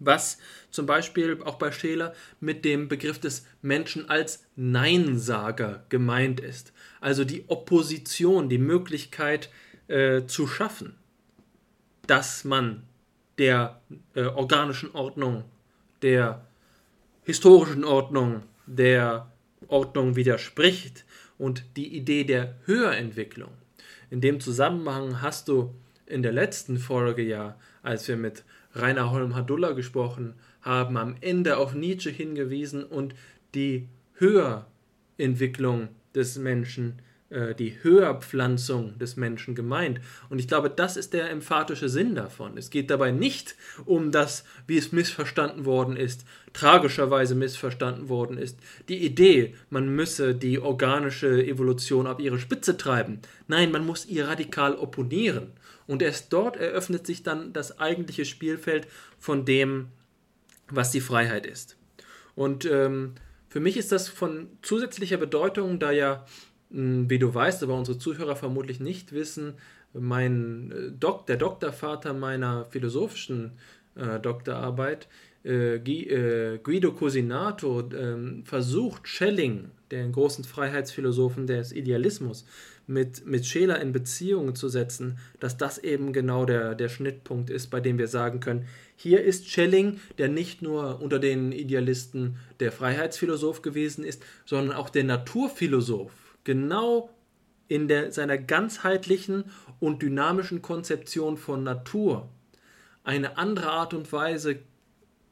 [0.00, 0.38] was
[0.70, 6.72] zum Beispiel auch bei Scheler mit dem Begriff des Menschen als Neinsager gemeint ist.
[7.00, 9.50] Also die Opposition, die Möglichkeit
[9.88, 10.96] äh, zu schaffen,
[12.06, 12.82] dass man
[13.38, 13.80] der
[14.14, 15.44] äh, organischen Ordnung,
[16.02, 16.46] der
[17.22, 19.30] historischen Ordnung, der
[19.66, 21.04] Ordnung widerspricht
[21.36, 23.50] und die Idee der Höherentwicklung.
[24.10, 25.74] In dem Zusammenhang hast du
[26.06, 28.44] in der letzten Folge ja, als wir mit
[28.74, 33.14] Rainer Holm-Hadulla gesprochen haben, am Ende auf Nietzsche hingewiesen und
[33.54, 37.00] die Höherentwicklung des Menschen
[37.30, 40.00] die Höherpflanzung des Menschen gemeint.
[40.30, 42.56] Und ich glaube, das ist der emphatische Sinn davon.
[42.56, 46.24] Es geht dabei nicht um das, wie es missverstanden worden ist,
[46.54, 53.20] tragischerweise missverstanden worden ist, die Idee, man müsse die organische Evolution auf ihre Spitze treiben.
[53.46, 55.52] Nein, man muss ihr radikal opponieren.
[55.86, 58.86] Und erst dort eröffnet sich dann das eigentliche Spielfeld
[59.18, 59.88] von dem,
[60.70, 61.76] was die Freiheit ist.
[62.34, 63.14] Und ähm,
[63.48, 66.26] für mich ist das von zusätzlicher Bedeutung, da ja
[66.70, 69.54] wie du weißt, aber unsere Zuhörer vermutlich nicht wissen,
[69.94, 73.52] mein äh, Dok der Doktorvater meiner philosophischen
[73.94, 75.08] äh, Doktorarbeit,
[75.44, 82.44] äh, äh Guido Cosinato, äh, versucht Schelling, den großen Freiheitsphilosophen des Idealismus,
[82.86, 87.68] mit, mit Scheler in Beziehung zu setzen, dass das eben genau der, der Schnittpunkt ist,
[87.68, 88.66] bei dem wir sagen können,
[88.96, 94.90] hier ist Schelling, der nicht nur unter den Idealisten der Freiheitsphilosoph gewesen ist, sondern auch
[94.90, 97.10] der Naturphilosoph genau
[97.68, 99.44] in der, seiner ganzheitlichen
[99.80, 102.26] und dynamischen Konzeption von Natur
[103.04, 104.60] eine andere Art und Weise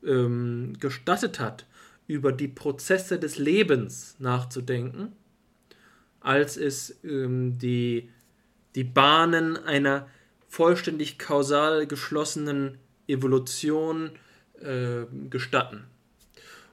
[0.05, 1.65] ähm, gestattet hat,
[2.07, 5.13] über die Prozesse des Lebens nachzudenken,
[6.21, 8.11] als es ähm, die,
[8.75, 10.09] die Bahnen einer
[10.49, 12.77] vollständig kausal geschlossenen
[13.09, 14.11] Evolution
[14.61, 15.85] äh, gestatten.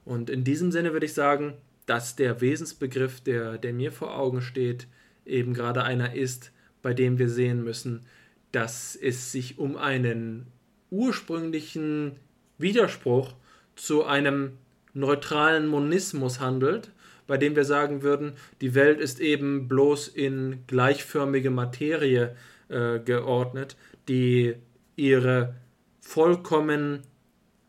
[0.03, 1.53] Und in diesem Sinne würde ich sagen,
[1.85, 4.87] dass der Wesensbegriff, der, der mir vor Augen steht,
[5.25, 6.51] eben gerade einer ist,
[6.81, 8.05] bei dem wir sehen müssen,
[8.51, 10.47] dass es sich um einen
[10.91, 12.17] ursprünglichen
[12.57, 13.33] Widerspruch
[13.75, 14.57] zu einem
[14.93, 16.91] neutralen Monismus handelt,
[17.25, 22.35] bei dem wir sagen würden, die Welt ist eben bloß in gleichförmige Materie
[22.69, 23.75] äh, geordnet,
[24.07, 24.55] die
[24.95, 25.55] ihre
[25.99, 27.01] vollkommen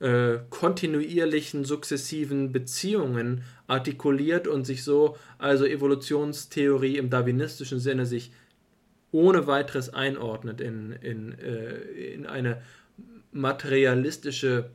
[0.05, 8.31] äh, kontinuierlichen, sukzessiven Beziehungen artikuliert und sich so, also Evolutionstheorie im darwinistischen Sinne, sich
[9.13, 11.77] ohne weiteres einordnet in, in, äh,
[12.13, 12.61] in eine
[13.33, 14.69] materialistische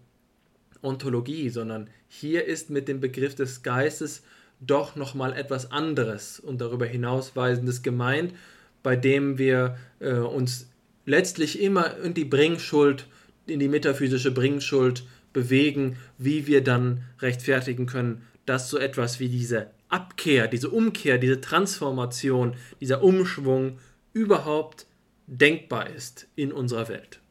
[0.82, 4.24] Ontologie, sondern hier ist mit dem Begriff des Geistes
[4.60, 8.34] doch nochmal etwas anderes und darüber hinausweisendes gemeint,
[8.82, 10.72] bei dem wir äh, uns
[11.06, 13.06] letztlich immer in die Bringschuld,
[13.46, 15.04] in die metaphysische Bringschuld
[15.34, 21.42] bewegen, wie wir dann rechtfertigen können, dass so etwas wie diese Abkehr, diese Umkehr, diese
[21.42, 23.80] Transformation, dieser Umschwung
[24.14, 24.86] überhaupt
[25.28, 27.22] denkbar ist in unserer Welt.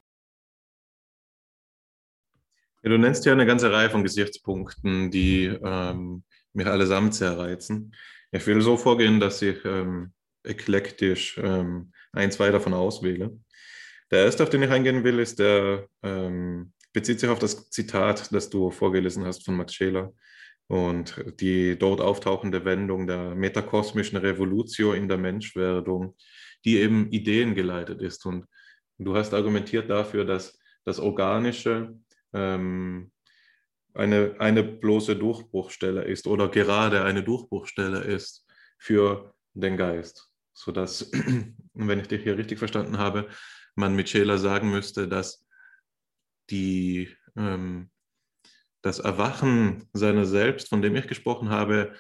[2.83, 6.23] Ja, du nennst ja eine ganze Reihe von Gesichtspunkten, die ähm,
[6.53, 7.95] mich allesamt sehr reizen.
[8.31, 10.13] Ich will so vorgehen, dass ich ähm,
[10.45, 13.39] eklektisch ähm, ein, zwei davon auswähle.
[14.11, 18.33] Der erste, auf den ich eingehen will, ist der, ähm, bezieht sich auf das Zitat,
[18.33, 20.13] das du vorgelesen hast von Max Scheler
[20.67, 26.17] und die dort auftauchende Wendung der metakosmischen Revolutio in der Menschwerdung,
[26.65, 28.27] die eben Ideen geleitet ist.
[28.27, 28.47] Und
[28.99, 31.97] du hast argumentiert dafür, dass das Organische
[32.33, 33.13] ähm,
[33.95, 38.45] eine, eine bloße Durchbruchstelle ist oder gerade eine Durchbruchstelle ist
[38.77, 40.33] für den Geist.
[40.53, 41.13] Sodass,
[41.75, 43.29] wenn ich dich hier richtig verstanden habe,
[43.77, 45.48] man mit Scheler sagen müsste, dass
[46.51, 47.91] die, ähm,
[48.83, 51.95] das Erwachen seiner selbst, von dem ich gesprochen habe,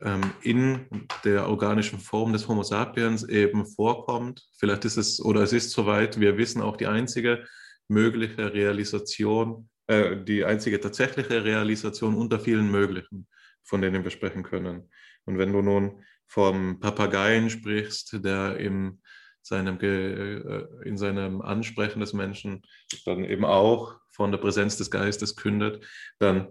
[0.00, 0.86] ähm, in
[1.24, 4.42] der organischen Form des Homo sapiens eben vorkommt.
[4.58, 7.44] Vielleicht ist es oder es ist soweit, wir wissen auch die einzige
[7.88, 13.28] mögliche Realisation, äh, die einzige tatsächliche Realisation unter vielen möglichen,
[13.62, 14.90] von denen wir sprechen können.
[15.24, 19.00] Und wenn du nun vom Papageien sprichst, der im
[19.44, 22.62] seinem, äh, in seinem Ansprechen des Menschen
[23.04, 25.84] dann eben auch von der Präsenz des Geistes kündet,
[26.18, 26.48] dann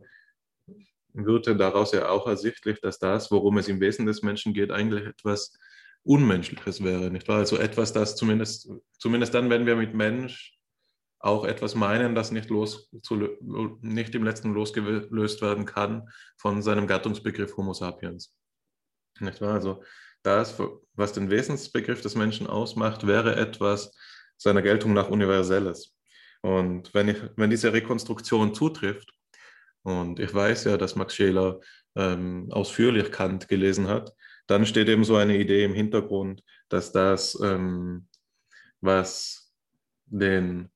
[1.14, 5.06] würde daraus ja auch ersichtlich, dass das, worum es im Wesen des Menschen geht, eigentlich
[5.06, 5.58] etwas
[6.04, 7.38] Unmenschliches wäre, nicht wahr?
[7.38, 10.58] Also etwas, das zumindest, zumindest dann, wenn wir mit Mensch
[11.20, 13.16] auch etwas meinen, das nicht, los, zu,
[13.82, 18.36] nicht im letzten losgelöst werden kann von seinem Gattungsbegriff Homo sapiens.
[19.20, 19.54] Nicht wahr?
[19.54, 19.82] Also
[20.24, 20.60] das,
[20.94, 23.96] was den Wesensbegriff des Menschen ausmacht, wäre etwas
[24.38, 25.96] seiner Geltung nach Universelles.
[26.42, 29.12] Und wenn, ich, wenn diese Rekonstruktion zutrifft,
[29.84, 31.60] und ich weiß ja, dass Max Scheler
[31.96, 34.14] ähm, ausführlich Kant gelesen hat,
[34.48, 38.08] dann steht eben so eine Idee im Hintergrund, dass das, ähm,
[38.82, 39.54] was
[40.06, 40.70] den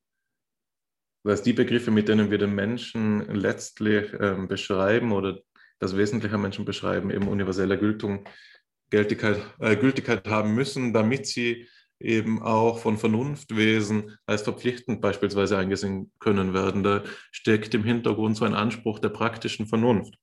[1.23, 5.39] dass die Begriffe, mit denen wir den Menschen letztlich ähm, beschreiben oder
[5.77, 8.23] das Wesentliche Menschen beschreiben, eben universelle Gültung,
[8.89, 11.67] Gültigkeit, äh, Gültigkeit haben müssen, damit sie
[11.99, 16.83] eben auch von Vernunftwesen als verpflichtend beispielsweise eingesehen können werden.
[16.83, 20.13] Da steckt im Hintergrund so ein Anspruch der praktischen Vernunft.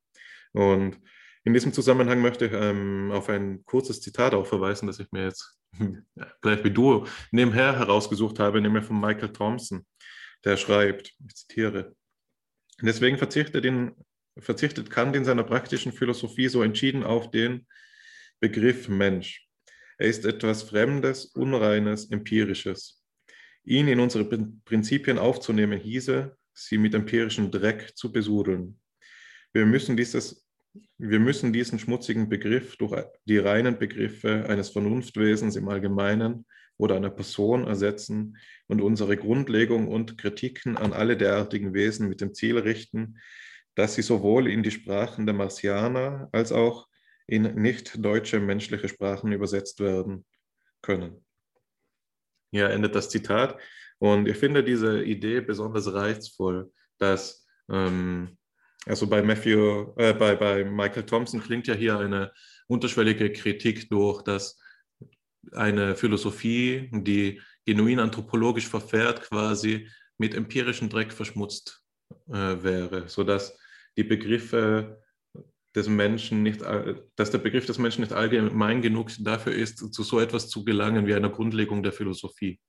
[0.52, 1.00] Und
[1.42, 5.24] in diesem Zusammenhang möchte ich ähm, auf ein kurzes Zitat auch verweisen, das ich mir
[5.24, 5.58] jetzt
[6.40, 9.84] gleich wie du nebenher herausgesucht habe, nämlich von Michael Thompson
[10.44, 11.94] der schreibt, ich zitiere,
[12.80, 13.94] deswegen verzichtet, in,
[14.38, 17.66] verzichtet Kant in seiner praktischen Philosophie so entschieden auf den
[18.44, 19.48] Begriff Mensch.
[19.96, 23.02] Er ist etwas Fremdes, Unreines, Empirisches.
[23.64, 24.26] Ihn in unsere
[24.66, 28.78] Prinzipien aufzunehmen hieße, sie mit empirischem Dreck zu besudeln.
[29.54, 30.46] Wir müssen, dieses,
[30.98, 36.44] wir müssen diesen schmutzigen Begriff durch die reinen Begriffe eines Vernunftwesens im Allgemeinen
[36.76, 42.34] oder einer Person ersetzen und unsere Grundlegung und Kritiken an alle derartigen Wesen mit dem
[42.34, 43.16] Ziel richten,
[43.74, 46.88] dass sie sowohl in die Sprachen der Marsianer als auch
[47.26, 50.24] in nicht deutsche menschliche Sprachen übersetzt werden
[50.82, 51.24] können.
[52.50, 53.58] Hier endet das Zitat.
[53.98, 58.36] Und ich finde diese Idee besonders reizvoll, dass ähm,
[58.86, 62.32] also bei Matthew, äh, bei, bei Michael Thompson klingt ja hier eine
[62.66, 64.60] unterschwellige Kritik durch, dass
[65.52, 69.88] eine Philosophie, die genuin anthropologisch verfährt, quasi
[70.18, 71.82] mit empirischem Dreck verschmutzt
[72.28, 73.58] äh, wäre, sodass
[73.96, 75.02] die Begriffe
[75.74, 76.62] des Menschen nicht,
[77.16, 81.06] dass der Begriff des Menschen nicht allgemein genug dafür ist, zu so etwas zu gelangen
[81.06, 82.60] wie einer Grundlegung der Philosophie.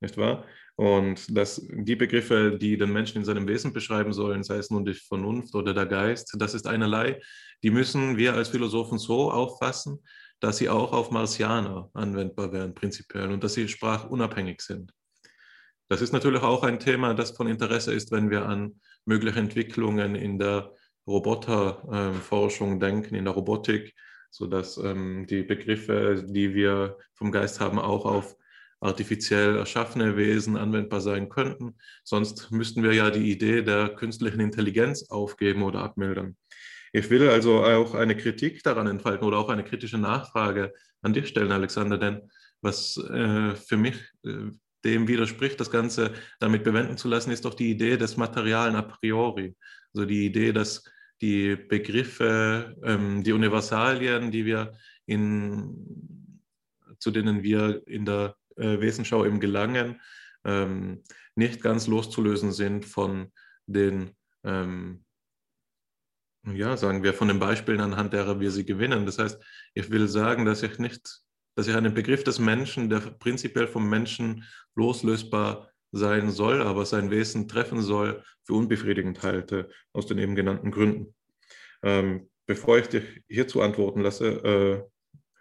[0.00, 0.44] Nicht wahr?
[0.76, 4.84] Und dass die Begriffe, die den Menschen in seinem Wesen beschreiben sollen, sei es nun
[4.84, 7.20] die Vernunft oder der Geist, das ist einerlei,
[7.62, 9.98] die müssen wir als Philosophen so auffassen,
[10.40, 14.94] dass sie auch auf Marsianer anwendbar wären, prinzipiell, und dass sie sprachunabhängig sind.
[15.88, 20.14] Das ist natürlich auch ein Thema, das von Interesse ist, wenn wir an mögliche Entwicklungen
[20.14, 20.72] in der
[21.10, 23.94] Roboterforschung ähm, denken, in der Robotik,
[24.30, 28.36] sodass ähm, die Begriffe, die wir vom Geist haben, auch auf
[28.80, 31.76] artifiziell erschaffene Wesen anwendbar sein könnten.
[32.02, 36.36] Sonst müssten wir ja die Idee der künstlichen Intelligenz aufgeben oder abmildern.
[36.92, 40.72] Ich will also auch eine Kritik daran entfalten oder auch eine kritische Nachfrage
[41.02, 42.22] an dich stellen, Alexander, denn
[42.62, 44.50] was äh, für mich äh,
[44.84, 48.82] dem widerspricht, das Ganze damit bewenden zu lassen, ist doch die Idee des Materialen a
[48.82, 49.54] priori.
[49.94, 50.84] Also die Idee, dass
[51.20, 54.72] die Begriffe, ähm, die Universalien, die wir
[55.06, 56.40] in,
[56.98, 60.00] zu denen wir in der äh, Wesenschau eben gelangen,
[60.44, 61.02] ähm,
[61.34, 63.32] nicht ganz loszulösen sind von
[63.66, 65.04] den, ähm,
[66.46, 69.04] ja, sagen wir, von den Beispielen, anhand derer wir sie gewinnen.
[69.04, 69.42] Das heißt,
[69.74, 71.20] ich will sagen, dass ich nicht,
[71.54, 74.44] dass ich einen Begriff des Menschen, der prinzipiell vom Menschen
[74.74, 80.70] loslösbar sein soll, aber sein Wesen treffen soll, für unbefriedigend halte, aus den eben genannten
[80.70, 81.14] Gründen.
[81.82, 84.82] Ähm, bevor ich dich hierzu antworten lasse, äh,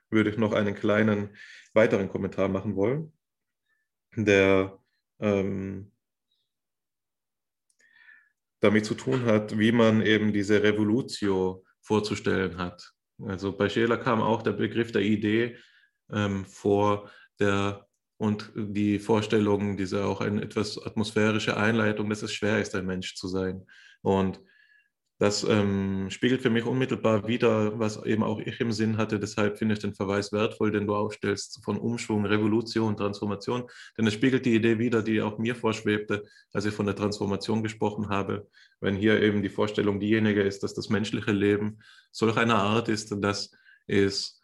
[0.10, 1.36] würde ich noch einen kleinen
[1.74, 3.14] weiteren Kommentar machen wollen,
[4.16, 4.80] der
[5.20, 5.92] ähm,
[8.60, 12.92] damit zu tun hat, wie man eben diese Revolutio vorzustellen hat.
[13.22, 15.58] Also bei Scheler kam auch der Begriff der Idee
[16.12, 17.10] ähm, vor,
[17.40, 17.89] der
[18.20, 23.16] und die Vorstellung, diese auch eine etwas atmosphärische Einleitung, dass es schwer ist, ein Mensch
[23.16, 23.66] zu sein.
[24.02, 24.42] Und
[25.20, 29.22] das ähm, spiegelt für mich unmittelbar wider, was eben auch ich im Sinn hatte.
[29.22, 33.64] Deshalb finde ich den Verweis wertvoll, den du aufstellst von Umschwung, Revolution, Transformation.
[33.98, 37.64] Denn es spiegelt die Idee wider, die auch mir vorschwebte, als ich von der Transformation
[37.64, 38.50] gesprochen habe.
[38.82, 41.80] Wenn hier eben die Vorstellung diejenige ist, dass das menschliche Leben
[42.12, 43.52] solch einer Art ist, dass
[43.88, 44.39] es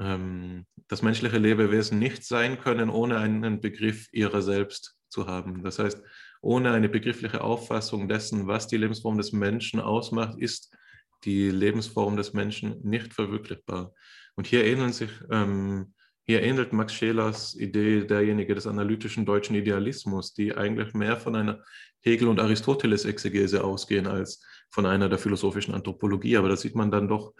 [0.00, 5.62] ähm, das menschliche Lebewesen nicht sein können, ohne einen Begriff ihrer selbst zu haben.
[5.62, 6.02] Das heißt,
[6.42, 10.76] ohne eine begriffliche Auffassung dessen, was die Lebensform des Menschen ausmacht, ist
[11.24, 13.94] die Lebensform des Menschen nicht verwirklichbar.
[14.34, 15.94] Und hier ähneln sich, ähm,
[16.26, 21.62] hier ähnelt Max Schelers Idee derjenige des analytischen deutschen Idealismus, die eigentlich mehr von einer
[22.00, 26.36] Hegel- und Aristoteles-Exegese ausgehen als von einer der philosophischen Anthropologie.
[26.36, 27.34] Aber da sieht man dann doch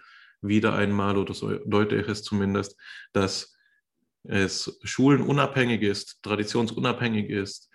[0.47, 2.77] wieder einmal, oder so deute ich es zumindest,
[3.13, 3.55] dass
[4.23, 7.69] es schulenunabhängig ist, traditionsunabhängig ist,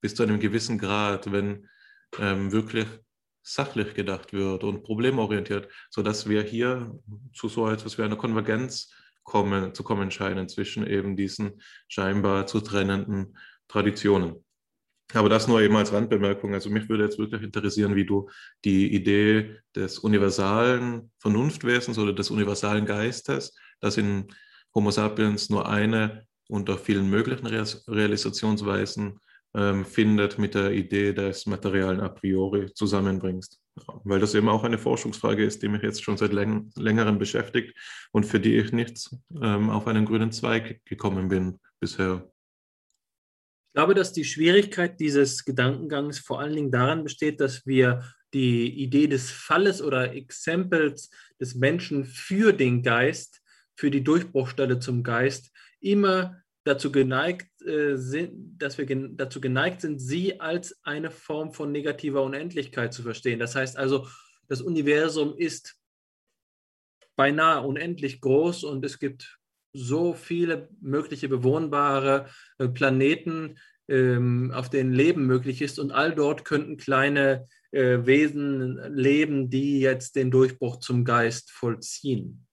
[0.00, 1.68] bis zu einem gewissen Grad, wenn
[2.18, 2.86] ähm, wirklich
[3.42, 6.98] sachlich gedacht wird und problemorientiert, sodass wir hier
[7.34, 8.92] zu so etwas wie einer Konvergenz
[9.24, 13.36] kommen, zu kommen scheinen zwischen eben diesen scheinbar zu trennenden
[13.66, 14.44] Traditionen.
[15.14, 16.52] Aber das nur eben als Randbemerkung.
[16.52, 18.28] Also mich würde jetzt wirklich interessieren, wie du
[18.64, 24.26] die Idee des universalen Vernunftwesens oder des universalen Geistes, das in
[24.74, 29.18] Homo sapiens nur eine unter vielen möglichen Realisationsweisen
[29.54, 33.60] ähm, findet mit der Idee des Materialen a priori zusammenbringst.
[34.04, 37.76] Weil das eben auch eine Forschungsfrage ist, die mich jetzt schon seit läng längerem beschäftigt
[38.12, 39.08] und für die ich nicht
[39.40, 42.28] ähm, auf einen grünen Zweig gekommen bin bisher.
[43.68, 48.02] Ich glaube, dass die Schwierigkeit dieses Gedankengangs vor allen Dingen daran besteht, dass wir
[48.34, 53.40] die Idee des Falles oder Exempels des Menschen für den Geist,
[53.76, 55.50] für die Durchbruchstelle zum Geist
[55.80, 61.52] immer dazu geneigt äh, sind, dass wir gen dazu geneigt sind, sie als eine Form
[61.52, 63.38] von negativer Unendlichkeit zu verstehen.
[63.38, 64.06] Das heißt also,
[64.48, 65.76] das Universum ist
[67.16, 69.37] beinahe unendlich groß und es gibt
[69.72, 72.26] so viele mögliche bewohnbare
[72.58, 73.58] äh, Planeten,
[73.88, 79.80] ähm, auf denen Leben möglich ist und all dort könnten kleine äh, Wesen leben, die
[79.80, 82.46] jetzt den Durchbruch zum Geist vollziehen.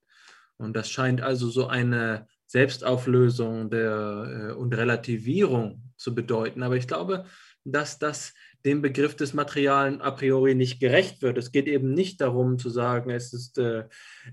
[0.57, 6.63] Und das scheint also so eine Selbstauflösung der, äh, und Relativierung zu bedeuten.
[6.63, 7.25] Aber ich glaube,
[7.65, 8.33] dass das
[8.63, 11.37] dem Begriff des Materialen a priori nicht gerecht wird.
[11.37, 13.59] Es geht eben nicht darum zu sagen, es ist,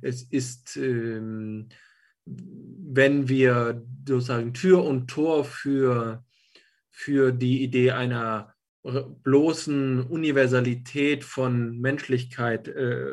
[0.01, 1.69] es ist ähm,
[2.27, 6.25] wenn wir sozusagen Tür und Tor für,
[6.91, 13.13] für die Idee einer bloßen Universalität von Menschlichkeit äh,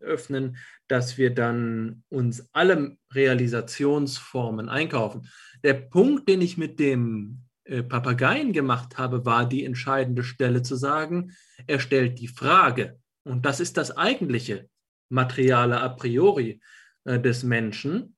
[0.00, 0.56] öffnen,
[0.88, 5.28] dass wir dann uns alle Realisationsformen einkaufen.
[5.62, 10.76] Der Punkt, den ich mit dem äh, Papageien gemacht habe, war die entscheidende Stelle zu
[10.76, 11.32] sagen,
[11.66, 12.98] er stellt die Frage.
[13.24, 14.68] Und das ist das eigentliche
[15.10, 16.60] Materiale a priori
[17.04, 18.16] äh, des Menschen.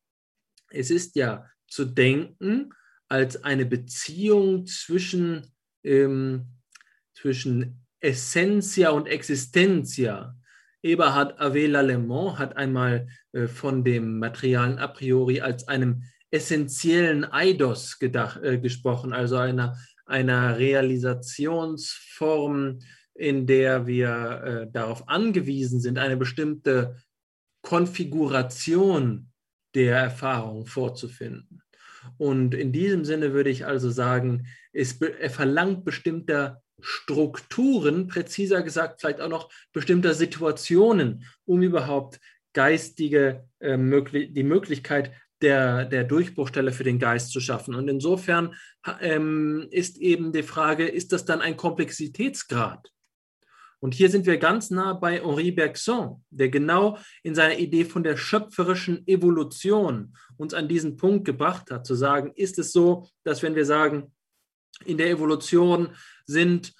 [0.74, 2.72] Es ist ja zu denken
[3.08, 5.46] als eine Beziehung zwischen
[5.84, 6.46] ähm,
[7.14, 10.36] zwischen Essentia und Existentia.
[10.82, 17.98] Eberhard Avela Lemont hat einmal äh, von dem Materialen a priori als einem essentiellen Eidos
[17.98, 22.80] gedacht, äh, gesprochen, also einer, einer Realisationsform,
[23.14, 26.96] in der wir äh, darauf angewiesen sind, eine bestimmte
[27.62, 29.30] Konfiguration
[29.74, 31.62] der Erfahrung vorzufinden.
[32.18, 39.00] Und in diesem Sinne würde ich also sagen, es, er verlangt bestimmter Strukturen, präziser gesagt
[39.00, 42.20] vielleicht auch noch bestimmter Situationen, um überhaupt
[42.52, 47.74] geistige, äh, möglich, die Möglichkeit der, der Durchbruchstelle für den Geist zu schaffen.
[47.74, 48.54] Und insofern
[49.00, 52.93] ähm, ist eben die Frage, ist das dann ein Komplexitätsgrad?
[53.84, 58.02] Und hier sind wir ganz nah bei Henri Bergson, der genau in seiner Idee von
[58.02, 63.42] der schöpferischen Evolution uns an diesen Punkt gebracht hat, zu sagen, ist es so, dass
[63.42, 64.10] wenn wir sagen,
[64.86, 65.90] in der Evolution
[66.24, 66.72] sind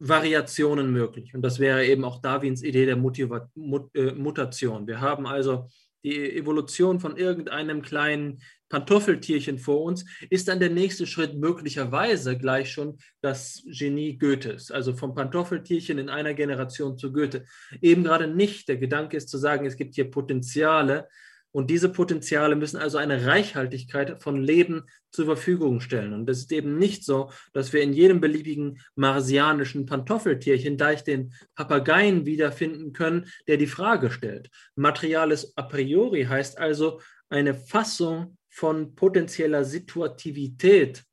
[0.00, 1.34] Variationen möglich.
[1.34, 4.88] Und das wäre eben auch Darwins Idee der Motiva Mut äh, Mutation.
[4.88, 5.68] Wir haben also
[6.02, 12.70] die Evolution von irgendeinem kleinen Pantoffeltierchen vor uns, ist dann der nächste Schritt möglicherweise gleich
[12.70, 17.44] schon das Genie Goethes, also vom Pantoffeltierchen in einer Generation zu Goethe.
[17.80, 18.68] Eben gerade nicht.
[18.68, 21.08] Der Gedanke ist zu sagen, es gibt hier Potenziale
[21.50, 26.12] und diese Potenziale müssen also eine Reichhaltigkeit von Leben zur Verfügung stellen.
[26.12, 31.32] Und es ist eben nicht so, dass wir in jedem beliebigen marsianischen Pantoffeltierchen gleich den
[31.54, 34.50] Papageien wiederfinden können, der die Frage stellt.
[34.76, 37.00] Materiales a priori heißt also
[37.30, 41.04] eine Fassung von potenzieller Situativität,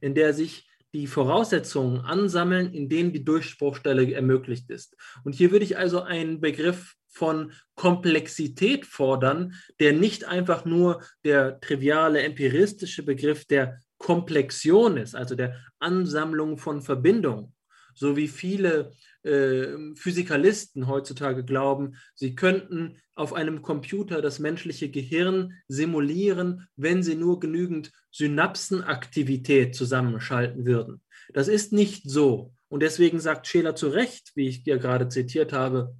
[0.00, 4.96] in der sich die Voraussetzungen ansammeln, in denen die Durchbruchstelle ermöglicht ist.
[5.24, 11.60] Und hier würde ich also einen Begriff von Komplexität fordern, der nicht einfach nur der
[11.60, 17.54] triviale empiristische Begriff der Komplexion ist, also der Ansammlung von Verbindungen,
[17.94, 18.92] so wie viele
[19.24, 27.14] äh, Physikalisten heutzutage glauben, sie könnten auf einem Computer das menschliche Gehirn simulieren, wenn sie
[27.14, 31.02] nur genügend Synapsenaktivität zusammenschalten würden.
[31.32, 32.52] Das ist nicht so.
[32.68, 35.94] Und deswegen sagt Scheler zu Recht, wie ich dir gerade zitiert habe,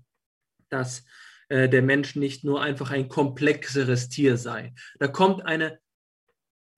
[0.69, 1.05] dass
[1.49, 4.74] äh, der Mensch nicht nur einfach ein komplexeres Tier sei.
[4.99, 5.78] Da kommt eine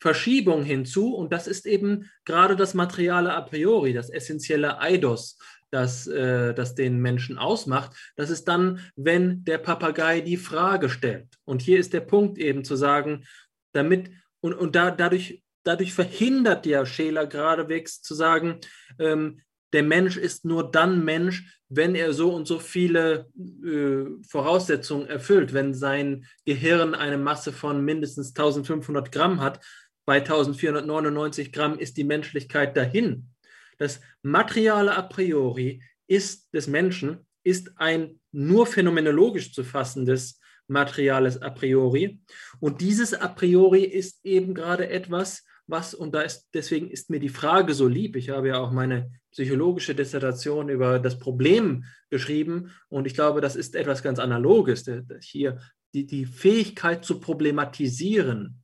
[0.01, 5.39] Verschiebung hinzu und das ist eben gerade das Materiale a priori, das essentielle Eidos,
[5.75, 7.97] das, äh, das den Menschen ausmacht.
[8.15, 11.27] Das ist dann, wenn der Papagei die Frage stellt.
[11.45, 13.25] Und hier ist der Punkt eben zu sagen,
[13.73, 14.11] damit
[14.41, 18.61] und, und da, dadurch, dadurch verhindert ja Scheler geradewegs zu sagen,
[19.01, 19.41] ähm,
[19.73, 23.29] der Mensch ist nur dann Mensch, wenn er so und so viele
[23.65, 29.59] äh, Voraussetzungen erfüllt, wenn sein Gehirn eine Masse von mindestens 1500 Gramm hat.
[30.07, 33.34] Bei 1499 Gramm ist die Menschlichkeit dahin.
[33.79, 41.51] Das Materiale a priori ist des Menschen ist ein nur phänomenologisch zu fassendes Materiales a
[41.51, 42.21] priori.
[42.61, 47.21] Und dieses a priori ist eben gerade etwas, was, und da ist, deswegen ist mir
[47.21, 48.17] die Frage so lieb.
[48.17, 53.57] Ich habe ja auch meine psychologische Dissertation über das Problem geschrieben und ich glaube, das
[53.57, 54.89] ist etwas ganz Analoges.
[55.21, 55.59] Hier
[55.95, 58.63] die, die Fähigkeit zu problematisieren,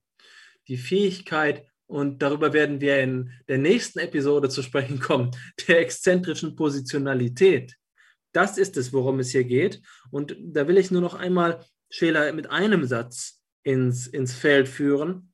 [0.69, 5.33] die Fähigkeit, und darüber werden wir in der nächsten Episode zu sprechen kommen,
[5.69, 7.75] der exzentrischen Positionalität.
[8.33, 9.83] Das ist es, worum es hier geht.
[10.13, 15.33] Und da will ich nur noch einmal Scheler mit einem Satz ins, ins Feld führen.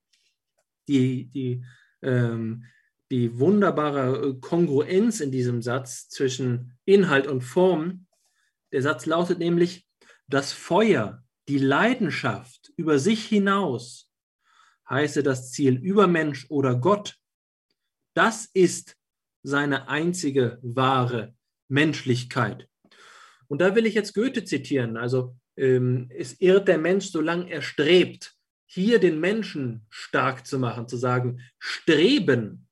[0.89, 1.63] Die, die,
[2.01, 2.65] ähm,
[3.11, 8.07] die wunderbare Kongruenz in diesem Satz zwischen Inhalt und Form.
[8.73, 9.87] Der Satz lautet nämlich,
[10.27, 14.06] das Feuer, die Leidenschaft über sich hinaus
[14.89, 17.17] heiße das Ziel Übermensch oder Gott,
[18.15, 18.97] das ist
[19.43, 21.35] seine einzige wahre
[21.69, 22.69] Menschlichkeit.
[23.49, 24.97] Und da will ich jetzt Goethe zitieren.
[24.97, 28.35] Also ähm, es irrt der Mensch, solange er strebt,
[28.67, 32.69] hier den Menschen stark zu machen, zu sagen, Streben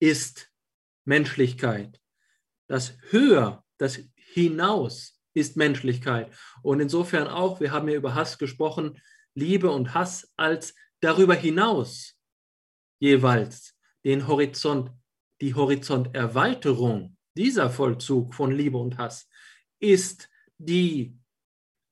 [0.00, 0.50] ist
[1.04, 2.00] Menschlichkeit.
[2.66, 6.30] Das Höher, das Hinaus ist Menschlichkeit.
[6.62, 9.00] Und insofern auch, wir haben ja über Hass gesprochen,
[9.34, 12.16] Liebe und Hass als darüber hinaus
[12.98, 14.90] jeweils den Horizont,
[15.40, 19.28] die Horizonterweiterung, dieser Vollzug von Liebe und Hass,
[19.78, 21.16] ist die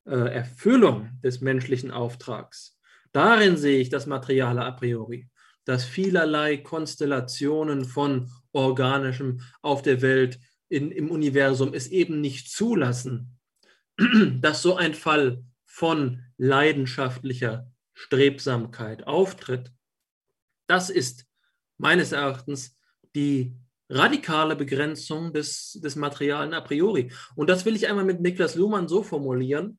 [0.05, 2.79] äh, Erfüllung des menschlichen Auftrags.
[3.13, 5.29] Darin sehe ich das Materiale a priori,
[5.65, 10.39] dass vielerlei Konstellationen von Organischem auf der Welt,
[10.69, 13.39] in, im Universum es eben nicht zulassen,
[14.41, 19.73] dass so ein Fall von leidenschaftlicher Strebsamkeit auftritt,
[20.69, 21.25] das ist
[21.79, 22.79] meines Erachtens
[23.15, 23.57] die
[23.89, 27.11] radikale Begrenzung des, des Materialen a priori.
[27.35, 29.79] Und das will ich einmal mit Niklas Luhmann so formulieren.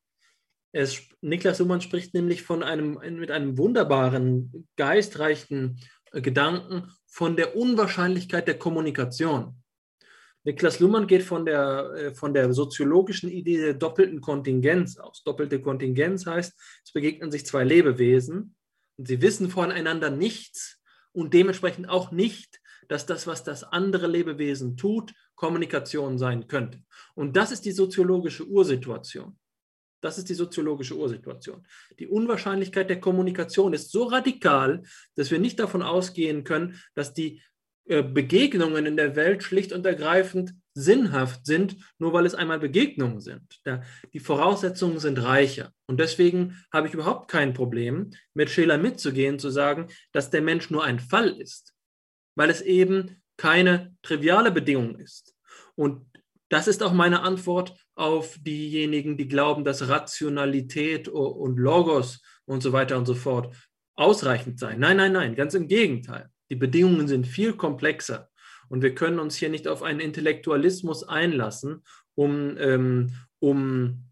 [0.71, 5.79] Es, Niklas Luhmann spricht nämlich von einem, mit einem wunderbaren, geistreichen
[6.11, 9.61] Gedanken von der Unwahrscheinlichkeit der Kommunikation.
[10.47, 15.21] Niklas Luhmann geht von der, äh, von der soziologischen Idee der doppelten Kontingenz aus.
[15.23, 18.55] Doppelte Kontingenz heißt, es begegnen sich zwei Lebewesen
[18.95, 20.79] Und sie wissen voneinander nichts
[21.11, 26.81] und dementsprechend auch nicht, dass das, was das andere Lebewesen tut, Kommunikation sein könnte.
[27.13, 29.37] Und das ist die soziologische Ursituation.
[29.99, 31.67] Das ist die soziologische Ursituation.
[31.99, 34.83] Die Unwahrscheinlichkeit der Kommunikation ist so radikal,
[35.15, 37.41] dass wir nicht davon ausgehen können, dass die
[37.87, 43.61] Begegnungen in der Welt schlicht und ergreifend sinnhaft sind, nur weil es einmal Begegnungen sind.
[44.13, 45.71] die Voraussetzungen sind reicher.
[45.87, 50.69] Und deswegen habe ich überhaupt kein Problem, mit Scheler mitzugehen, zu sagen, dass der Mensch
[50.69, 51.73] nur ein Fall ist,
[52.35, 55.35] weil es eben keine triviale Bedingung ist.
[55.75, 56.05] Und
[56.49, 62.71] das ist auch meine Antwort auf diejenigen, die glauben, dass Rationalität und Logos und so
[62.73, 63.55] weiter und so fort
[63.95, 64.79] ausreichend seien.
[64.79, 66.29] Nein, nein, nein, ganz im Gegenteil.
[66.49, 68.29] Die Bedingungen sind viel komplexer
[68.69, 71.83] und wir können uns hier nicht auf einen Intellektualismus einlassen,
[72.15, 74.11] um, ähm, um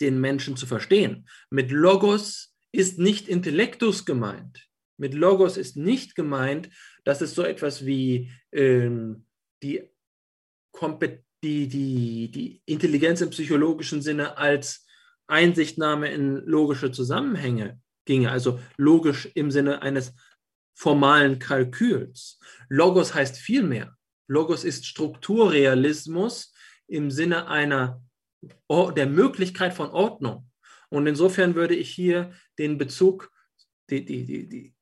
[0.00, 1.28] den Menschen zu verstehen.
[1.50, 4.68] Mit Logos ist nicht Intellektus gemeint.
[4.96, 6.70] Mit Logos ist nicht gemeint,
[7.04, 9.26] dass es so etwas wie ähm,
[9.62, 9.82] die,
[11.42, 14.86] die, die, die Intelligenz im psychologischen Sinne als
[15.26, 20.14] Einsichtnahme in logische Zusammenhänge ginge, also logisch im Sinne eines
[20.80, 22.38] formalen Kalküls.
[22.70, 23.98] Logos heißt viel mehr.
[24.28, 26.54] Logos ist Strukturrealismus
[26.86, 28.02] im Sinne einer
[28.96, 30.50] der Möglichkeit von Ordnung.
[30.88, 33.30] Und insofern würde ich hier den Bezug,
[33.90, 34.74] die, die, die,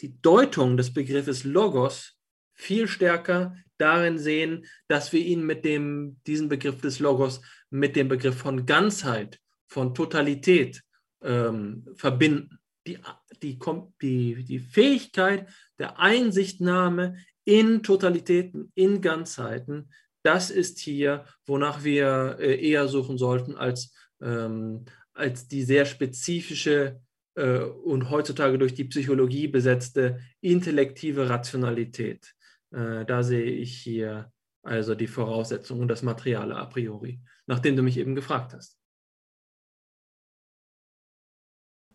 [0.00, 2.18] die, Deutung des Begriffes Logos
[2.52, 7.40] viel stärker darin sehen, dass wir ihn mit dem, diesen Begriff des Logos
[7.70, 10.82] mit dem Begriff von Ganzheit, von Totalität
[11.22, 12.98] ähm, verbinden die,
[13.42, 13.58] die,
[14.00, 15.48] die, die Fähigkeit
[15.78, 19.90] der Einsichtnahme in Totalitäten, in Ganzheiten,
[20.22, 27.00] das ist hier, wonach wir äh, eher suchen sollten, als, ähm, als die sehr spezifische
[27.34, 32.34] äh, und heutzutage durch die Psychologie besetzte intellektive Rationalität.
[32.70, 34.30] Äh, da sehe ich hier
[34.62, 38.78] also die Voraussetzungen und das Materiale a priori, nachdem du mich eben gefragt hast.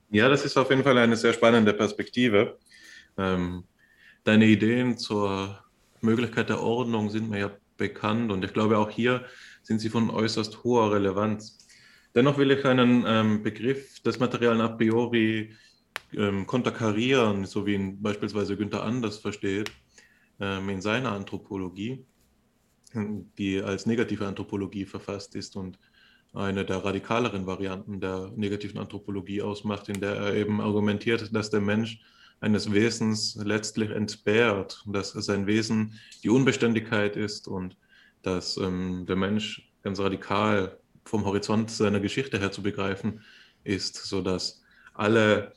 [0.09, 2.57] Ja, das ist auf jeden Fall eine sehr spannende Perspektive.
[3.17, 3.65] Ähm,
[4.23, 5.61] deine Ideen zur
[6.01, 9.25] Möglichkeit der Ordnung sind mir ja bekannt und ich glaube auch hier
[9.63, 11.57] sind sie von äußerst hoher Relevanz.
[12.15, 15.53] Dennoch will ich einen ähm, Begriff des Materialen a priori
[16.13, 19.71] ähm, konterkarieren, so wie ihn beispielsweise Günther Anders versteht
[20.39, 22.05] ähm, in seiner Anthropologie,
[22.93, 25.77] die als negative Anthropologie verfasst ist und
[26.37, 31.61] eine der radikaleren Varianten der negativen Anthropologie ausmacht, in der er eben argumentiert, dass der
[31.61, 31.99] Mensch
[32.39, 37.75] eines Wesens letztlich entbehrt, dass sein Wesen die Unbeständigkeit ist und
[38.21, 43.21] dass ähm, der Mensch ganz radikal vom Horizont seiner Geschichte her zu begreifen
[43.63, 44.61] ist, sodass
[44.93, 45.53] alle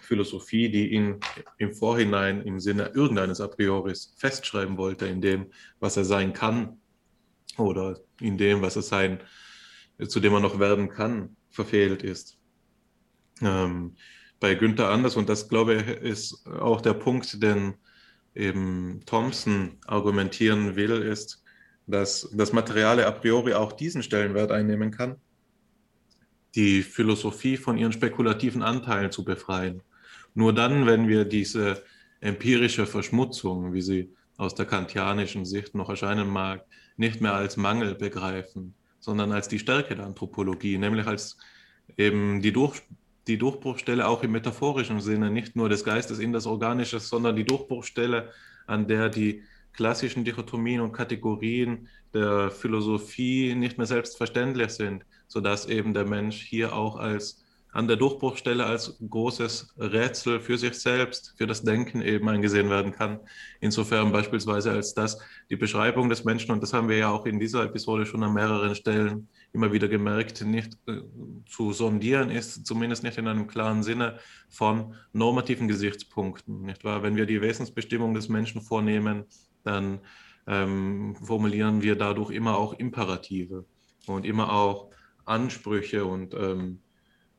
[0.00, 1.20] Philosophie, die ihn
[1.58, 5.46] im Vorhinein im Sinne irgendeines A prioris festschreiben wollte, in dem,
[5.78, 6.80] was er sein kann
[7.56, 9.28] oder in dem, was er sein kann,
[10.08, 12.38] zu dem man noch werden kann, verfehlt ist.
[13.42, 13.96] Ähm,
[14.38, 17.74] bei Günther Anders, und das glaube ich ist auch der Punkt, den
[18.34, 21.42] eben Thompson argumentieren will, ist,
[21.86, 25.16] dass das Materiale a priori auch diesen Stellenwert einnehmen kann,
[26.54, 29.82] die Philosophie von ihren spekulativen Anteilen zu befreien.
[30.34, 31.82] Nur dann, wenn wir diese
[32.20, 36.64] empirische Verschmutzung, wie sie aus der kantianischen Sicht noch erscheinen mag,
[36.96, 41.36] nicht mehr als Mangel begreifen, sondern als die Stärke der Anthropologie, nämlich als
[41.96, 42.82] eben die, Durch,
[43.26, 47.44] die Durchbruchstelle auch im metaphorischen Sinne, nicht nur des Geistes in das Organische, sondern die
[47.44, 48.30] Durchbruchstelle,
[48.66, 55.94] an der die klassischen Dichotomien und Kategorien der Philosophie nicht mehr selbstverständlich sind, sodass eben
[55.94, 57.39] der Mensch hier auch als
[57.72, 62.92] an der Durchbruchstelle als großes Rätsel für sich selbst, für das Denken eben angesehen werden
[62.92, 63.20] kann.
[63.60, 65.18] Insofern beispielsweise als das
[65.50, 68.34] die Beschreibung des Menschen, und das haben wir ja auch in dieser Episode schon an
[68.34, 71.00] mehreren Stellen immer wieder gemerkt, nicht äh,
[71.48, 74.18] zu sondieren ist, zumindest nicht in einem klaren Sinne
[74.48, 77.02] von normativen Gesichtspunkten, nicht wahr?
[77.02, 79.24] Wenn wir die Wesensbestimmung des Menschen vornehmen,
[79.64, 80.00] dann
[80.46, 83.64] ähm, formulieren wir dadurch immer auch Imperative
[84.06, 84.90] und immer auch
[85.24, 86.80] Ansprüche und ähm,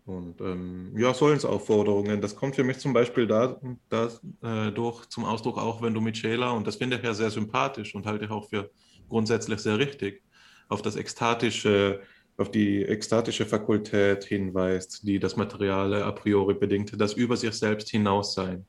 [0.06, 3.60] und ähm, ja, Sollensaufforderungen, das kommt für mich zum Beispiel da,
[3.90, 7.30] dadurch äh, zum Ausdruck, auch wenn du mit Scheler, und das finde ich ja sehr
[7.30, 8.72] sympathisch und halte ich auch für
[9.08, 10.24] grundsätzlich sehr richtig,
[10.70, 12.02] auf das ekstatische,
[12.38, 17.90] auf die ekstatische Fakultät hinweist, die das Materiale a priori bedingt, das über sich selbst
[17.90, 18.66] hinaus sein.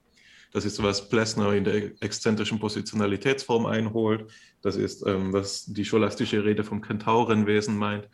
[0.53, 4.31] Das ist, was Plessner in der exzentrischen Positionalitätsform einholt.
[4.61, 8.07] Das ist, ähm, was die scholastische Rede vom Kentaurenwesen meint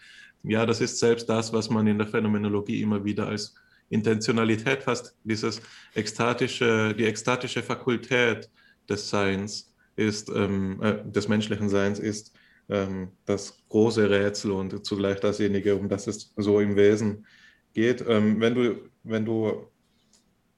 [0.43, 3.55] ja, das ist selbst das, was man in der Phänomenologie immer wieder als
[3.91, 5.61] Intentionalität fast, dieses
[5.95, 8.51] ekstatische, die ekstatische Fakultät
[8.89, 12.33] des Seins ist, ähm, äh, des menschlichen Seins ist
[12.69, 17.27] ähm, das große Rätsel und zugleich dasjenige, um das es so im Wesen
[17.73, 18.05] geht.
[18.07, 19.67] Ähm, wenn du, wenn du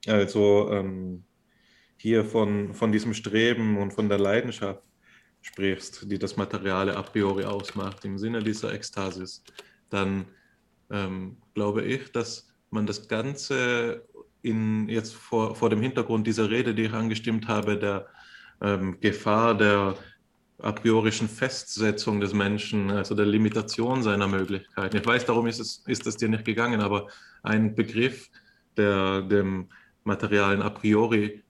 [0.07, 1.25] also ähm,
[1.97, 4.83] hier von, von diesem Streben und von der Leidenschaft
[5.43, 9.43] sprichst, die das Materiale a priori ausmacht, im Sinne dieser Ekstasis,
[9.91, 10.27] dann
[10.91, 14.05] ähm, glaube ich, dass man das Ganze
[14.43, 18.07] in, jetzt vor, vor dem Hintergrund dieser Rede, die ich angestimmt habe, der
[18.61, 19.97] ähm, Gefahr der
[20.63, 24.97] a priorischen Festsetzung des Menschen, also der Limitation seiner Möglichkeiten.
[24.97, 27.09] Ich weiß, darum ist es, ist es dir nicht gegangen, aber
[27.43, 28.29] ein Begriff,
[28.77, 29.69] der dem
[30.05, 31.43] Materialen a priori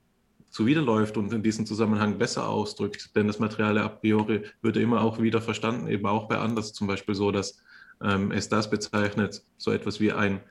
[0.49, 5.21] zuwiderläuft und in diesem Zusammenhang besser ausdrückt, denn das Materiale a priori würde immer auch
[5.21, 7.61] wieder verstanden, eben auch bei anders zum Beispiel so, dass
[8.03, 10.41] ähm, es das bezeichnet, so etwas wie ein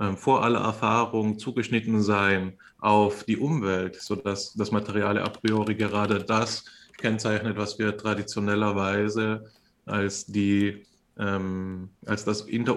[0.00, 6.24] ähm, vor aller Erfahrung zugeschnitten sein auf die Umwelt, sodass das Materiale a priori gerade
[6.24, 6.64] das
[6.98, 9.44] kennzeichnet, was wir traditionellerweise
[9.84, 10.86] als, die,
[11.18, 12.76] ähm, als das in der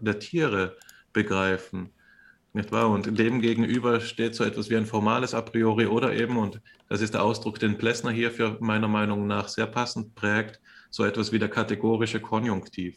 [0.00, 0.76] der, Tiere
[1.12, 1.90] begreifen.
[2.52, 2.90] Nicht wahr?
[2.90, 7.00] Und dem gegenüber steht so etwas wie ein formales A priori oder eben, und das
[7.00, 11.30] ist der Ausdruck, den Plessner hier für meiner Meinung nach sehr passend prägt, so etwas
[11.32, 12.96] wie der kategorische Konjunktiv.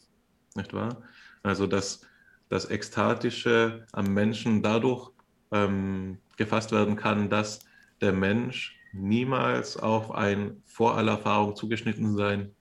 [0.56, 1.02] Nicht wahr?
[1.42, 2.02] Also das,
[2.50, 5.12] das Ekstatische am Menschen dadurch
[5.52, 7.60] ähm, gefasst werden kann, dass
[8.02, 12.52] der Mensch niemals auf ein vor aller Erfahrung zugeschnitten sein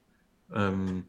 [0.53, 1.05] ähm,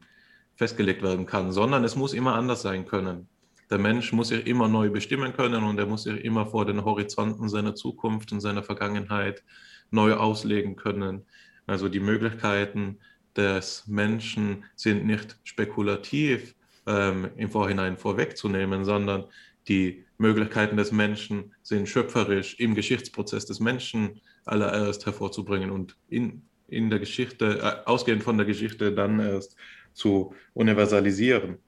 [0.56, 3.28] festgelegt werden kann, sondern es muss immer anders sein können.
[3.70, 6.84] Der Mensch muss sich immer neu bestimmen können und er muss sich immer vor den
[6.84, 9.42] Horizonten seiner Zukunft und seiner Vergangenheit
[9.90, 11.24] neu auslegen können.
[11.66, 12.98] Also die Möglichkeiten
[13.36, 16.53] des Menschen sind nicht spekulativ
[16.86, 19.24] ähm, im Vorhinein vorwegzunehmen, sondern
[19.68, 26.90] die Möglichkeiten des Menschen sind schöpferisch im Geschichtsprozess des Menschen allererst hervorzubringen und in, in
[26.90, 29.56] der Geschichte, äh, ausgehend von der Geschichte, dann erst
[29.92, 31.58] zu universalisieren.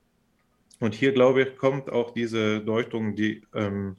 [0.78, 3.97] Und hier, glaube ich, kommt auch diese Deutung, die ähm,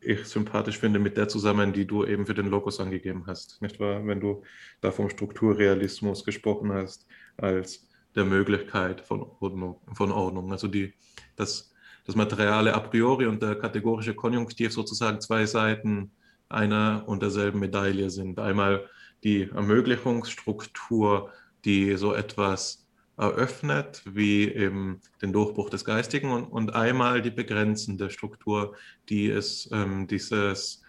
[0.00, 3.60] ich sympathisch finde, mit der zusammen, die du eben für den Logos angegeben hast.
[3.60, 4.06] Nicht wahr?
[4.06, 4.42] Wenn du
[4.80, 7.06] da vom Strukturrealismus gesprochen hast,
[7.36, 7.85] als
[8.16, 9.80] der Möglichkeit von Ordnung.
[9.92, 10.50] Von Ordnung.
[10.52, 10.94] Also die,
[11.36, 11.72] das,
[12.04, 16.10] das Materiale a priori und der kategorische Konjunktiv sozusagen zwei Seiten
[16.48, 18.38] einer und derselben Medaille sind.
[18.38, 18.88] Einmal
[19.24, 21.30] die Ermöglichungsstruktur,
[21.64, 22.86] die so etwas
[23.16, 28.76] eröffnet, wie eben den Durchbruch des Geistigen und, und einmal die begrenzende Struktur,
[29.08, 30.82] die es ähm, dieses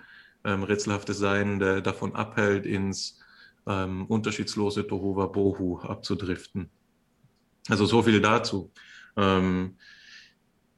[0.44, 3.20] ähm, rätselhafte Sein davon abhält, ins
[3.66, 6.70] ähm, unterschiedslose Tohuwa Bohu abzudriften.
[7.70, 8.72] Also so viel dazu.
[9.16, 9.76] Ähm,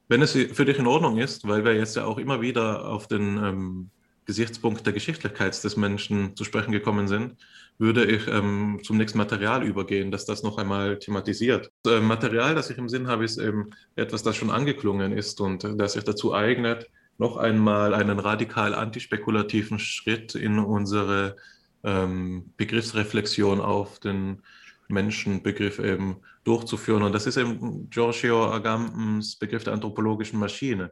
[0.08, 3.08] wenn es für dich in Ordnung ist, weil wir jetzt ja auch immer wieder auf
[3.08, 3.90] den ähm,
[4.26, 7.36] Gesichtspunkt der Geschichtlichkeit des Menschen zu sprechen gekommen sind,
[7.80, 11.72] würde ich ähm, zum nächsten Material übergehen, dass das noch einmal thematisiert.
[11.84, 15.42] Das äh, Material, das ich im Sinn habe, ist eben etwas, das schon angeklungen ist
[15.42, 21.36] und äh, das sich dazu eignet, noch einmal einen radikal antispekulativen Schritt in unsere
[21.84, 24.42] ähm, Begriffsreflexion auf den
[24.90, 26.18] Menschenbegriff eben
[26.50, 27.04] durchzuführen.
[27.04, 30.92] Und das ist eben Giorgio Agampens Begriff der anthropologischen Maschine.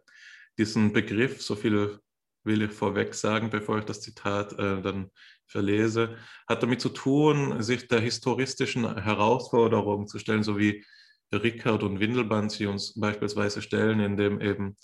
[0.58, 2.00] Diesen Begriff, so viel
[2.44, 5.10] will ich vorweg sagen, bevor ich das Zitat äh, dann
[5.48, 6.16] verlese,
[6.48, 10.86] hat damit zu tun, sich der historistischen Herausforderung zu stellen, so wie
[11.34, 14.78] Rickard und Windelband sie uns beispielsweise stellen, indem eben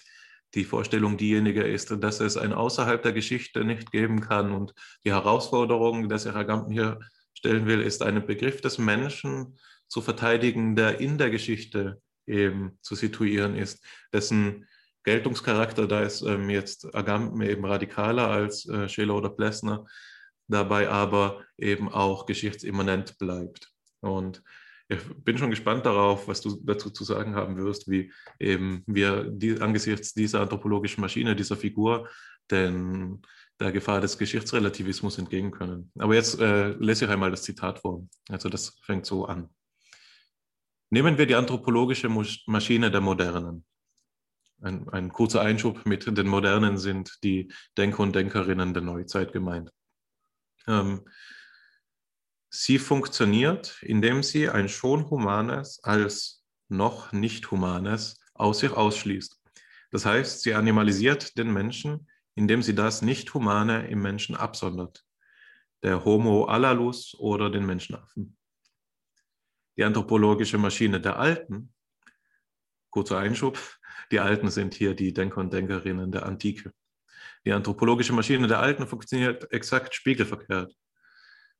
[0.56, 4.52] die Vorstellung diejenige ist, dass es ein außerhalb der Geschichte nicht geben kann.
[4.52, 4.74] Und
[5.06, 7.00] die Herausforderung, die sich Agamben hier
[7.36, 12.95] stellen will, ist einen Begriff des Menschen zu verteidigen, der in der Geschichte eben zu
[12.95, 14.65] situieren ist, dessen
[15.03, 19.85] Geltungscharakter, da ist ähm, jetzt Agamben eben radikaler als äh, Scheler oder Plessner,
[20.47, 23.69] dabei aber eben auch geschichtsimmanent bleibt.
[23.99, 24.41] Und
[24.88, 29.23] ich bin schon gespannt darauf, was du dazu zu sagen haben wirst, wie eben wir
[29.23, 32.10] die, angesichts dieser anthropologischen Maschine, dieser Figur,
[32.51, 33.22] den,
[33.60, 35.91] der Gefahr des Geschichtsrelativismus entgegen können.
[35.97, 38.05] Aber jetzt äh, lese ich einmal das Zitat vor.
[38.30, 39.49] Also das fängt so an.
[40.94, 42.10] Nehmen wir die anthropologische
[42.45, 43.65] Maschine der Modernen
[44.64, 49.72] ein, ein kurzer Einschub mit den Modernen sind die Denker und Denkerinnen der Neuzeit gemeint.
[50.68, 51.07] Ähm,
[52.49, 59.40] sie funktioniert, indem sie ein schon Humanes als noch nicht Humanes aus sich ausschließt.
[59.91, 65.03] Das heißt, sie animalisiert den Menschen, indem sie das Nicht-Humane im Menschen absondert.
[65.84, 68.38] Der Homo alalus oder den Menschenaffen.
[69.78, 71.74] Die anthropologische Maschine der Alten,
[72.90, 73.60] kurzer Einschub,
[74.12, 76.72] Die Alten sind hier die Denker und Denkerinnen der Antike.
[77.45, 80.74] Die anthropologische Maschine der Alten funktioniert exakt spiegelverkehrt.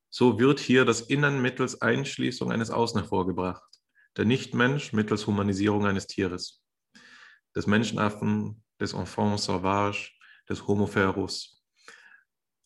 [0.10, 3.82] So wird hier das Innen mittels Einschließung eines Außen hervorgebracht,
[4.16, 6.64] der Nichtmensch mittels Humanisierung eines Tieres,
[7.56, 10.12] des Menschenaffen, des Enfant sauvage,
[10.48, 11.63] des Homo ferus,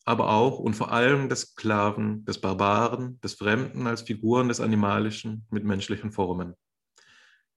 [0.07, 5.45] aber auch und vor allem des Sklaven, des Barbaren, des Fremden als Figuren des Animalischen
[5.51, 6.55] mit menschlichen Formen.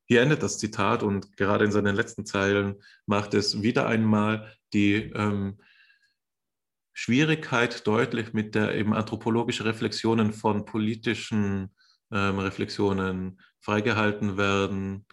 [0.06, 4.94] Hier endet das Zitat und gerade in seinen letzten Zeilen macht es wieder einmal die
[5.14, 5.60] ähm,
[6.92, 11.70] Schwierigkeit deutlich, mit der eben anthropologische Reflexionen von politischen
[12.10, 15.06] ähm, Reflexionen freigehalten werden,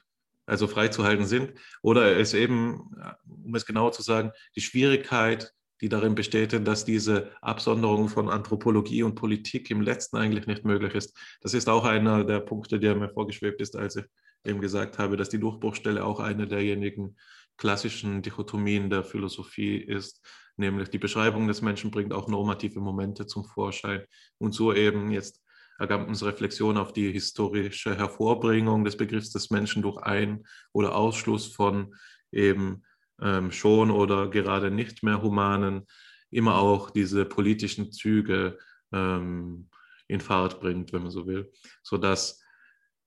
[0.48, 1.54] also freizuhalten sind,
[1.84, 2.96] oder es eben,
[3.28, 9.04] um es genauer zu sagen, die Schwierigkeit, die darin besteht, dass diese Absonderung von Anthropologie
[9.04, 11.18] und Politik im letzten eigentlich nicht möglich ist.
[11.42, 14.06] Das ist auch einer der Punkte, der mir vorgeschwebt ist, als ich
[14.44, 17.16] eben gesagt habe, dass die Durchbruchstelle auch eine derjenigen
[17.58, 20.26] klassischen Dichotomien der Philosophie ist,
[20.58, 24.04] nämlich die Beschreibung des Menschen bringt auch normative Momente zum Vorschein
[24.38, 25.42] und so eben jetzt
[25.80, 30.44] Agampens Reflexion auf die historische Hervorbringung des Begriffs des Menschen durch Ein-
[30.74, 31.94] oder Ausschluss von
[32.32, 32.84] eben
[33.22, 35.86] ähm, schon oder gerade nicht mehr humanen,
[36.30, 38.58] immer auch diese politischen Züge
[38.92, 39.70] ähm,
[40.08, 41.52] in Fahrt bringt, wenn man so will,
[41.84, 42.42] sodass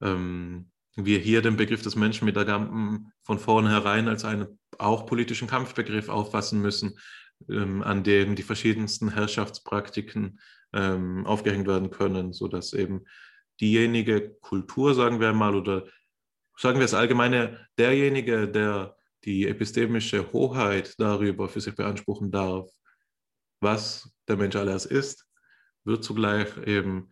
[0.02, 5.48] ähm, wir hier den Begriff des Menschen mit Agamben von vornherein als einen auch politischen
[5.48, 6.98] Kampfbegriff auffassen müssen,
[7.48, 10.40] ähm, an dem die verschiedensten Herrschaftspraktiken
[10.72, 13.04] ähm, aufgehängt werden können, sodass eben
[13.60, 15.86] diejenige Kultur, sagen wir mal, oder
[16.56, 22.70] sagen wir es allgemeine, derjenige, der die epistemische Hoheit darüber für sich beanspruchen darf,
[23.60, 25.26] was der Mensch alles ist,
[25.84, 27.10] wird zugleich eben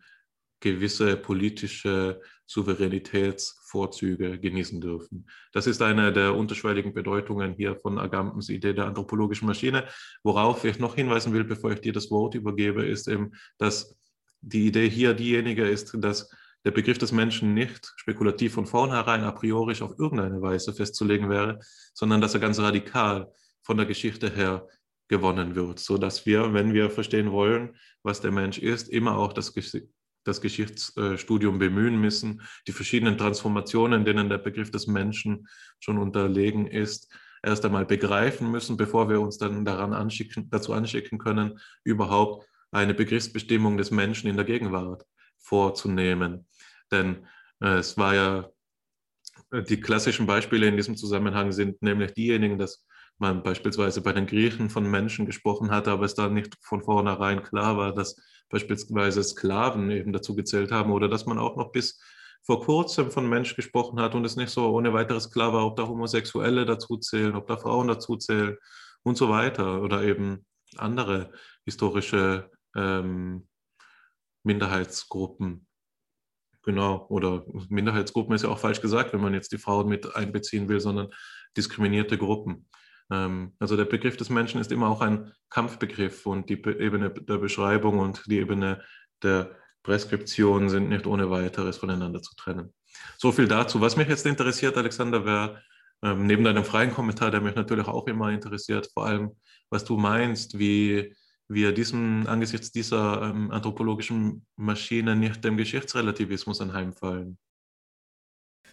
[0.59, 5.29] gewisse politische Souveränitätsvorzüge genießen dürfen.
[5.53, 9.87] Das ist eine der unterschwelligen Bedeutungen hier von Agampens Idee der anthropologischen Maschine.
[10.23, 13.95] Worauf ich noch hinweisen will, bevor ich dir das Wort übergebe, ist eben, dass
[14.41, 16.29] die Idee hier diejenige ist, dass
[16.65, 21.59] der Begriff des Menschen nicht spekulativ von vornherein a priori auf irgendeine Weise festzulegen wäre,
[21.93, 23.31] sondern dass er ganz radikal
[23.61, 24.67] von der Geschichte her
[25.07, 29.33] gewonnen wird, so dass wir, wenn wir verstehen wollen, was der Mensch ist, immer auch
[29.33, 29.53] das
[30.25, 35.47] das Geschichtsstudium bemühen müssen, die verschiedenen Transformationen, denen der Begriff des Menschen
[35.79, 37.11] schon unterlegen ist,
[37.41, 42.93] erst einmal begreifen müssen, bevor wir uns dann daran anschicken, dazu anschicken können, überhaupt eine
[42.93, 45.05] Begriffsbestimmung des Menschen in der Gegenwart
[45.39, 46.47] vorzunehmen.
[46.91, 47.27] Denn
[47.61, 48.49] äh, es war ja,
[49.51, 52.85] äh, die klassischen Beispiele in diesem Zusammenhang sind nämlich diejenigen, dass
[53.17, 57.43] man beispielsweise bei den Griechen von Menschen gesprochen hatte, aber es dann nicht von vornherein
[57.43, 58.15] klar war, dass
[58.49, 62.01] beispielsweise Sklaven eben dazu gezählt haben oder dass man auch noch bis
[62.43, 65.75] vor kurzem von Mensch gesprochen hat und es nicht so ohne weiteres klar war, ob
[65.75, 68.57] da Homosexuelle dazu zählen, ob da Frauen dazu zählen
[69.03, 70.45] und so weiter oder eben
[70.77, 71.31] andere
[71.65, 73.48] historische ähm,
[74.49, 75.67] Minderheitsgruppen.
[76.63, 80.67] Genau, oder Minderheitsgruppen ist ja auch falsch gesagt, wenn man jetzt die Frauen mit einbeziehen
[80.67, 81.09] will, sondern
[81.55, 82.67] diskriminierte Gruppen.
[83.11, 87.37] Ähm, also der Begriff des Menschen ist immer auch ein Kampfbegriff und die Ebene der
[87.37, 88.83] Beschreibung und die Ebene
[89.21, 92.73] der Präskription sind nicht ohne weiteres voneinander zu trennen.
[93.17, 93.79] So viel dazu.
[93.81, 95.61] Was mich jetzt interessiert, Alexander, wäre
[96.01, 99.31] ähm, neben deinem freien Kommentar, der mich natürlich auch immer interessiert, vor allem,
[99.69, 101.15] was du meinst, wie
[101.49, 107.37] wir diesem, angesichts dieser ähm, anthropologischen Maschine nicht dem Geschichtsrelativismus anheimfallen.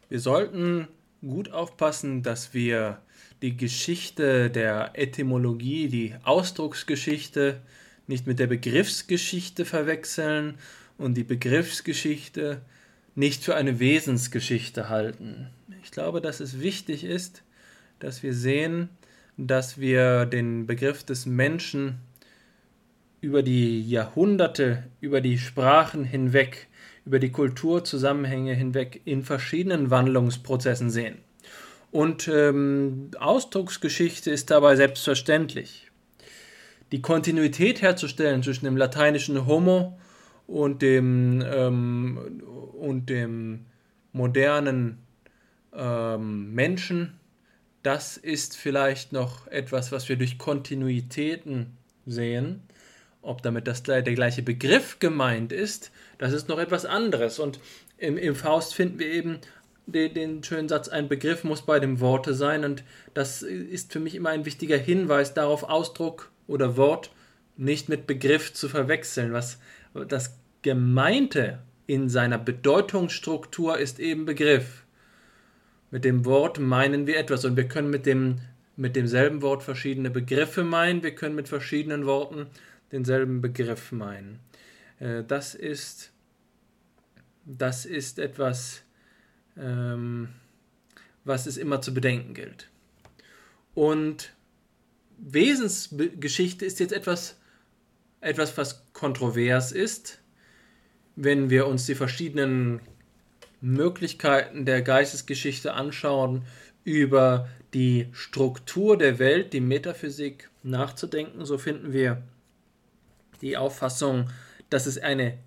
[0.08, 0.86] Wir sollten
[1.20, 3.00] gut aufpassen, dass wir
[3.42, 7.60] die Geschichte der Etymologie, die Ausdrucksgeschichte
[8.06, 10.58] nicht mit der Begriffsgeschichte verwechseln
[10.98, 12.60] und die Begriffsgeschichte
[13.14, 15.48] nicht für eine Wesensgeschichte halten.
[15.82, 17.42] Ich glaube, dass es wichtig ist,
[17.98, 18.90] dass wir sehen,
[19.38, 21.98] dass wir den Begriff des Menschen
[23.26, 26.68] über die Jahrhunderte, über die Sprachen hinweg,
[27.04, 31.18] über die Kulturzusammenhänge hinweg in verschiedenen Wandlungsprozessen sehen.
[31.90, 35.90] Und ähm, Ausdrucksgeschichte ist dabei selbstverständlich.
[36.92, 39.98] Die Kontinuität herzustellen zwischen dem lateinischen Homo
[40.46, 42.42] und dem, ähm,
[42.78, 43.66] und dem
[44.12, 44.98] modernen
[45.74, 47.18] ähm, Menschen,
[47.82, 51.76] das ist vielleicht noch etwas, was wir durch Kontinuitäten
[52.06, 52.62] sehen.
[53.26, 57.38] Ob damit das, der gleiche Begriff gemeint ist, das ist noch etwas anderes.
[57.38, 57.58] Und
[57.98, 59.38] im, im Faust finden wir eben
[59.86, 62.64] den, den schönen Satz, ein Begriff muss bei dem Worte sein.
[62.64, 62.84] Und
[63.14, 67.10] das ist für mich immer ein wichtiger Hinweis darauf, Ausdruck oder Wort
[67.56, 69.32] nicht mit Begriff zu verwechseln.
[69.32, 69.58] Was
[70.08, 74.84] das Gemeinte in seiner Bedeutungsstruktur ist eben Begriff.
[75.90, 78.36] Mit dem Wort meinen wir etwas und wir können mit, dem,
[78.76, 82.48] mit demselben Wort verschiedene Begriffe meinen, wir können mit verschiedenen Worten
[82.92, 84.40] denselben Begriff meinen.
[84.98, 86.12] Äh, das ist,
[87.44, 88.82] das ist etwas,
[89.56, 90.28] ähm,
[91.24, 92.68] was es immer zu bedenken gilt.
[93.74, 94.32] Und
[95.18, 97.38] Wesensgeschichte ist jetzt etwas,
[98.20, 100.20] etwas, was kontrovers ist,
[101.16, 102.80] wenn wir uns die verschiedenen
[103.60, 106.42] Möglichkeiten der Geistesgeschichte anschauen,
[106.84, 112.22] über die Struktur der Welt, die Metaphysik nachzudenken, so finden wir
[113.42, 114.30] die Auffassung,
[114.70, 115.38] dass es eine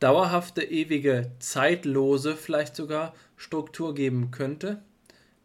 [0.00, 4.82] dauerhafte, ewige, zeitlose, vielleicht sogar Struktur geben könnte,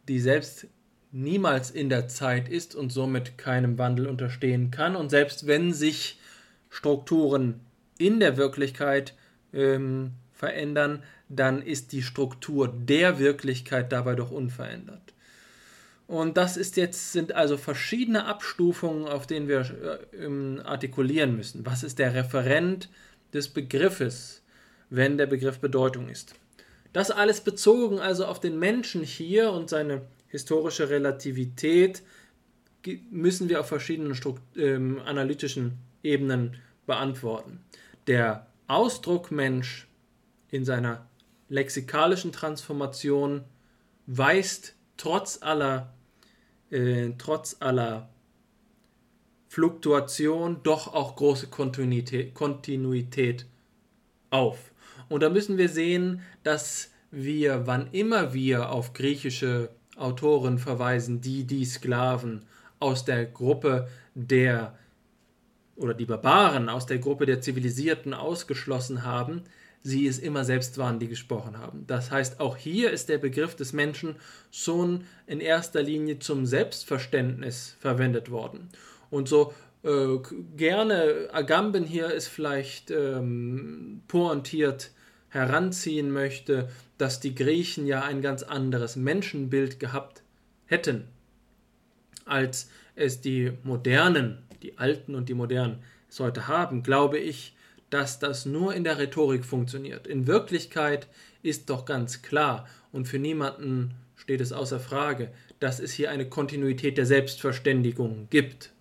[0.07, 0.67] die selbst
[1.11, 4.95] niemals in der Zeit ist und somit keinem Wandel unterstehen kann.
[4.95, 6.19] Und selbst wenn sich
[6.69, 7.61] Strukturen
[7.97, 9.15] in der Wirklichkeit
[9.53, 15.13] ähm, verändern, dann ist die Struktur der Wirklichkeit dabei doch unverändert.
[16.09, 19.59] Und das ist jetzt, sind also verschiedene Abstufungen, auf denen wir
[20.11, 21.67] äh, artikulieren müssen.
[21.67, 22.89] Was ist der Referent
[23.31, 24.41] des Begriffes,
[24.89, 26.33] wenn der Begriff Bedeutung ist?
[26.93, 32.01] Das alles bezogen also auf den Menschen hier und seine historische Relativität
[33.11, 34.19] müssen wir auf verschiedenen
[34.55, 36.55] ähm, analytischen Ebenen
[36.87, 37.59] beantworten.
[38.07, 39.87] Der Ausdruck Mensch
[40.49, 41.07] in seiner
[41.49, 43.43] lexikalischen Transformation
[44.07, 45.93] weist trotz aller,
[46.71, 48.09] äh, trotz aller
[49.47, 53.45] Fluktuation doch auch große Kontinuität, Kontinuität
[54.29, 54.71] auf.
[55.09, 61.45] Und da müssen wir sehen, dass wir, wann immer wir auf griechische Autoren verweisen, die
[61.45, 62.45] die Sklaven
[62.79, 64.77] aus der Gruppe der
[65.75, 69.43] oder die Barbaren aus der Gruppe der Zivilisierten ausgeschlossen haben,
[69.81, 71.85] sie es immer selbst waren, die gesprochen haben.
[71.87, 74.15] Das heißt, auch hier ist der Begriff des Menschen
[74.51, 78.69] schon in erster Linie zum Selbstverständnis verwendet worden.
[79.09, 79.53] Und so
[79.83, 80.17] äh,
[80.57, 84.91] gerne Agamben hier es vielleicht ähm, pointiert
[85.29, 90.23] heranziehen möchte, dass die Griechen ja ein ganz anderes Menschenbild gehabt
[90.65, 91.05] hätten,
[92.25, 95.79] als es die modernen, die alten und die modernen
[96.09, 97.55] es heute haben, glaube ich,
[97.89, 100.07] dass das nur in der Rhetorik funktioniert.
[100.07, 101.07] In Wirklichkeit
[101.41, 106.27] ist doch ganz klar und für niemanden steht es außer Frage, dass es hier eine
[106.27, 108.73] Kontinuität der Selbstverständigung gibt.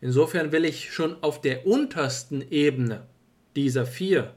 [0.00, 3.06] Insofern will ich schon auf der untersten Ebene
[3.54, 4.34] dieser vier,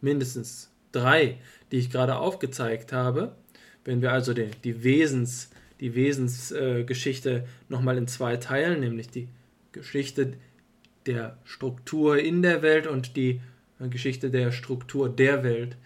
[0.00, 1.38] mindestens drei,
[1.70, 3.36] die ich gerade aufgezeigt habe,
[3.84, 9.28] wenn wir also die, die Wesens, Wesensgeschichte äh, nochmal in zwei teilen, nämlich die
[9.72, 10.34] Geschichte
[11.06, 13.40] der Struktur in der Welt und die
[13.78, 15.76] Geschichte der Struktur der Welt,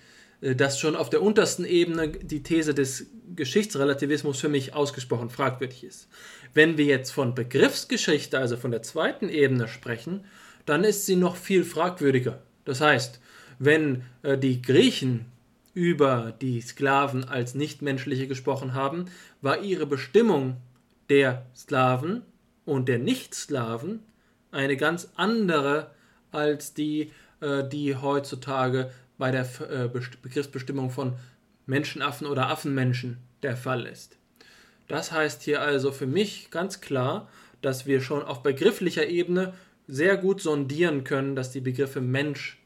[0.41, 3.07] äh, dass schon auf der untersten Ebene die These des
[3.37, 6.09] Geschichtsrelativismus für mich ausgesprochen fragwürdig ist.
[6.55, 10.25] Wenn wir jetzt von Begriffsgeschichte, also von der zweiten Ebene sprechen,
[10.67, 12.43] dann ist sie noch viel fragwürdiger.
[12.65, 13.21] Das heißt,
[13.59, 15.27] wenn äh, die Griechen
[15.75, 19.07] über die Sklaven als Nichtmenschliche gesprochen haben,
[19.41, 20.57] war ihre Bestimmung
[21.09, 22.23] der Sklaven
[22.65, 24.01] und der Nichtsklaven
[24.51, 25.91] eine ganz andere
[26.33, 31.15] als die, die heutzutage bei der äh, Begriffsbestimmung von
[31.67, 34.17] Menschenaffen oder Affenmenschen der Fall ist.
[34.89, 37.29] Das heißt hier also für mich ganz klar,
[37.63, 39.55] dass wir schon auf begrifflicher Ebene
[39.87, 42.59] sehr gut sondieren können, dass die Begriffe Mensch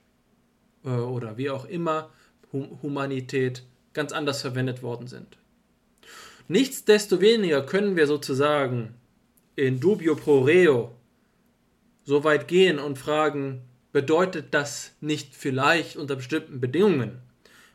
[0.84, 2.10] äh, oder wie auch immer
[2.52, 5.36] Humanität ganz anders verwendet worden sind.
[6.46, 8.94] Nichtsdestoweniger können wir sozusagen
[9.56, 10.92] in dubio pro reo
[12.04, 13.62] so weit gehen und fragen,
[13.94, 17.22] bedeutet das nicht vielleicht unter bestimmten Bedingungen,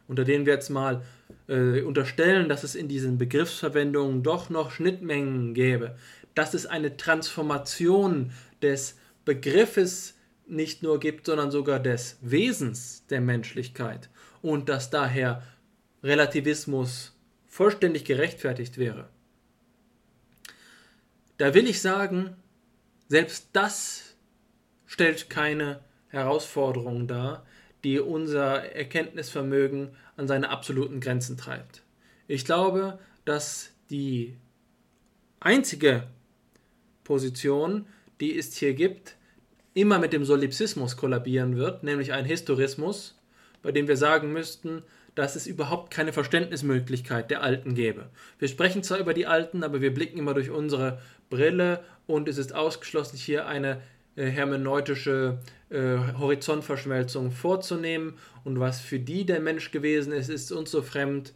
[0.05, 1.01] unter denen wir jetzt mal
[1.47, 5.95] äh, unterstellen, dass es in diesen Begriffsverwendungen doch noch Schnittmengen gäbe,
[6.35, 10.15] dass es eine Transformation des Begriffes
[10.45, 14.09] nicht nur gibt, sondern sogar des Wesens der Menschlichkeit
[14.41, 15.41] und dass daher
[16.03, 17.17] Relativismus
[17.47, 19.07] vollständig gerechtfertigt wäre.
[21.37, 22.35] Da will ich sagen,
[23.07, 24.15] selbst das
[24.85, 25.79] stellt keine
[26.10, 27.45] Herausforderung dar,
[27.84, 31.84] die unser Erkenntnisvermögen an seine absoluten Grenzen treibt.
[32.27, 34.36] Ich glaube, dass die
[35.40, 36.07] einzige
[37.03, 37.86] Position,
[38.19, 39.15] die es hier gibt,
[39.73, 43.18] immer mit dem Solipsismus kollabieren wird, nämlich ein Historismus,
[43.61, 44.84] bei dem wir sagen müssten,
[45.15, 48.10] dass es überhaupt keine Verständnismöglichkeit der Alten gäbe.
[48.38, 52.38] Wir sprechen zwar über die Alten, aber wir blicken immer durch unsere Brille und es
[52.38, 53.81] ist ausgeschlossen, hier eine
[54.25, 55.39] hermeneutische
[55.69, 61.33] äh, Horizontverschmelzung vorzunehmen und was für die der Mensch gewesen ist, ist uns so fremd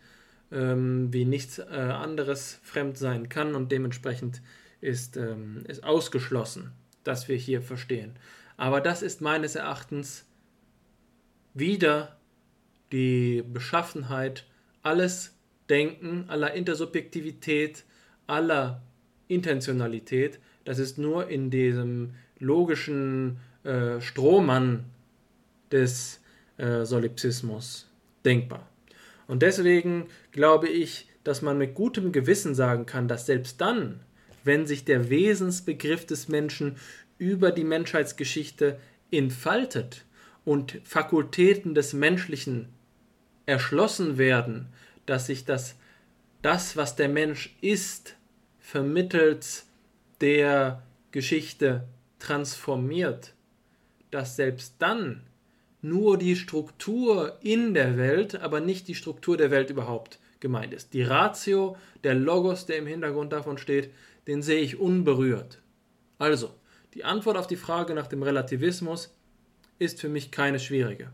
[0.52, 4.42] ähm, wie nichts äh, anderes fremd sein kann und dementsprechend
[4.82, 6.72] ist, ähm, ist ausgeschlossen,
[7.04, 8.16] dass wir hier verstehen.
[8.58, 10.26] Aber das ist meines Erachtens
[11.54, 12.18] wieder
[12.92, 14.46] die Beschaffenheit
[14.84, 15.36] alles
[15.70, 17.86] Denken, aller Intersubjektivität,
[18.28, 18.84] aller
[19.28, 20.40] Intentionalität.
[20.66, 24.86] Das ist nur in diesem logischen äh, Strohmann
[25.72, 26.22] des
[26.58, 27.90] äh, Solipsismus
[28.26, 28.68] denkbar.
[29.28, 34.02] Und deswegen glaube ich, dass man mit gutem Gewissen sagen kann, dass selbst dann,
[34.44, 36.76] wenn sich der Wesensbegriff des Menschen
[37.18, 38.80] über die Menschheitsgeschichte
[39.12, 40.06] entfaltet
[40.44, 42.68] und Fakultäten des Menschlichen
[43.46, 44.68] erschlossen werden,
[45.06, 45.76] dass sich das,
[46.42, 48.16] das was der Mensch ist,
[48.60, 49.68] vermittels
[50.22, 51.86] der Geschichte
[52.24, 53.34] transformiert,
[54.10, 55.24] dass selbst dann
[55.82, 60.94] nur die Struktur in der Welt, aber nicht die Struktur der Welt überhaupt gemeint ist.
[60.94, 61.76] Die Ratio,
[62.06, 63.92] der Logos, der im Hintergrund davon steht,
[64.28, 65.62] den sehe ich unberührt.
[66.18, 66.54] Also,
[66.94, 69.14] die Antwort auf die Frage nach dem Relativismus
[69.78, 71.12] ist für mich keine schwierige.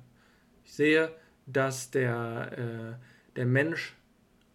[0.64, 1.12] Ich sehe,
[1.48, 2.52] dass der,
[2.96, 3.96] äh, der Mensch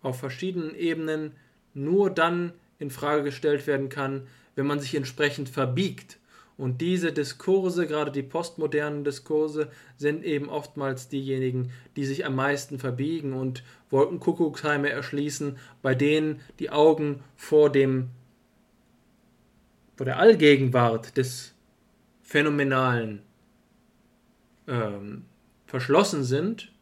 [0.02, 1.32] auf verschiedenen Ebenen
[1.72, 6.18] nur dann in Frage gestellt werden kann, wenn man sich entsprechend verbiegt
[6.56, 12.78] und diese Diskurse, gerade die postmodernen Diskurse, sind eben oftmals diejenigen, die sich am meisten
[12.78, 18.10] verbiegen und Wolkenkuckucksheime erschließen, bei denen die Augen vor dem
[19.96, 21.54] vor der Allgegenwart des
[22.22, 23.22] Phänomenalen
[24.66, 25.24] ähm,
[25.66, 26.72] verschlossen sind,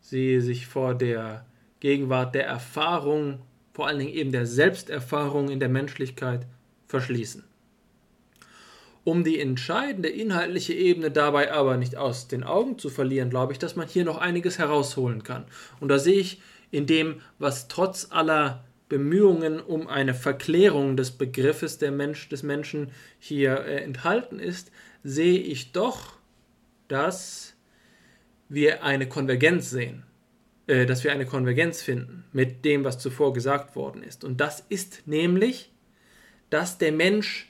[0.00, 1.46] sie sich vor der
[1.80, 3.40] Gegenwart der Erfahrung,
[3.72, 6.46] vor allen Dingen eben der Selbsterfahrung in der Menschlichkeit
[6.86, 7.49] verschließen.
[9.02, 13.58] Um die entscheidende inhaltliche Ebene dabei aber nicht aus den Augen zu verlieren, glaube ich,
[13.58, 15.46] dass man hier noch einiges herausholen kann.
[15.80, 16.40] Und da sehe ich
[16.70, 22.90] in dem, was trotz aller Bemühungen um eine Verklärung des Begriffes der Mensch, des Menschen
[23.18, 24.70] hier äh, enthalten ist,
[25.02, 26.14] sehe ich doch,
[26.88, 27.54] dass
[28.48, 30.02] wir eine Konvergenz sehen,
[30.66, 34.24] äh, dass wir eine Konvergenz finden mit dem, was zuvor gesagt worden ist.
[34.24, 35.72] Und das ist nämlich,
[36.50, 37.49] dass der Mensch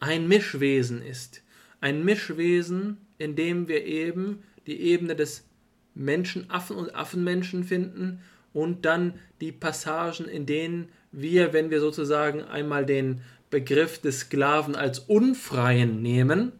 [0.00, 1.42] ein Mischwesen ist.
[1.80, 5.46] Ein Mischwesen, in dem wir eben die Ebene des
[5.94, 8.20] Menschenaffen und Affenmenschen finden
[8.52, 13.20] und dann die Passagen, in denen wir, wenn wir sozusagen einmal den
[13.50, 16.52] Begriff des Sklaven als Unfreien nehmen,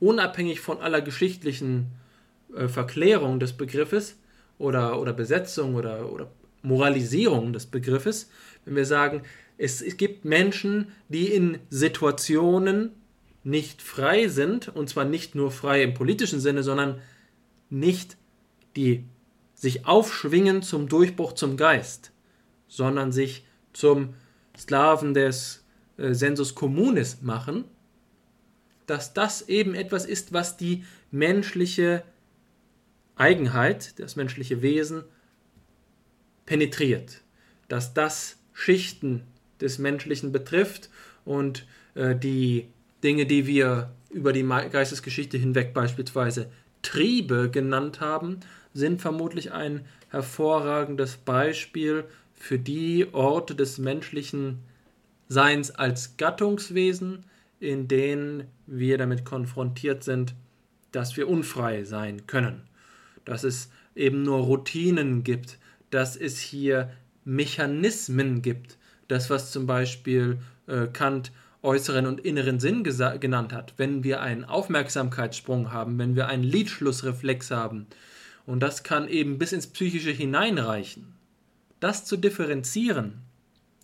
[0.00, 1.86] unabhängig von aller geschichtlichen
[2.54, 4.18] äh, Verklärung des Begriffes
[4.58, 6.30] oder, oder Besetzung oder, oder
[6.62, 8.30] Moralisierung des Begriffes,
[8.64, 9.22] wenn wir sagen,
[9.60, 12.92] es, gibt Menschen, die in Situationen
[13.44, 17.00] nicht frei sind, und zwar nicht nur frei im politischen Sinne, sondern
[17.68, 18.16] nicht
[18.76, 19.04] die
[19.54, 22.12] sich aufschwingen zum Durchbruch zum Geist,
[22.68, 24.14] sondern sich zum
[24.56, 25.64] Sklaven des
[25.98, 27.64] äh, Sensus Communis machen,
[28.86, 32.02] dass das eben etwas ist, was die menschliche
[33.16, 35.04] Eigenheit, das menschliche Wesen
[36.46, 37.20] penetriert,
[37.68, 39.24] dass das Schichten
[39.60, 40.90] des Menschlichen betrifft
[41.24, 42.68] und äh, die
[43.02, 46.50] Dinge, die wir über die Geistesgeschichte hinweg beispielsweise
[46.82, 48.40] Triebe genannt haben,
[48.74, 52.04] sind vermutlich ein hervorragendes Beispiel
[52.34, 54.60] für die Orte des menschlichen
[55.28, 57.24] Seins als Gattungswesen,
[57.60, 60.34] in denen wir damit konfrontiert sind,
[60.92, 62.62] dass wir unfrei sein können,
[63.24, 65.58] dass es eben nur Routinen gibt,
[65.90, 66.90] dass es hier
[67.24, 68.78] Mechanismen gibt,
[69.10, 71.32] das, was zum Beispiel äh, Kant
[71.62, 77.50] äußeren und inneren Sinn genannt hat, wenn wir einen Aufmerksamkeitssprung haben, wenn wir einen Lidschlussreflex
[77.50, 77.86] haben.
[78.46, 81.14] Und das kann eben bis ins Psychische hineinreichen.
[81.78, 83.20] Das zu differenzieren,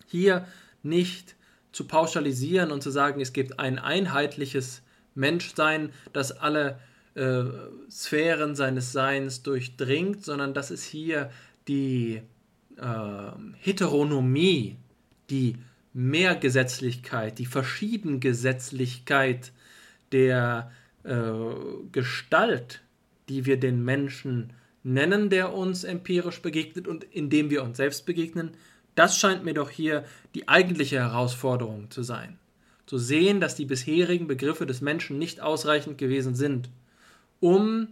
[0.07, 0.47] hier
[0.81, 1.35] nicht
[1.71, 4.81] zu pauschalisieren und zu sagen, es gibt ein einheitliches
[5.13, 6.79] Menschsein, das alle
[7.13, 7.43] äh,
[7.91, 11.29] Sphären seines Seins durchdringt, sondern dass es hier
[11.67, 12.21] die
[12.77, 14.77] äh, Heteronomie
[15.29, 15.57] die
[15.93, 19.51] Mehrgesetzlichkeit, die Verschiedengesetzlichkeit
[20.11, 20.71] der
[21.03, 21.23] äh,
[21.91, 22.81] Gestalt,
[23.29, 28.51] die wir den Menschen nennen, der uns empirisch begegnet und indem wir uns selbst begegnen,
[28.95, 32.39] das scheint mir doch hier die eigentliche Herausforderung zu sein.
[32.85, 36.69] Zu sehen, dass die bisherigen Begriffe des Menschen nicht ausreichend gewesen sind,
[37.39, 37.89] um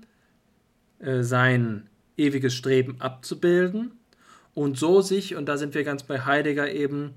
[0.99, 3.91] äh, sein ewiges Streben abzubilden
[4.55, 7.13] und so sich, und da sind wir ganz bei Heidegger eben,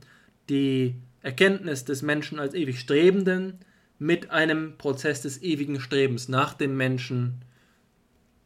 [0.51, 3.60] die Erkenntnis des Menschen als ewig Strebenden
[3.98, 7.44] mit einem Prozess des ewigen Strebens nach dem Menschen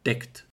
[0.05, 0.47] deckt.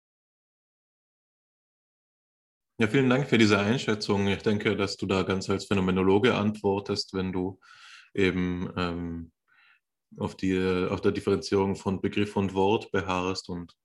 [2.81, 4.27] Ja, vielen Dank für diese Einschätzung.
[4.29, 7.61] Ich denke, dass du da ganz als Phänomenologe antwortest, wenn du
[8.15, 9.33] eben ähm,
[10.17, 10.59] auf, die,
[10.89, 13.77] auf der Differenzierung von Begriff und Wort beharrst und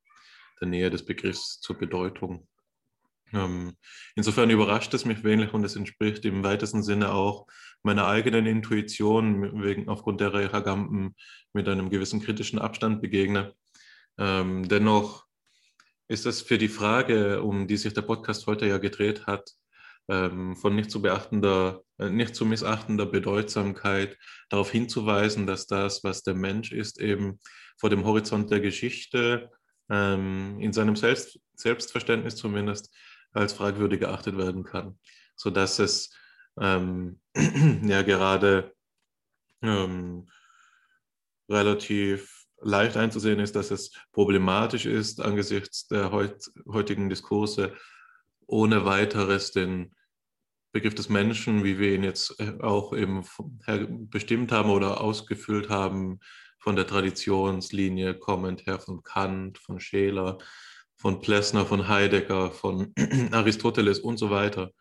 [0.62, 2.48] der Nähe des Begriffs zur Bedeutung.
[3.34, 3.76] Ähm,
[4.16, 7.48] insofern überrascht es mich wenig und es entspricht im weitesten Sinne auch
[7.84, 11.16] meiner eigenen Intuition, wegen, aufgrund der ich Agamben
[11.54, 13.54] mit einem gewissen kritischen Abstand begegne.
[14.18, 15.26] Ähm, dennoch
[16.08, 19.52] ist es für die Frage, um die sich der Podcast heute ja gedreht hat,
[20.08, 24.18] ähm, von nicht zu beachtender, äh, nicht zu missachtender Bedeutsamkeit
[24.50, 27.40] darauf hinzuweisen, dass das, was der Mensch ist, eben
[27.78, 29.50] vor dem Horizont der Geschichte
[29.88, 32.92] in seinem Selbst, Selbstverständnis zumindest
[33.36, 34.98] als fragwürdig geachtet werden kann,
[35.36, 36.12] sodass es
[36.60, 37.20] ähm,
[37.84, 38.74] ja gerade
[39.62, 40.30] ähm,
[41.50, 47.76] relativ leicht einzusehen ist, dass es problematisch ist, angesichts der heut, heutigen Diskurse
[48.48, 49.94] ohne weiteres den
[50.72, 53.24] Begriff des Menschen, wie wir ihn jetzt äh, auch eben
[54.10, 56.20] bestimmt haben oder ausgefüllt haben,
[56.60, 60.40] von der Traditionslinie kommend her von Kant, von Scheler,
[60.98, 62.94] von Plessner, von Heidegger, von
[63.32, 64.72] Aristoteles und so weiter,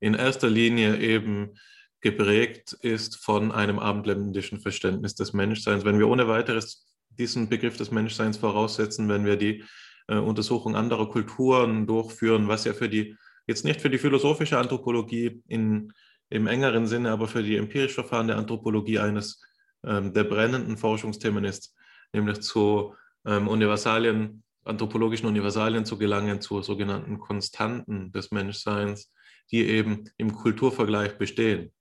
[0.00, 1.54] in erster Linie eben
[2.00, 5.84] geprägt ist von einem abendländischen Verständnis des Menschseins.
[5.84, 9.64] Wenn wir ohne weiteres diesen Begriff des Menschseins voraussetzen, wenn wir die
[10.08, 13.16] äh, Untersuchung anderer Kulturen durchführen, was ja für die,
[13.46, 15.92] jetzt nicht für die philosophische Anthropologie in,
[16.28, 19.42] im engeren Sinne, aber für die empirisch verfahrene Anthropologie eines
[19.82, 21.74] ähm, der brennenden Forschungsthemen ist,
[22.12, 22.94] nämlich zu
[23.26, 29.12] ähm, Universalien, anthropologischen Universalien zu gelangen, zu sogenannten Konstanten des Menschseins,
[29.50, 31.72] die eben im Kulturvergleich bestehen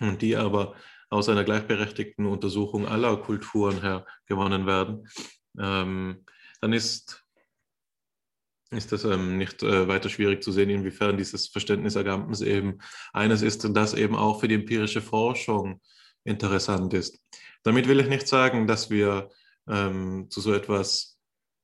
[0.00, 0.74] und die aber
[1.10, 5.08] aus einer gleichberechtigten Untersuchung aller Kulturen her gewonnen werden,
[5.58, 6.24] ähm,
[6.60, 7.24] dann ist,
[8.70, 12.78] ist das ähm, nicht äh, weiter schwierig zu sehen, inwiefern dieses Verständnis Agampens eben
[13.12, 15.80] eines ist, das eben auch für die empirische Forschung
[16.24, 17.18] interessant ist.
[17.62, 19.30] Damit will ich nicht sagen, dass wir
[19.66, 21.17] ähm, zu so etwas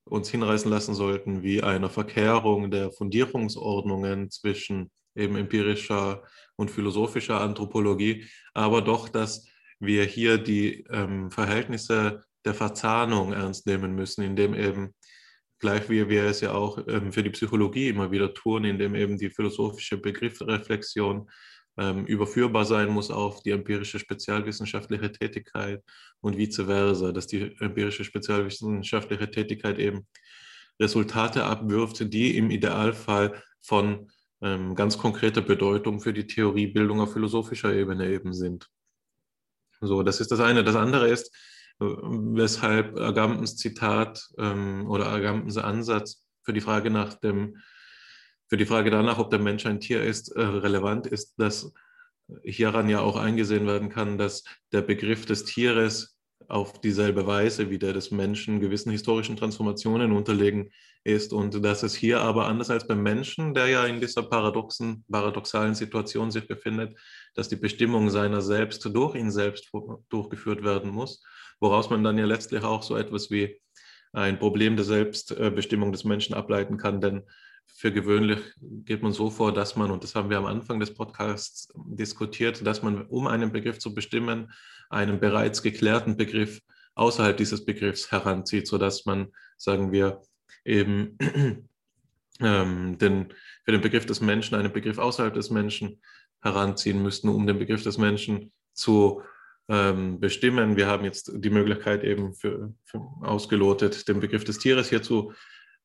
[0.05, 6.22] uns hinreißen lassen sollten wie einer Verkehrung der Fundierungsordnungen zwischen eben empirischer
[6.56, 9.47] und philosophischer Anthropologie, aber doch, dass
[9.81, 14.94] wir hier die ähm, Verhältnisse der Verzahnung ernst nehmen müssen, indem eben,
[15.59, 19.18] gleich wie wir es ja auch ähm, für die Psychologie immer wieder tun, indem eben
[19.18, 21.28] die philosophische Begriffsreflexion
[21.76, 25.82] ähm, überführbar sein muss auf die empirische spezialwissenschaftliche Tätigkeit
[26.20, 30.06] und vice versa, dass die empirische spezialwissenschaftliche Tätigkeit eben
[30.80, 34.10] Resultate abwirft, die im Idealfall von
[34.40, 38.68] ähm, ganz konkrete Bedeutung für die Theoriebildung auf philosophischer Ebene eben sind.
[39.80, 40.64] So, das ist das eine.
[40.64, 41.34] Das andere ist,
[41.80, 47.56] äh, weshalb Agampens Zitat ähm, oder Agampens Ansatz für die Frage nach dem,
[48.48, 51.72] für die Frage danach, ob der Mensch ein Tier ist, äh, relevant ist, dass
[52.42, 56.14] hieran ja auch eingesehen werden kann, dass der Begriff des Tieres
[56.48, 60.70] auf dieselbe Weise wie der des Menschen gewissen historischen Transformationen unterlegen
[61.02, 65.04] ist und dass es hier aber anders als beim Menschen, der ja in dieser paradoxen,
[65.10, 66.98] paradoxalen Situation sich befindet,
[67.34, 69.70] dass die Bestimmung seiner selbst durch ihn selbst
[70.08, 71.22] durchgeführt werden muss,
[71.60, 73.60] woraus man dann ja letztlich auch so etwas wie
[74.12, 77.24] ein Problem der Selbstbestimmung des Menschen ableiten kann, denn
[77.66, 80.95] für gewöhnlich geht man so vor, dass man, und das haben wir am Anfang des
[80.95, 84.53] Podcasts diskutiert, dass man, um einen Begriff zu bestimmen,
[84.91, 86.61] einen bereits geklärten Begriff
[86.95, 90.23] außerhalb dieses Begriffs heranzieht, sodass man, sagen wir,
[90.65, 91.19] eben
[92.41, 93.32] ähm, den,
[93.65, 96.01] für den Begriff des Menschen einen Begriff außerhalb des Menschen
[96.43, 99.23] heranziehen müssten, um den Begriff des Menschen zu
[99.69, 100.77] ähm, bestimmen.
[100.77, 105.32] Wir haben jetzt die Möglichkeit eben für, für ausgelotet, den Begriff des Tieres hierzu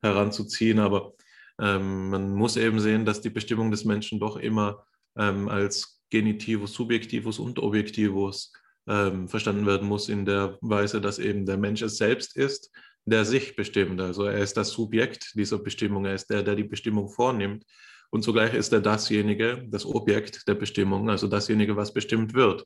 [0.01, 1.13] heranzuziehen, aber
[1.59, 4.85] ähm, man muss eben sehen, dass die Bestimmung des Menschen doch immer
[5.17, 8.53] ähm, als Genitivus, Subjektivus und Objektivus
[8.87, 12.71] ähm, verstanden werden muss, in der Weise, dass eben der Mensch es selbst ist,
[13.05, 13.99] der sich bestimmt.
[14.01, 17.63] Also er ist das Subjekt dieser Bestimmung, er ist der, der die Bestimmung vornimmt.
[18.09, 22.65] Und zugleich ist er dasjenige, das Objekt der Bestimmung, also dasjenige, was bestimmt wird.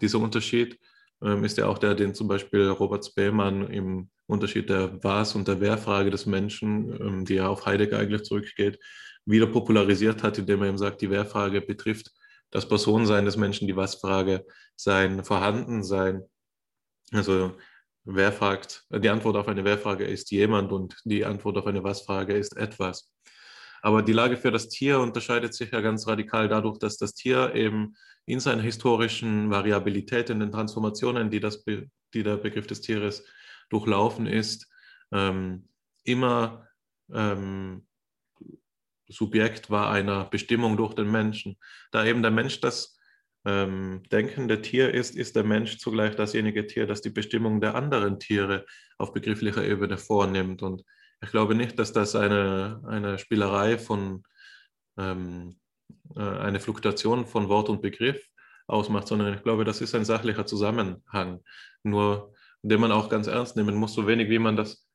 [0.00, 0.78] Dieser Unterschied
[1.20, 5.60] ist ja auch der, den zum Beispiel Robert Spemann im Unterschied der Was- und der
[5.60, 8.78] Wer-Frage des Menschen, ähm, die ja auf Heidegger eigentlich zurückgeht,
[9.24, 12.12] wieder popularisiert hat, indem er eben sagt, die Wer-Frage betrifft
[12.50, 14.46] das Personensein des Menschen, die Was-Frage
[14.76, 16.22] sein Vorhandensein.
[17.12, 17.54] Also
[18.04, 22.34] wer fragt, die Antwort auf eine Wer-Frage ist jemand und die Antwort auf eine Was-Frage
[22.34, 23.12] ist etwas.
[23.82, 27.54] Aber die Lage für das Tier unterscheidet sich ja ganz radikal dadurch, dass das Tier
[27.54, 27.94] eben
[28.26, 33.24] in seiner historischen Variabilität, in den Transformationen, die, das, die der Begriff des Tieres
[33.70, 34.68] durchlaufen ist,
[35.12, 35.68] ähm,
[36.04, 36.66] immer
[37.12, 37.86] ähm,
[39.08, 41.56] Subjekt war einer Bestimmung durch den Menschen.
[41.90, 42.98] Da eben der Mensch das
[43.44, 48.18] ähm, denkende Tier ist, ist der Mensch zugleich dasjenige Tier, das die Bestimmung der anderen
[48.18, 48.66] Tiere
[48.98, 50.62] auf begrifflicher Ebene vornimmt.
[50.62, 50.84] Und
[51.20, 54.22] ich glaube nicht, dass das eine, eine Spielerei von,
[54.98, 55.58] ähm,
[56.16, 58.20] äh, eine Fluktuation von Wort und Begriff
[58.66, 61.42] ausmacht, sondern ich glaube, das ist ein sachlicher Zusammenhang,
[61.82, 64.86] nur den man auch ganz ernst nehmen muss, so wenig wie man das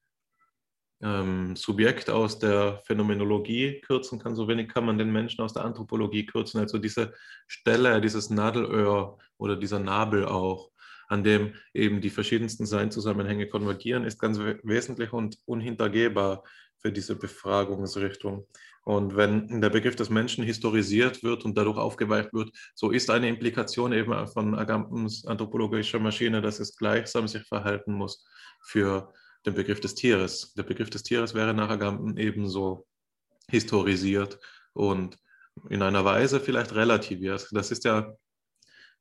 [1.02, 5.66] ähm, Subjekt aus der Phänomenologie kürzen kann, so wenig kann man den Menschen aus der
[5.66, 6.60] Anthropologie kürzen.
[6.60, 7.14] Also diese
[7.48, 10.72] Stelle, dieses Nadelöhr oder dieser Nabel auch,
[11.08, 16.44] an dem eben die verschiedensten Seinzusammenhänge konvergieren, ist ganz wesentlich und unhintergehbar
[16.78, 18.48] für diese Befragungsrichtung.
[18.86, 23.30] Und wenn der Begriff des Menschen historisiert wird und dadurch aufgeweicht wird, so ist eine
[23.30, 28.26] Implikation eben von Agampens anthropologischer Maschine, dass es gleichsam sich verhalten muss
[28.62, 29.14] für
[29.46, 30.54] den Begriff des Tieres.
[30.54, 32.86] Der Begriff des Tieres wäre nach Agamben ebenso
[33.50, 34.40] historisiert
[34.74, 35.18] und
[35.70, 37.48] in einer Weise vielleicht relativiert.
[37.52, 38.14] Das ist ja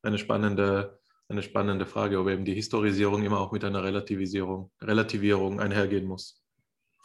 [0.02, 1.00] eine spannende,
[1.32, 6.42] eine spannende Frage, ob eben die Historisierung immer auch mit einer Relativisierung, Relativierung einhergehen muss.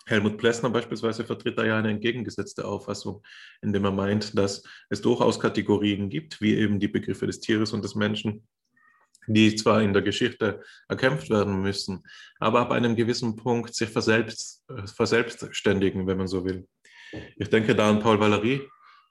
[0.06, 3.24] Helmut Plessner beispielsweise vertritt da ja eine entgegengesetzte Auffassung,
[3.62, 7.84] indem er meint, dass es durchaus Kategorien gibt, wie eben die Begriffe des Tieres und
[7.84, 8.48] des Menschen,
[9.28, 12.04] die zwar in der Geschichte erkämpft werden müssen,
[12.40, 14.64] aber ab einem gewissen Punkt sich verselbst,
[14.96, 16.66] verselbstständigen, wenn man so will.
[17.36, 18.62] Ich denke da an Paul Valéry,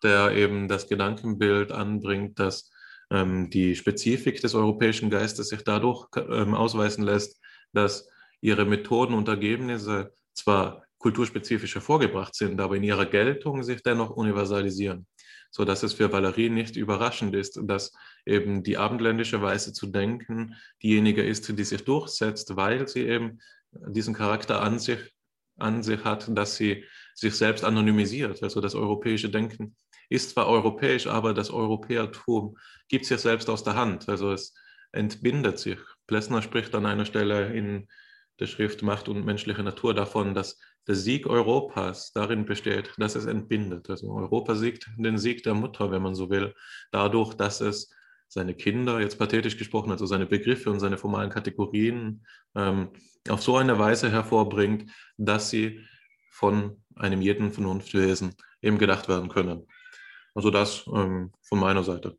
[0.03, 2.71] der eben das Gedankenbild anbringt, dass
[3.11, 7.41] die Spezifik des europäischen Geistes sich dadurch ähm, ausweisen lässt,
[7.73, 8.09] dass
[8.41, 15.07] ihre Methoden und Ergebnisse zwar kulturspezifisch hervorgebracht sind, aber in ihrer Geltung sich dennoch universalisieren.
[15.51, 17.93] So dass es für Valerie nicht überraschend ist, dass
[18.27, 23.39] eben die abendländische Weise zu denken diejenige ist, die sich durchsetzt, weil sie eben
[23.70, 24.99] diesen Charakter an sich,
[25.59, 26.85] an sich hat, dass sie
[27.15, 28.43] sich selbst anonymisiert.
[28.43, 29.77] Also das europäische Denken
[30.09, 32.57] ist zwar europäisch, aber das Europäertum
[32.89, 34.09] gibt sich selbst aus der Hand.
[34.09, 34.55] Also es
[34.93, 35.78] entbindet sich.
[36.07, 37.89] Plessner spricht an einer Stelle in
[38.39, 43.27] der Schrift Macht und menschliche Natur davon, dass der Sieg Europas darin besteht, dass es
[43.27, 43.91] entbindet.
[43.91, 46.55] Also Europa siegt den Sieg der Mutter, wenn man so will,
[46.93, 47.91] dadurch, dass es
[48.28, 52.24] seine Kinder, jetzt pathetisch gesprochen, also seine Begriffe und seine formalen Kategorien
[52.55, 52.91] ähm,
[53.28, 55.81] auf so eine Weise hervorbringt, dass sie
[56.31, 59.66] von einem jeden Vernunftwesen eben gedacht werden können.
[60.37, 62.19] Also das ähm, von meiner Seite.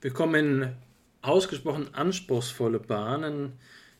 [0.00, 0.76] Wir kommen in
[1.22, 3.52] ausgesprochen anspruchsvolle Bahnen.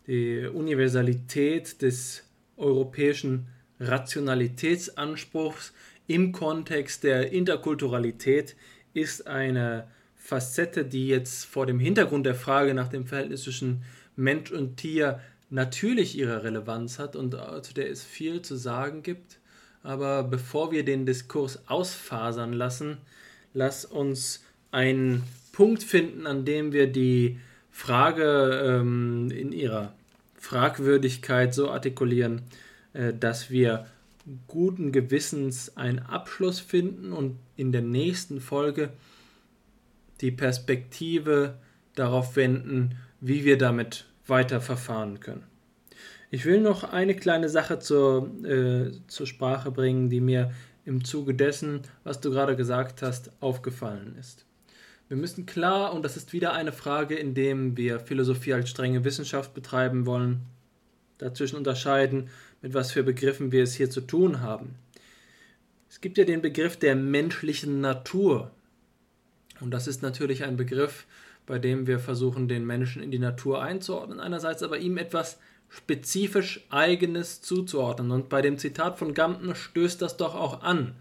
[0.08, 2.24] Die Universalität des
[2.56, 3.46] europäischen
[3.78, 5.72] Rationalitätsanspruchs
[6.08, 8.56] im Kontext der Interkulturalität
[8.92, 13.84] ist eine Facette, die jetzt vor dem Hintergrund der Frage nach dem Verhältnis zwischen
[14.16, 19.38] Mensch und Tier natürlich ihre Relevanz hat und zu der es viel zu sagen gibt.
[19.84, 22.96] Aber bevor wir den Diskurs ausfasern lassen,
[23.52, 24.42] lass uns
[24.72, 27.38] einen Punkt finden, an dem wir die
[27.70, 29.92] Frage ähm, in ihrer
[30.36, 32.42] Fragwürdigkeit so artikulieren,
[32.94, 33.86] äh, dass wir
[34.48, 38.90] guten Gewissens einen Abschluss finden und in der nächsten Folge
[40.22, 41.58] die Perspektive
[41.94, 45.44] darauf wenden, wie wir damit weiter verfahren können.
[46.30, 50.52] Ich will noch eine kleine Sache zur, äh, zur Sprache bringen, die mir
[50.84, 54.44] im Zuge dessen, was du gerade gesagt hast, aufgefallen ist.
[55.08, 59.04] Wir müssen klar, und das ist wieder eine Frage, in dem wir Philosophie als strenge
[59.04, 60.40] Wissenschaft betreiben wollen,
[61.18, 62.30] dazwischen unterscheiden,
[62.62, 64.76] mit was für Begriffen wir es hier zu tun haben.
[65.88, 68.50] Es gibt ja den Begriff der menschlichen Natur.
[69.60, 71.06] Und das ist natürlich ein Begriff,
[71.46, 75.38] bei dem wir versuchen, den Menschen in die Natur einzuordnen, einerseits aber ihm etwas
[75.76, 78.10] spezifisch Eigenes zuzuordnen.
[78.10, 80.94] Und bei dem Zitat von Gampen stößt das doch auch an.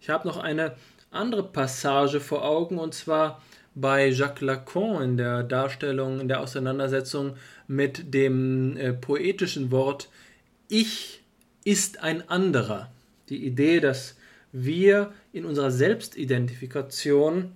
[0.00, 0.74] Ich habe noch eine
[1.10, 3.42] andere Passage vor Augen, und zwar
[3.74, 7.36] bei Jacques Lacan in der Darstellung, in der Auseinandersetzung
[7.68, 10.08] mit dem äh, poetischen Wort
[10.68, 11.22] Ich
[11.64, 12.90] ist ein anderer.
[13.28, 14.16] Die Idee, dass
[14.52, 17.52] wir in unserer Selbstidentifikation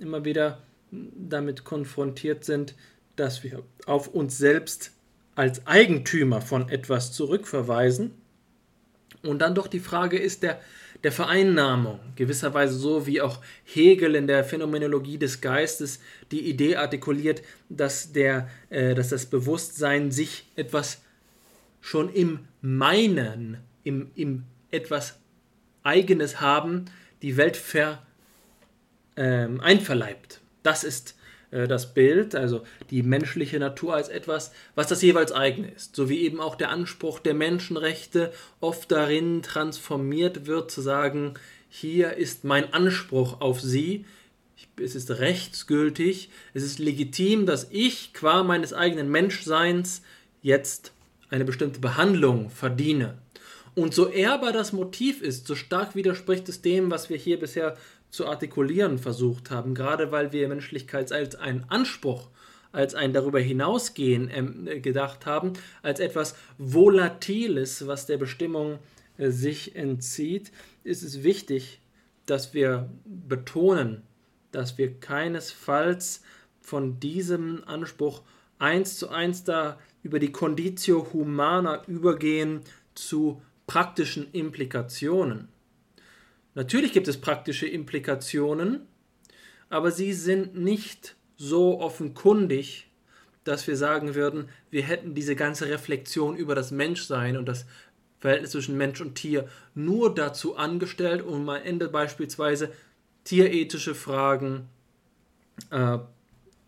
[0.00, 2.74] immer wieder damit konfrontiert sind,
[3.16, 4.92] dass wir auf uns selbst
[5.38, 8.10] als Eigentümer von etwas zurückverweisen.
[9.22, 10.60] Und dann doch die Frage ist der
[11.04, 16.00] der Vereinnahmung, gewisserweise so wie auch Hegel in der Phänomenologie des Geistes
[16.30, 21.02] die Idee artikuliert, dass, der, äh, dass das Bewusstsein sich etwas
[21.80, 25.18] schon im Meinen, im, im etwas
[25.84, 26.86] Eigenes haben,
[27.22, 28.02] die Welt ver,
[29.14, 30.40] äh, einverleibt.
[30.64, 31.16] Das ist
[31.50, 36.20] das Bild, also die menschliche Natur als etwas, was das jeweils eigene ist, so wie
[36.20, 41.34] eben auch der Anspruch der Menschenrechte oft darin transformiert wird, zu sagen,
[41.70, 44.04] hier ist mein Anspruch auf sie,
[44.76, 50.02] es ist rechtsgültig, es ist legitim, dass ich qua meines eigenen Menschseins
[50.42, 50.92] jetzt
[51.30, 53.18] eine bestimmte Behandlung verdiene.
[53.74, 57.76] Und so ehrbar das Motiv ist, so stark widerspricht es dem, was wir hier bisher
[58.10, 62.28] zu artikulieren versucht haben, gerade weil wir Menschlichkeit als einen Anspruch,
[62.72, 65.52] als ein darüber hinausgehen äh, gedacht haben,
[65.82, 68.78] als etwas Volatiles, was der Bestimmung
[69.16, 70.52] äh, sich entzieht,
[70.84, 71.80] ist es wichtig,
[72.26, 74.02] dass wir betonen,
[74.52, 76.22] dass wir keinesfalls
[76.60, 78.22] von diesem Anspruch
[78.58, 82.62] eins zu eins da über die Conditio Humana übergehen
[82.94, 85.48] zu praktischen Implikationen.
[86.54, 88.86] Natürlich gibt es praktische Implikationen,
[89.68, 92.86] aber sie sind nicht so offenkundig,
[93.44, 97.66] dass wir sagen würden, wir hätten diese ganze Reflexion über das Menschsein und das
[98.18, 102.72] Verhältnis zwischen Mensch und Tier nur dazu angestellt, um am Ende beispielsweise
[103.24, 104.68] tierethische Fragen
[105.70, 105.98] äh,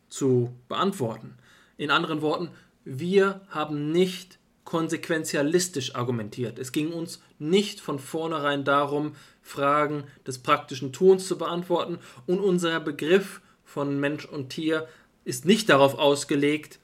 [0.09, 1.35] zu beantworten.
[1.77, 2.51] In anderen Worten,
[2.85, 6.59] wir haben nicht konsequenzialistisch argumentiert.
[6.59, 9.16] Es ging uns nicht von vornherein darum,
[9.51, 14.86] Fragen des praktischen Tuns zu beantworten und unser Begriff von Mensch und Tier
[15.24, 16.78] ist nicht darauf ausgelegt,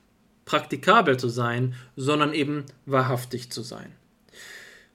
[0.44, 3.92] praktikabel zu sein, sondern eben wahrhaftig zu sein.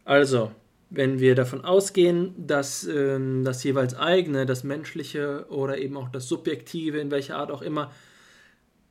[0.05, 0.51] Also,
[0.89, 6.27] wenn wir davon ausgehen, dass äh, das jeweils eigene, das menschliche oder eben auch das
[6.27, 7.91] subjektive, in welcher Art auch immer,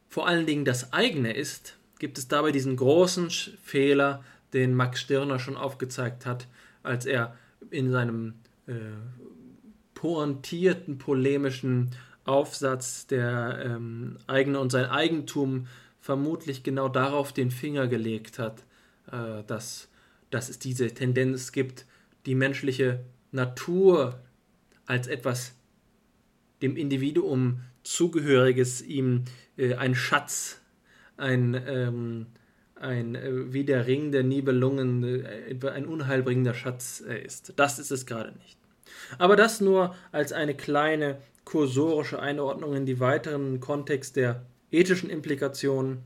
[0.08, 3.30] vor allen Dingen das eigene ist, gibt es dabei diesen großen
[3.62, 6.48] Fehler, den Max Stirner schon aufgezeigt hat,
[6.82, 7.36] als er
[7.70, 8.34] in seinem
[8.70, 8.74] äh,
[9.94, 11.90] pointierten, polemischen
[12.24, 15.66] Aufsatz der ähm, eigene und sein Eigentum
[16.00, 18.64] vermutlich genau darauf den Finger gelegt hat,
[19.10, 19.88] äh, dass,
[20.30, 21.86] dass es diese Tendenz gibt,
[22.26, 23.00] die menschliche
[23.32, 24.20] Natur
[24.86, 25.54] als etwas
[26.62, 29.24] dem Individuum zugehöriges, ihm
[29.56, 30.60] äh, ein Schatz,
[31.16, 32.26] ein, ähm,
[32.74, 37.52] ein äh, wie der Ring der Nibelungen, äh, ein unheilbringender Schatz äh, ist.
[37.56, 38.59] Das ist es gerade nicht.
[39.18, 45.98] Aber das nur als eine kleine kursorische Einordnung in die weiteren Kontext der ethischen Implikationen,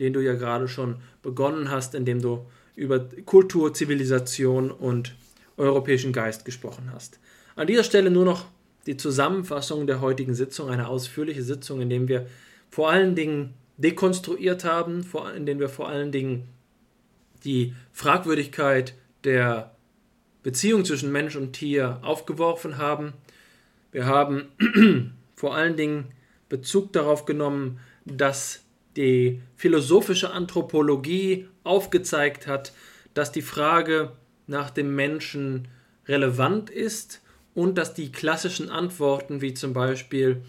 [0.00, 5.14] den du ja gerade schon begonnen hast, indem du über Kultur, Zivilisation und
[5.56, 7.18] europäischen Geist gesprochen hast.
[7.56, 8.46] An dieser Stelle nur noch
[8.86, 12.26] die Zusammenfassung der heutigen Sitzung, eine ausführliche Sitzung, in der wir
[12.70, 15.06] vor allen Dingen dekonstruiert haben,
[15.36, 16.48] in der wir vor allen Dingen
[17.44, 19.74] die Fragwürdigkeit der
[20.42, 23.12] Beziehung zwischen Mensch und Tier aufgeworfen haben.
[23.92, 24.48] Wir haben
[25.36, 26.12] vor allen Dingen
[26.48, 28.60] Bezug darauf genommen, dass
[28.96, 32.72] die philosophische Anthropologie aufgezeigt hat,
[33.14, 34.12] dass die Frage
[34.46, 35.68] nach dem Menschen
[36.06, 37.20] relevant ist
[37.54, 40.42] und dass die klassischen Antworten, wie zum Beispiel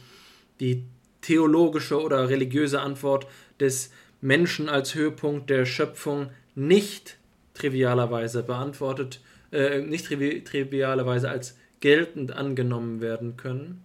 [0.60, 0.84] die
[1.22, 3.28] theologische oder religiöse Antwort
[3.60, 3.92] des
[4.22, 7.18] Menschen als Höhepunkt der Schöpfung, nicht
[7.54, 9.22] trivialerweise beantwortet,
[9.54, 13.84] äh, nicht trivi trivialerweise als geltend angenommen werden können.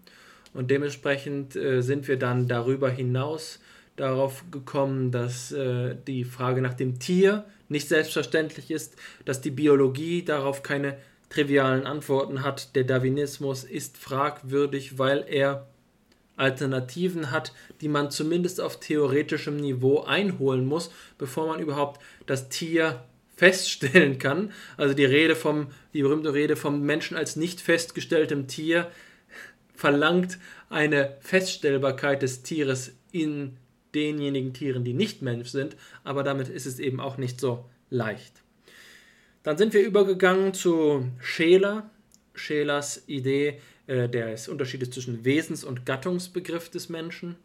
[0.54, 3.60] Und dementsprechend äh, sind wir dann darüber hinaus
[3.96, 10.24] darauf gekommen, dass äh, die Frage nach dem Tier nicht selbstverständlich ist, dass die Biologie
[10.24, 10.96] darauf keine
[11.28, 12.74] trivialen Antworten hat.
[12.74, 15.66] Der Darwinismus ist fragwürdig, weil er
[16.36, 23.04] Alternativen hat, die man zumindest auf theoretischem Niveau einholen muss, bevor man überhaupt das Tier
[23.38, 24.52] feststellen kann.
[24.76, 28.90] Also die Rede vom, die berühmte Rede vom Menschen als nicht festgestelltem Tier
[29.74, 30.38] verlangt
[30.70, 33.56] eine Feststellbarkeit des Tieres in
[33.94, 38.42] denjenigen Tieren, die nicht Mensch sind, aber damit ist es eben auch nicht so leicht.
[39.44, 41.88] Dann sind wir übergegangen zu Scheler,
[42.34, 47.36] Schelers Idee äh, des Unterschiedes zwischen Wesens- und Gattungsbegriff des Menschen.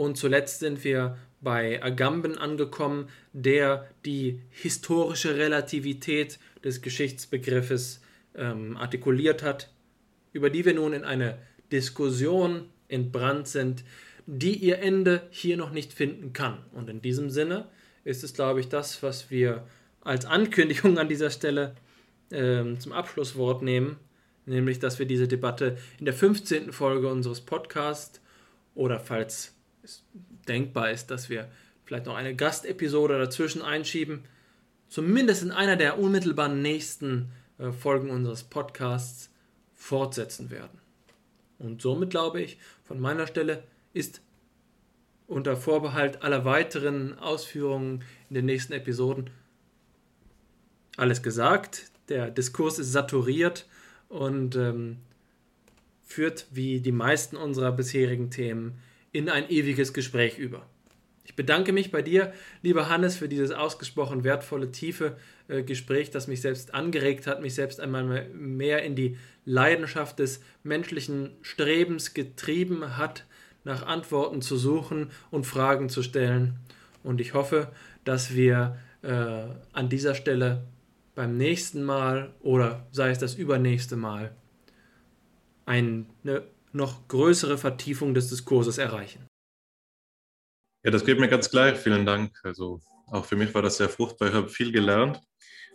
[0.00, 8.00] Und zuletzt sind wir bei Agamben angekommen, der die historische Relativität des Geschichtsbegriffes
[8.34, 9.70] ähm, artikuliert hat,
[10.32, 11.36] über die wir nun in eine
[11.70, 13.84] Diskussion entbrannt sind,
[14.24, 16.64] die ihr Ende hier noch nicht finden kann.
[16.72, 17.68] Und in diesem Sinne
[18.02, 19.66] ist es, glaube ich, das, was wir
[20.00, 21.74] als Ankündigung an dieser Stelle
[22.30, 23.98] ähm, zum Abschlusswort nehmen,
[24.46, 26.72] nämlich, dass wir diese Debatte in der 15.
[26.72, 28.22] Folge unseres Podcasts
[28.74, 30.04] oder falls es
[30.48, 31.48] denkbar ist, dass wir
[31.84, 34.24] vielleicht noch eine Gastepisode dazwischen einschieben,
[34.88, 39.30] zumindest in einer der unmittelbaren nächsten äh, Folgen unseres Podcasts
[39.74, 40.78] fortsetzen werden.
[41.58, 43.62] Und somit glaube ich, von meiner Stelle
[43.92, 44.20] ist
[45.26, 49.30] unter Vorbehalt aller weiteren Ausführungen in den nächsten Episoden
[50.96, 51.90] alles gesagt.
[52.08, 53.66] Der Diskurs ist saturiert
[54.08, 54.98] und ähm,
[56.02, 58.80] führt wie die meisten unserer bisherigen Themen
[59.12, 60.66] in ein ewiges Gespräch über.
[61.24, 62.32] Ich bedanke mich bei dir,
[62.62, 65.16] lieber Hannes, für dieses ausgesprochen wertvolle, tiefe
[65.48, 70.40] äh, Gespräch, das mich selbst angeregt hat, mich selbst einmal mehr in die Leidenschaft des
[70.64, 73.26] menschlichen Strebens getrieben hat,
[73.62, 76.56] nach Antworten zu suchen und Fragen zu stellen.
[77.02, 77.70] Und ich hoffe,
[78.04, 80.64] dass wir äh, an dieser Stelle
[81.14, 84.34] beim nächsten Mal oder sei es das übernächste Mal
[85.66, 86.06] eine
[86.72, 89.26] noch größere Vertiefung des Diskurses erreichen.
[90.82, 91.78] Ja, das geht mir ganz gleich.
[91.78, 92.38] Vielen Dank.
[92.42, 94.28] Also auch für mich war das sehr fruchtbar.
[94.28, 95.20] Ich habe viel gelernt.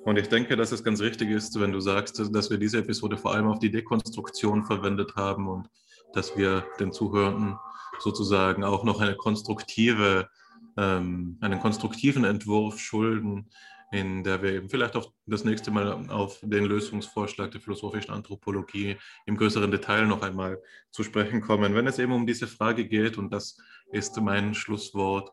[0.04, 3.18] Und ich denke, dass es ganz richtig ist, wenn du sagst, dass wir diese Episode
[3.18, 5.68] vor allem auf die Dekonstruktion verwendet haben und
[6.14, 7.58] dass wir den Zuhörenden
[8.00, 10.30] sozusagen auch noch eine konstruktive,
[10.78, 13.50] ähm, einen konstruktiven Entwurf schulden,
[13.96, 18.98] in der wir eben vielleicht auch das nächste Mal auf den Lösungsvorschlag der philosophischen Anthropologie
[19.26, 20.62] im größeren Detail noch einmal
[20.92, 21.74] zu sprechen kommen.
[21.74, 23.58] Wenn es eben um diese Frage geht, und das
[23.92, 25.32] ist mein Schlusswort,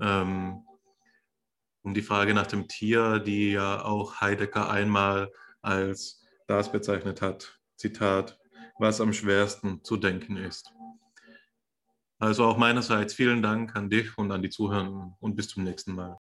[0.00, 0.62] ähm,
[1.82, 5.32] um die Frage nach dem Tier, die ja auch Heidegger einmal
[5.62, 8.38] als das bezeichnet hat, Zitat,
[8.78, 10.70] was am schwersten zu denken ist.
[12.18, 15.94] Also auch meinerseits vielen Dank an dich und an die Zuhörenden und bis zum nächsten
[15.94, 16.18] Mal.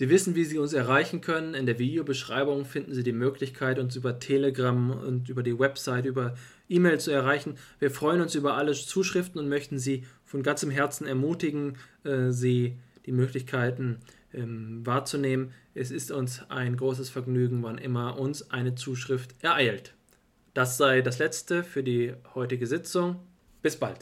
[0.00, 1.52] Sie wissen, wie Sie uns erreichen können.
[1.52, 6.36] In der Videobeschreibung finden Sie die Möglichkeit, uns über Telegram und über die Website, über
[6.70, 7.58] E-Mail zu erreichen.
[7.80, 12.78] Wir freuen uns über alle Zuschriften und möchten Sie von ganzem Herzen ermutigen, äh, Sie
[13.04, 13.98] die Möglichkeiten
[14.32, 15.52] ähm, wahrzunehmen.
[15.74, 19.92] Es ist uns ein großes Vergnügen, wann immer uns eine Zuschrift ereilt.
[20.54, 23.16] Das sei das Letzte für die heutige Sitzung.
[23.60, 23.98] Bis bald.